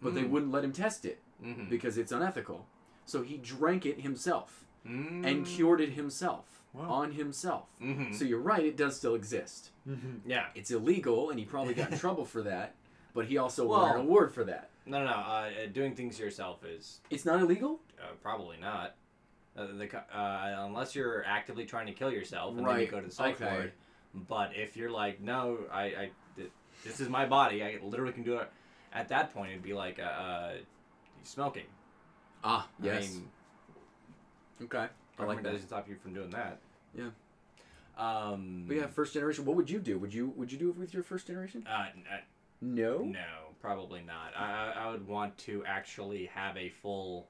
But 0.01 0.15
they 0.15 0.21
Mm. 0.23 0.29
wouldn't 0.29 0.51
let 0.51 0.63
him 0.63 0.73
test 0.73 1.05
it 1.05 1.19
Mm-hmm. 1.43 1.69
because 1.69 1.97
it's 1.97 2.11
unethical. 2.11 2.65
So 3.07 3.23
he 3.23 3.37
drank 3.37 3.85
it 3.87 4.01
himself 4.01 4.63
Mm. 4.87 5.25
and 5.25 5.45
cured 5.45 5.81
it 5.81 5.93
himself 5.93 6.61
Wow. 6.73 6.83
on 6.89 7.11
himself. 7.11 7.65
Mm-hmm. 7.81 8.13
So 8.13 8.23
you're 8.23 8.39
right, 8.39 8.63
it 8.63 8.77
does 8.77 8.95
still 8.95 9.15
exist. 9.15 9.71
mm-hmm. 9.89 10.29
yeah. 10.29 10.45
It's 10.55 10.71
illegal 10.71 11.29
and 11.31 11.37
he 11.39 11.43
probably 11.45 11.73
got 11.73 11.91
in 11.91 11.97
trouble 12.05 12.23
for 12.23 12.41
that, 12.43 12.75
but 13.13 13.25
he 13.25 13.37
also 13.37 13.65
Well- 13.67 13.81
won 13.81 13.95
an 13.95 14.01
award 14.01 14.33
for 14.33 14.43
that. 14.45 14.69
No, 14.85 14.99
no, 14.99 15.05
no. 15.07 15.11
Uh, 15.17 15.49
doing 15.73 15.93
things 15.95 16.17
yourself 16.19 16.63
is 16.63 17.01
It's 17.09 17.25
not 17.25 17.41
illegal? 17.41 17.81
uh, 18.01 18.13
probably 18.21 18.55
not. 18.57 18.95
Uh, 19.57 19.65
the, 19.75 19.97
uh, 20.15 20.65
unless 20.67 20.95
you're 20.95 21.25
actively 21.25 21.65
trying 21.65 21.87
to 21.87 21.93
kill 21.93 22.11
yourself, 22.11 22.55
and 22.57 22.65
then 22.65 22.79
you 22.79 22.85
go 22.87 23.01
to 23.01 23.07
the 23.07 23.11
psych 23.11 23.41
okay. 23.41 23.51
ward. 23.51 23.71
But 24.29 24.55
if 24.55 24.77
you're 24.77 24.91
like, 24.91 25.19
no, 25.19 25.57
I, 25.71 25.83
I, 25.83 26.11
this 26.85 26.99
is 27.01 27.09
my 27.09 27.25
body. 27.25 27.61
I 27.63 27.79
literally 27.83 28.13
can 28.13 28.23
do 28.23 28.37
it. 28.37 28.49
At 28.93 29.09
that 29.09 29.33
point, 29.33 29.51
it'd 29.51 29.63
be 29.63 29.73
like 29.73 29.99
uh, 29.99 30.03
uh, 30.03 30.51
smoking. 31.23 31.65
Ah, 32.49 32.65
I 32.81 32.86
yes. 32.86 33.13
mean, 33.13 33.27
okay. 34.63 34.88
I 35.19 35.23
like 35.25 35.43
that. 35.43 35.51
doesn't 35.51 35.67
stop 35.67 35.89
you 35.89 35.95
from 35.95 36.13
doing 36.13 36.29
that. 36.29 36.60
Yeah. 36.97 37.10
Um. 37.97 38.63
But 38.67 38.77
yeah, 38.77 38.88
first 38.88 39.13
generation. 39.13 39.43
What 39.43 39.57
would 39.57 39.69
you 39.69 39.79
do? 39.79 39.99
Would 39.99 40.13
you 40.13 40.31
would 40.38 40.49
you 40.51 40.57
do 40.57 40.69
it 40.69 40.77
with 40.77 40.93
your 40.93 41.03
first 41.03 41.27
generation? 41.27 41.67
Uh, 41.69 41.88
n- 41.93 42.03
uh, 42.10 42.17
No. 42.62 42.99
No, 42.99 43.51
probably 43.62 44.01
not. 44.01 44.31
I, 44.38 44.71
I 44.75 44.83
I 44.86 44.91
would 44.91 45.05
want 45.05 45.38
to 45.39 45.65
actually 45.65 46.27
have 46.27 46.55
a 46.55 46.69
full, 46.69 47.27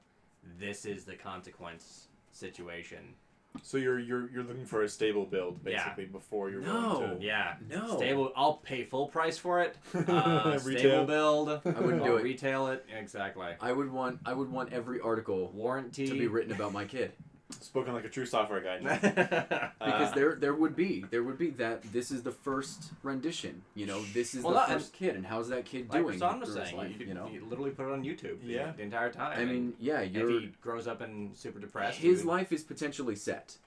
this 0.59 0.85
is 0.85 1.03
the 1.03 1.15
consequence 1.15 2.09
situation. 2.31 3.15
So 3.63 3.77
you're 3.77 3.99
you're 3.99 4.29
you're 4.31 4.43
looking 4.43 4.65
for 4.65 4.83
a 4.83 4.89
stable 4.89 5.25
build 5.25 5.59
Yeah. 5.65 5.83
basically 5.83 6.05
before 6.05 6.49
you're 6.49 6.61
No. 6.61 6.99
willing 6.99 7.19
to 7.19 7.25
Yeah. 7.25 7.55
No. 7.69 7.97
Stable. 7.97 8.31
I'll 8.35 8.55
pay 8.55 8.83
full 8.83 9.07
price 9.07 9.37
for 9.37 9.61
it. 9.61 9.75
Uh, 10.07 10.57
stable 10.59 11.05
build. 11.05 11.49
I 11.49 11.57
wouldn't 11.79 12.01
I'll 12.01 12.07
do 12.09 12.17
it. 12.17 12.23
Retail 12.23 12.67
it 12.67 12.85
exactly. 12.97 13.47
I 13.59 13.71
would 13.71 13.91
want 13.91 14.19
I 14.25 14.33
would 14.33 14.51
want 14.51 14.71
every 14.73 14.99
article 14.99 15.51
Warranty. 15.53 16.07
to 16.07 16.13
be 16.13 16.27
written 16.27 16.51
about 16.53 16.71
my 16.73 16.85
kid 16.85 17.11
spoken 17.49 17.93
like 17.93 18.03
a 18.03 18.09
true 18.09 18.25
software 18.25 18.59
guy 18.61 18.77
because 19.79 20.11
Uh, 20.11 20.11
there 20.15 20.35
there 20.35 20.53
would 20.53 20.75
be 20.75 21.05
there 21.09 21.23
would 21.23 21.37
be 21.37 21.49
that 21.51 21.81
this 21.93 22.11
is 22.11 22.21
the 22.23 22.31
first 22.31 22.91
rendition 23.03 23.61
you 23.73 23.85
know 23.85 24.01
this 24.13 24.35
is 24.35 24.43
Well, 24.43 24.53
the 24.53 24.73
first 24.73 24.91
kid 24.93 25.15
and 25.15 25.25
how's 25.25 25.47
that 25.49 25.63
kid 25.65 25.89
like 25.89 26.01
doing 26.01 26.19
Rasan 26.19 26.39
was 26.41 26.49
through 26.49 26.59
his 26.59 26.69
saying, 26.69 26.77
life, 26.77 26.99
you, 26.99 27.07
you 27.07 27.13
know 27.13 27.29
you 27.31 27.45
literally 27.45 27.71
put 27.71 27.87
it 27.87 27.93
on 27.93 28.03
YouTube. 28.03 28.41
the- 28.41 28.47
Yeah. 28.47 28.71
The, 28.75 28.83
entire 28.83 29.11
time. 29.11 29.39
I 29.39 29.45
mean 29.45 29.73
yeah 29.79 30.01
you're 30.01 30.29
if 30.29 30.41
he 30.41 30.51
grows 30.61 30.87
up 30.87 30.99
and 31.01 31.35
super 31.37 31.59
depressed, 31.59 31.99
his 31.99 32.25
life 32.25 32.51
is 32.51 32.63
potentially 32.63 33.15
set 33.15 33.57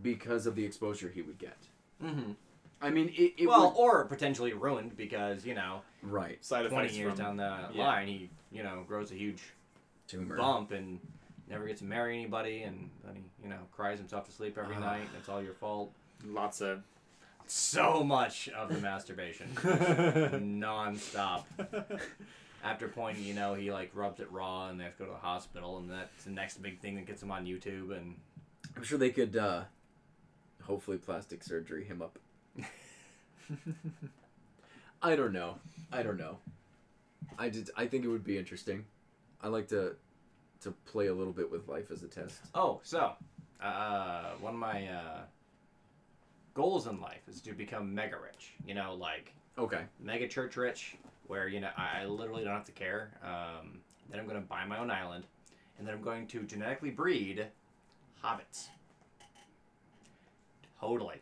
because 0.00 0.46
of 0.46 0.54
the 0.54 0.64
exposure 0.64 1.10
he 1.12 1.22
would 1.22 1.38
get 1.38 1.56
hmm 2.00 2.32
I 2.80 2.90
mean 2.90 3.08
it, 3.16 3.34
it 3.36 3.46
Well, 3.46 3.70
would, 3.70 3.76
or 3.78 4.04
potentially 4.06 4.52
ruined 4.52 4.96
because 4.96 5.44
you 5.46 5.54
know, 5.54 5.82
right 6.02 6.44
side 6.44 6.68
twenty 6.68 6.92
years 6.96 7.14
from 7.16 7.18
down 7.18 7.36
the 7.36 7.58
yeah. 7.74 7.84
line, 7.84 8.08
he 8.08 8.30
you 8.50 8.62
know 8.64 8.84
grows 8.88 9.12
a 9.12 9.14
huge 9.14 9.40
tumor 10.08 10.36
bump 10.36 10.72
and 10.72 10.98
never 11.52 11.66
gets 11.66 11.80
to 11.80 11.86
marry 11.86 12.18
anybody, 12.18 12.62
and 12.62 12.90
then 13.04 13.14
he, 13.14 13.22
you 13.44 13.48
know, 13.48 13.58
cries 13.70 13.98
himself 13.98 14.26
to 14.26 14.32
sleep 14.32 14.58
every 14.58 14.76
night. 14.76 15.02
And 15.02 15.10
it's 15.18 15.28
all 15.28 15.42
your 15.42 15.54
fault. 15.54 15.92
lots 16.26 16.60
of 16.60 16.80
So 17.46 18.02
much 18.02 18.48
of 18.48 18.70
the 18.70 18.78
masturbation, 18.78 19.48
non-stop. 20.58 21.46
After 22.64 22.88
point, 22.88 23.18
you 23.18 23.34
know, 23.34 23.54
he 23.54 23.70
like 23.70 23.90
rubs 23.94 24.20
it 24.20 24.30
raw, 24.32 24.68
and 24.68 24.80
they 24.80 24.84
have 24.84 24.96
to 24.96 25.04
go 25.04 25.06
to 25.06 25.12
the 25.12 25.18
hospital, 25.18 25.78
and 25.78 25.90
that's 25.90 26.24
the 26.24 26.30
next 26.30 26.62
big 26.62 26.80
thing 26.80 26.94
that 26.94 27.06
gets 27.06 27.22
him 27.22 27.30
on 27.30 27.44
YouTube. 27.44 27.94
And 27.96 28.16
I'm 28.76 28.82
sure 28.84 28.98
they 28.98 29.10
could 29.10 29.36
uh 29.36 29.62
hopefully 30.62 30.96
plastic 30.96 31.42
surgery 31.42 31.84
him 31.84 32.00
up. 32.00 32.18
I 35.02 35.16
don't 35.16 35.32
know. 35.32 35.56
I 35.92 36.02
don't 36.02 36.16
know. 36.16 36.38
I 37.38 37.48
did. 37.48 37.68
I 37.76 37.86
think 37.86 38.04
it 38.04 38.08
would 38.08 38.24
be 38.24 38.38
interesting. 38.38 38.84
I 39.42 39.48
like 39.48 39.68
to 39.68 39.96
to 40.62 40.70
play 40.70 41.06
a 41.08 41.14
little 41.14 41.32
bit 41.32 41.50
with 41.50 41.68
life 41.68 41.90
as 41.90 42.02
a 42.02 42.08
test. 42.08 42.40
Oh, 42.54 42.80
so 42.82 43.12
uh, 43.62 44.30
one 44.40 44.54
of 44.54 44.58
my 44.60 44.88
uh, 44.88 45.20
goals 46.54 46.86
in 46.86 47.00
life 47.00 47.22
is 47.28 47.40
to 47.42 47.52
become 47.52 47.94
mega 47.94 48.16
rich. 48.22 48.52
You 48.66 48.74
know, 48.74 48.94
like 48.94 49.34
Okay. 49.58 49.82
mega 50.00 50.26
church 50.28 50.56
rich, 50.56 50.96
where 51.26 51.48
you 51.48 51.60
know 51.60 51.70
I, 51.76 52.02
I 52.02 52.06
literally 52.06 52.44
don't 52.44 52.54
have 52.54 52.64
to 52.64 52.72
care. 52.72 53.10
Um, 53.24 53.80
then 54.10 54.18
I'm 54.20 54.26
going 54.26 54.40
to 54.40 54.46
buy 54.46 54.64
my 54.66 54.78
own 54.78 54.90
island, 54.90 55.24
and 55.78 55.86
then 55.86 55.94
I'm 55.94 56.02
going 56.02 56.26
to 56.28 56.42
genetically 56.44 56.90
breed 56.90 57.46
hobbits. 58.24 58.68
Totally, 60.80 61.16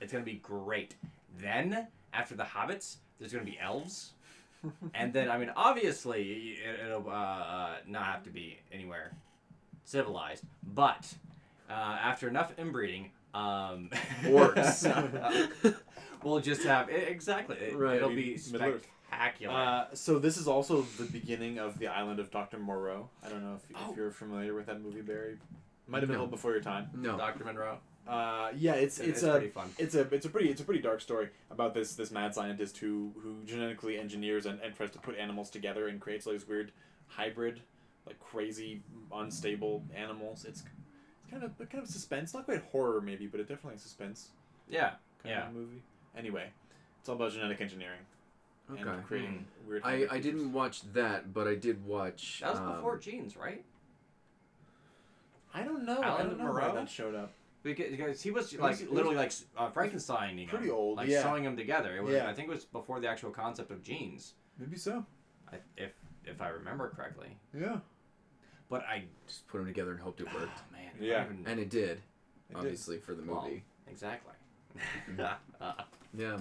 it's 0.00 0.12
going 0.12 0.24
to 0.24 0.30
be 0.30 0.38
great. 0.38 0.94
Then 1.38 1.86
after 2.12 2.34
the 2.34 2.42
hobbits, 2.44 2.96
there's 3.18 3.32
going 3.32 3.44
to 3.44 3.50
be 3.50 3.58
elves, 3.58 4.12
and 4.94 5.12
then 5.12 5.30
I 5.30 5.38
mean 5.38 5.50
obviously 5.56 6.56
it, 6.64 6.80
it'll 6.86 7.08
uh, 7.08 7.12
uh, 7.12 7.74
not 7.86 8.04
have 8.04 8.22
to 8.24 8.30
be 8.30 8.58
anywhere 8.72 9.12
civilized, 9.84 10.44
but 10.74 11.12
uh, 11.70 11.72
after 11.72 12.28
enough 12.28 12.52
inbreeding, 12.58 13.10
um, 13.34 13.90
Orcs. 14.22 15.46
we'll 16.24 16.40
just 16.40 16.62
have 16.64 16.90
e- 16.90 16.94
exactly. 16.94 17.56
It, 17.56 17.76
Right. 17.76 17.96
It'll 17.96 18.08
be 18.10 18.38
Middle-earth. 18.50 18.86
spectacular. 19.08 19.54
Uh, 19.54 19.84
so 19.94 20.18
this 20.18 20.36
is 20.36 20.48
also 20.48 20.82
the 20.98 21.04
beginning 21.04 21.58
of 21.58 21.78
the 21.78 21.86
island 21.88 22.18
of 22.20 22.30
Dr. 22.30 22.58
Moreau. 22.58 23.08
I 23.24 23.28
don't 23.28 23.42
know 23.42 23.54
if, 23.56 23.76
Oh. 23.76 23.90
if 23.90 23.96
you're 23.96 24.10
familiar 24.10 24.54
with 24.54 24.66
that 24.66 24.80
movie, 24.80 25.02
Barry. 25.02 25.36
Might 25.88 26.00
have 26.02 26.08
been 26.08 26.16
a 26.16 26.18
No. 26.18 26.24
little 26.24 26.36
before 26.36 26.52
your 26.52 26.60
time. 26.62 26.88
No. 26.96 27.16
Dr. 27.16 27.44
Monroe. 27.44 27.78
Uh, 28.06 28.50
yeah, 28.56 28.74
it's 28.74 28.98
It's, 29.00 29.08
it's, 29.08 29.22
a 29.24 29.30
pretty 29.32 29.48
fun. 29.48 29.70
it's 29.78 29.94
a 29.94 30.02
it's 30.14 30.26
a 30.26 30.28
pretty 30.28 30.48
it's 30.48 30.60
a 30.60 30.64
pretty 30.64 30.80
dark 30.80 31.00
story 31.00 31.28
about 31.50 31.74
this 31.74 31.94
this 31.94 32.10
mad 32.12 32.34
scientist 32.34 32.78
who 32.78 33.12
who 33.22 33.36
genetically 33.44 33.98
engineers 33.98 34.46
and, 34.46 34.60
and 34.60 34.74
tries 34.76 34.90
to 34.92 34.98
put 34.98 35.16
animals 35.18 35.50
together 35.50 35.88
and 35.88 36.00
creates 36.00 36.26
all 36.26 36.32
these 36.32 36.46
weird 36.46 36.70
hybrid 37.08 37.60
like 38.06 38.18
crazy 38.20 38.82
unstable 39.12 39.82
animals. 39.94 40.44
It's 40.44 40.62
it's 40.62 41.30
kind 41.32 41.42
of 41.42 41.50
a 41.60 41.66
kind 41.66 41.82
of 41.82 41.90
suspense, 41.90 42.32
not 42.32 42.44
quite 42.44 42.62
horror 42.70 43.00
maybe, 43.00 43.26
but 43.26 43.40
it 43.40 43.48
definitely 43.48 43.78
suspense 43.78 44.28
Yeah. 44.68 44.90
kind 45.22 45.34
Yeah. 45.34 45.48
of 45.48 45.54
movie. 45.54 45.82
Anyway, 46.16 46.48
it's 47.00 47.08
all 47.08 47.16
about 47.16 47.32
genetic 47.32 47.60
engineering 47.60 48.00
Okay. 48.70 48.82
and 48.82 49.04
creating 49.04 49.46
weird. 49.66 49.82
I, 49.84 50.06
I 50.10 50.20
didn't 50.20 50.52
watch 50.52 50.82
that, 50.92 51.32
but 51.34 51.46
I 51.48 51.54
did 51.56 51.84
watch. 51.84 52.38
That 52.40 52.52
was 52.52 52.60
um, 52.60 52.74
before 52.76 52.98
Genes, 52.98 53.36
right? 53.36 53.64
I 55.54 55.62
don't 55.62 55.84
know. 55.84 56.00
I 56.00 56.06
Alan 56.08 56.28
don't 56.28 56.38
know 56.38 56.44
why 56.46 56.50
Moreau? 56.60 56.74
that 56.74 56.88
showed 56.90 57.14
up. 57.14 57.32
Because, 57.66 57.90
because 57.90 58.22
he 58.22 58.30
was 58.30 58.52
like 58.54 58.70
was- 58.72 58.80
it 58.82 58.92
literally 58.92 59.16
like 59.16 59.32
uh, 59.58 59.68
Frankenstein, 59.70 60.46
pretty 60.48 60.70
old, 60.70 60.98
like 60.98 61.08
yeah. 61.08 61.22
sewing 61.22 61.42
them 61.42 61.56
together. 61.56 61.96
It 61.96 62.02
was, 62.04 62.14
Yeah. 62.14 62.28
I 62.28 62.32
think 62.32 62.48
it 62.48 62.52
was 62.52 62.64
before 62.64 63.00
the 63.00 63.08
actual 63.08 63.30
concept 63.30 63.70
of 63.72 63.82
genes, 63.82 64.34
Maybe 64.58 64.76
so. 64.76 65.04
I, 65.52 65.56
if 65.76 65.92
if 66.24 66.40
I 66.40 66.48
remember 66.48 66.88
correctly. 66.90 67.36
Yeah. 67.58 67.78
But 68.68 68.82
I, 68.84 69.04
Just 69.26 69.46
put 69.48 69.58
them 69.58 69.66
together 69.66 69.92
and 69.92 70.00
hoped 70.00 70.20
it 70.20 70.28
oh, 70.32 70.38
worked, 70.38 70.60
man, 70.72 70.90
Yeah. 71.00 71.24
even- 71.24 71.44
and 71.46 71.58
it 71.60 71.70
did. 71.70 71.90
It 71.90 72.00
did. 72.50 72.56
obviously 72.56 72.98
for 72.98 73.14
the 73.14 73.22
Well, 73.24 73.42
movie. 73.42 73.64
exactly. 73.88 74.32
Yeah. 76.16 76.38